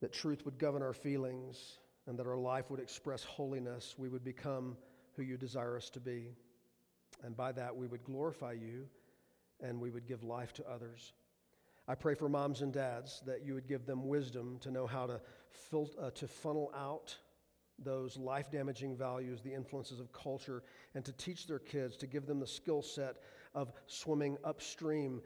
that 0.00 0.12
truth 0.12 0.44
would 0.44 0.58
govern 0.58 0.82
our 0.82 0.94
feelings 0.94 1.78
and 2.08 2.18
that 2.18 2.26
our 2.26 2.36
life 2.36 2.72
would 2.72 2.80
express 2.80 3.22
holiness, 3.22 3.94
we 3.96 4.08
would 4.08 4.24
become 4.24 4.76
who 5.16 5.22
you 5.22 5.36
desire 5.36 5.76
us 5.76 5.90
to 5.90 6.00
be. 6.00 6.32
And 7.22 7.36
by 7.36 7.52
that, 7.52 7.74
we 7.74 7.86
would 7.86 8.04
glorify 8.04 8.52
you 8.52 8.86
and 9.60 9.80
we 9.80 9.90
would 9.90 10.06
give 10.06 10.24
life 10.24 10.52
to 10.54 10.68
others. 10.68 11.12
I 11.86 11.94
pray 11.94 12.14
for 12.14 12.28
moms 12.28 12.62
and 12.62 12.72
dads 12.72 13.22
that 13.26 13.44
you 13.44 13.54
would 13.54 13.68
give 13.68 13.86
them 13.86 14.08
wisdom 14.08 14.58
to 14.60 14.70
know 14.70 14.86
how 14.86 15.06
to, 15.06 15.20
uh, 16.00 16.10
to 16.10 16.28
funnel 16.28 16.72
out 16.74 17.16
those 17.78 18.16
life 18.16 18.50
damaging 18.50 18.96
values, 18.96 19.42
the 19.42 19.52
influences 19.52 20.00
of 20.00 20.12
culture, 20.12 20.62
and 20.94 21.04
to 21.04 21.12
teach 21.12 21.46
their 21.46 21.58
kids, 21.58 21.96
to 21.96 22.06
give 22.06 22.26
them 22.26 22.40
the 22.40 22.46
skill 22.46 22.82
set 22.82 23.16
of 23.54 23.72
swimming 23.86 24.38
upstream 24.44 25.20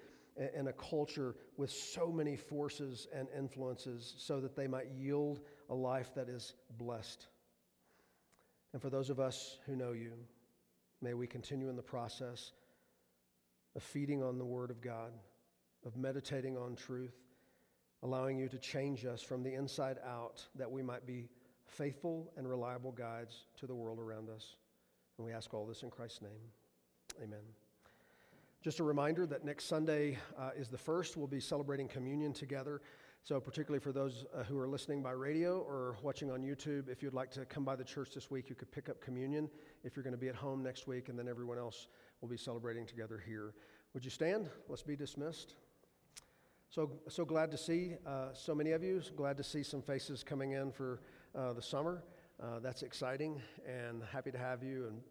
in 0.54 0.68
a 0.68 0.72
culture 0.72 1.34
with 1.56 1.70
so 1.70 2.10
many 2.10 2.36
forces 2.36 3.08
and 3.12 3.28
influences 3.36 4.14
so 4.18 4.40
that 4.40 4.54
they 4.54 4.66
might 4.66 4.88
yield 4.96 5.40
a 5.68 5.74
life 5.74 6.14
that 6.14 6.28
is 6.28 6.54
blessed. 6.78 7.26
And 8.72 8.82
for 8.82 8.90
those 8.90 9.10
of 9.10 9.18
us 9.18 9.58
who 9.66 9.76
know 9.76 9.92
you, 9.92 10.12
may 11.00 11.14
we 11.14 11.26
continue 11.26 11.68
in 11.68 11.76
the 11.76 11.82
process 11.82 12.52
of 13.76 13.82
feeding 13.82 14.22
on 14.22 14.38
the 14.38 14.44
Word 14.44 14.70
of 14.70 14.80
God, 14.80 15.12
of 15.86 15.96
meditating 15.96 16.56
on 16.56 16.76
truth, 16.76 17.16
allowing 18.02 18.38
you 18.38 18.48
to 18.48 18.58
change 18.58 19.04
us 19.04 19.22
from 19.22 19.42
the 19.42 19.54
inside 19.54 19.98
out 20.06 20.44
that 20.56 20.70
we 20.70 20.82
might 20.82 21.06
be 21.06 21.28
faithful 21.66 22.30
and 22.36 22.48
reliable 22.48 22.92
guides 22.92 23.44
to 23.58 23.66
the 23.66 23.74
world 23.74 23.98
around 23.98 24.28
us. 24.30 24.56
And 25.16 25.26
we 25.26 25.32
ask 25.32 25.52
all 25.52 25.66
this 25.66 25.82
in 25.82 25.90
Christ's 25.90 26.22
name. 26.22 26.40
Amen. 27.22 27.40
Just 28.62 28.80
a 28.80 28.84
reminder 28.84 29.26
that 29.26 29.44
next 29.44 29.66
Sunday 29.66 30.18
uh, 30.38 30.50
is 30.56 30.68
the 30.68 30.78
first. 30.78 31.16
We'll 31.16 31.26
be 31.26 31.40
celebrating 31.40 31.88
communion 31.88 32.32
together. 32.32 32.80
So, 33.28 33.38
particularly 33.38 33.78
for 33.78 33.92
those 33.92 34.24
uh, 34.34 34.42
who 34.44 34.58
are 34.58 34.66
listening 34.66 35.02
by 35.02 35.10
radio 35.10 35.58
or 35.58 35.98
watching 36.00 36.30
on 36.30 36.40
YouTube, 36.40 36.88
if 36.88 37.02
you'd 37.02 37.12
like 37.12 37.30
to 37.32 37.44
come 37.44 37.62
by 37.62 37.76
the 37.76 37.84
church 37.84 38.14
this 38.14 38.30
week, 38.30 38.48
you 38.48 38.56
could 38.56 38.72
pick 38.72 38.88
up 38.88 39.02
communion 39.02 39.50
if 39.84 39.94
you're 39.94 40.02
going 40.02 40.14
to 40.14 40.18
be 40.18 40.30
at 40.30 40.34
home 40.34 40.62
next 40.62 40.86
week, 40.88 41.10
and 41.10 41.18
then 41.18 41.28
everyone 41.28 41.58
else 41.58 41.88
will 42.22 42.28
be 42.30 42.38
celebrating 42.38 42.86
together 42.86 43.22
here. 43.22 43.52
Would 43.92 44.02
you 44.02 44.10
stand? 44.10 44.48
Let's 44.66 44.82
be 44.82 44.96
dismissed. 44.96 45.56
So, 46.70 46.90
so 47.10 47.26
glad 47.26 47.50
to 47.50 47.58
see 47.58 47.96
uh, 48.06 48.28
so 48.32 48.54
many 48.54 48.70
of 48.70 48.82
you. 48.82 49.02
So 49.02 49.12
Glad 49.12 49.36
to 49.36 49.44
see 49.44 49.62
some 49.62 49.82
faces 49.82 50.24
coming 50.24 50.52
in 50.52 50.72
for 50.72 51.02
uh, 51.34 51.52
the 51.52 51.60
summer. 51.60 52.04
Uh, 52.42 52.60
that's 52.60 52.82
exciting, 52.82 53.42
and 53.66 54.02
happy 54.10 54.30
to 54.30 54.38
have 54.38 54.62
you, 54.62 54.86
and 54.86 55.02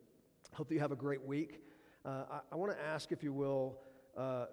hope 0.54 0.70
that 0.70 0.74
you 0.74 0.82
have 0.82 0.92
a 0.92 0.96
great 0.96 1.24
week. 1.24 1.62
Uh, 2.04 2.24
I, 2.32 2.40
I 2.52 2.56
want 2.56 2.72
to 2.72 2.84
ask, 2.84 3.12
if 3.12 3.22
you 3.22 3.32
will, 3.32 3.78
uh, 4.18 4.46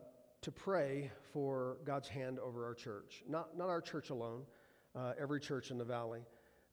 to 0.44 0.52
pray 0.52 1.10
for 1.32 1.78
God's 1.86 2.06
hand 2.06 2.38
over 2.38 2.66
our 2.66 2.74
church. 2.74 3.22
Not, 3.26 3.56
not 3.56 3.70
our 3.70 3.80
church 3.80 4.10
alone, 4.10 4.42
uh, 4.94 5.14
every 5.18 5.40
church 5.40 5.70
in 5.70 5.78
the 5.78 5.86
valley. 5.86 6.20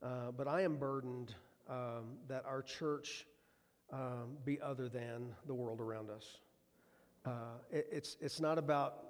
Uh, 0.04 0.32
but 0.36 0.46
I 0.46 0.64
am 0.64 0.76
burdened 0.76 1.34
um, 1.70 2.18
that 2.28 2.44
our 2.46 2.62
church 2.62 3.26
um, 3.94 4.36
be 4.44 4.60
other 4.60 4.90
than 4.90 5.34
the 5.48 5.54
world 5.54 5.80
around 5.80 6.10
us. 6.10 6.40
Uh, 7.26 7.32
it, 7.72 7.88
it's, 7.90 8.18
it's 8.20 8.42
not 8.42 8.58
about 8.58 9.06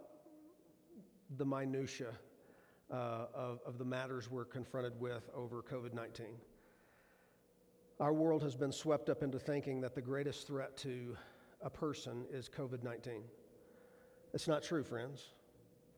the 1.37 1.45
minutiae 1.45 2.13
uh, 2.91 3.25
of, 3.33 3.61
of 3.65 3.79
the 3.79 3.85
matters 3.85 4.29
we're 4.29 4.45
confronted 4.45 4.93
with 4.99 5.27
over 5.35 5.63
COVID 5.63 5.95
19. 5.95 6.27
Our 7.99 8.13
world 8.13 8.43
has 8.43 8.55
been 8.55 8.71
swept 8.71 9.09
up 9.09 9.23
into 9.23 9.39
thinking 9.39 9.81
that 9.81 9.95
the 9.95 10.01
greatest 10.01 10.45
threat 10.45 10.77
to 10.77 11.17
a 11.63 11.69
person 11.71 12.25
is 12.31 12.47
COVID 12.47 12.83
19. 12.83 13.23
It's 14.33 14.47
not 14.47 14.63
true, 14.63 14.83
friends. 14.83 15.29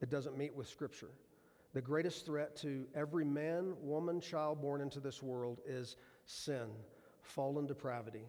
It 0.00 0.10
doesn't 0.10 0.36
meet 0.36 0.54
with 0.54 0.68
Scripture. 0.68 1.10
The 1.72 1.80
greatest 1.80 2.26
threat 2.26 2.56
to 2.58 2.86
every 2.94 3.24
man, 3.24 3.74
woman, 3.80 4.20
child 4.20 4.60
born 4.60 4.80
into 4.80 5.00
this 5.00 5.22
world 5.22 5.60
is 5.66 5.96
sin, 6.26 6.68
fallen 7.22 7.66
depravity. 7.66 8.26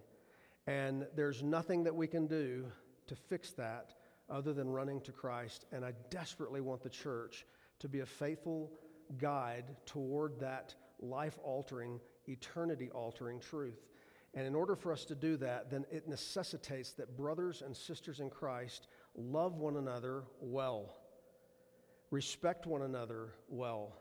And 0.67 1.07
there's 1.15 1.43
nothing 1.43 1.83
that 1.83 1.95
we 1.95 2.07
can 2.07 2.27
do 2.27 2.65
to 3.07 3.15
fix 3.15 3.51
that 3.51 3.93
other 4.29 4.53
than 4.53 4.69
running 4.69 5.01
to 5.01 5.11
Christ. 5.11 5.65
And 5.71 5.85
I 5.85 5.93
desperately 6.09 6.61
want 6.61 6.81
the 6.81 6.89
church 6.89 7.45
to 7.79 7.87
be 7.87 7.99
a 7.99 8.05
faithful 8.05 8.71
guide 9.19 9.75
toward 9.85 10.39
that 10.39 10.73
life 10.99 11.37
altering, 11.43 11.99
eternity 12.27 12.89
altering 12.93 13.39
truth. 13.39 13.87
And 14.33 14.45
in 14.45 14.55
order 14.55 14.75
for 14.75 14.91
us 14.91 15.05
to 15.05 15.15
do 15.15 15.37
that, 15.37 15.69
then 15.69 15.85
it 15.91 16.07
necessitates 16.07 16.91
that 16.93 17.15
brothers 17.15 17.61
and 17.61 17.75
sisters 17.75 18.19
in 18.19 18.29
Christ 18.29 18.87
love 19.15 19.57
one 19.57 19.77
another 19.77 20.23
well, 20.41 20.93
respect 22.11 22.65
one 22.65 22.83
another 22.83 23.29
well, 23.49 23.95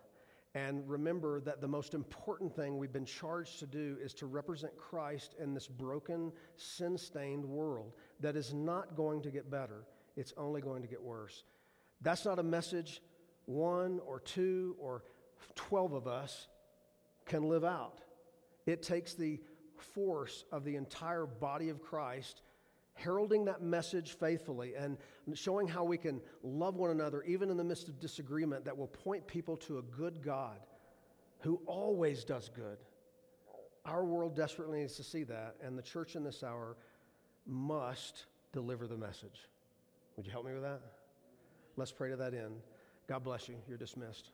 and 0.54 0.88
remember 0.88 1.40
that 1.40 1.60
the 1.60 1.68
most 1.68 1.94
important 1.94 2.54
thing 2.54 2.78
we've 2.78 2.92
been 2.92 3.04
charged 3.04 3.58
to 3.58 3.66
do 3.66 3.96
is 4.00 4.14
to 4.14 4.26
represent 4.26 4.76
Christ 4.76 5.34
in 5.40 5.52
this 5.52 5.66
broken, 5.66 6.32
sin 6.56 6.96
stained 6.96 7.44
world 7.44 7.92
that 8.20 8.36
is 8.36 8.54
not 8.54 8.96
going 8.96 9.22
to 9.22 9.30
get 9.30 9.50
better, 9.50 9.84
it's 10.16 10.32
only 10.36 10.60
going 10.60 10.82
to 10.82 10.88
get 10.88 11.02
worse. 11.02 11.42
That's 12.00 12.24
not 12.24 12.38
a 12.38 12.42
message 12.42 13.00
one 13.46 14.00
or 14.06 14.20
two 14.20 14.76
or 14.78 15.02
12 15.54 15.92
of 15.92 16.06
us 16.06 16.48
can 17.26 17.48
live 17.48 17.64
out. 17.64 18.00
It 18.66 18.82
takes 18.82 19.14
the 19.14 19.40
force 19.76 20.44
of 20.52 20.64
the 20.64 20.76
entire 20.76 21.26
body 21.26 21.68
of 21.68 21.82
Christ, 21.82 22.42
heralding 22.94 23.44
that 23.44 23.62
message 23.62 24.12
faithfully 24.12 24.74
and 24.74 24.96
showing 25.34 25.66
how 25.66 25.84
we 25.84 25.98
can 25.98 26.20
love 26.42 26.76
one 26.76 26.90
another 26.90 27.22
even 27.24 27.50
in 27.50 27.56
the 27.56 27.64
midst 27.64 27.88
of 27.88 28.00
disagreement 28.00 28.64
that 28.64 28.76
will 28.76 28.86
point 28.86 29.26
people 29.26 29.56
to 29.56 29.78
a 29.78 29.82
good 29.82 30.22
God 30.22 30.58
who 31.40 31.60
always 31.66 32.24
does 32.24 32.48
good. 32.54 32.78
Our 33.84 34.04
world 34.04 34.34
desperately 34.34 34.80
needs 34.80 34.96
to 34.96 35.02
see 35.02 35.24
that, 35.24 35.56
and 35.62 35.76
the 35.76 35.82
church 35.82 36.16
in 36.16 36.24
this 36.24 36.42
hour 36.42 36.76
must 37.46 38.24
deliver 38.52 38.86
the 38.86 38.96
message. 38.96 39.48
Would 40.16 40.24
you 40.24 40.32
help 40.32 40.46
me 40.46 40.54
with 40.54 40.62
that? 40.62 40.80
Let's 41.76 41.92
pray 41.92 42.08
to 42.10 42.16
that 42.16 42.32
end. 42.32 42.60
God 43.08 43.24
bless 43.24 43.48
you. 43.48 43.56
You're 43.68 43.76
dismissed. 43.76 44.30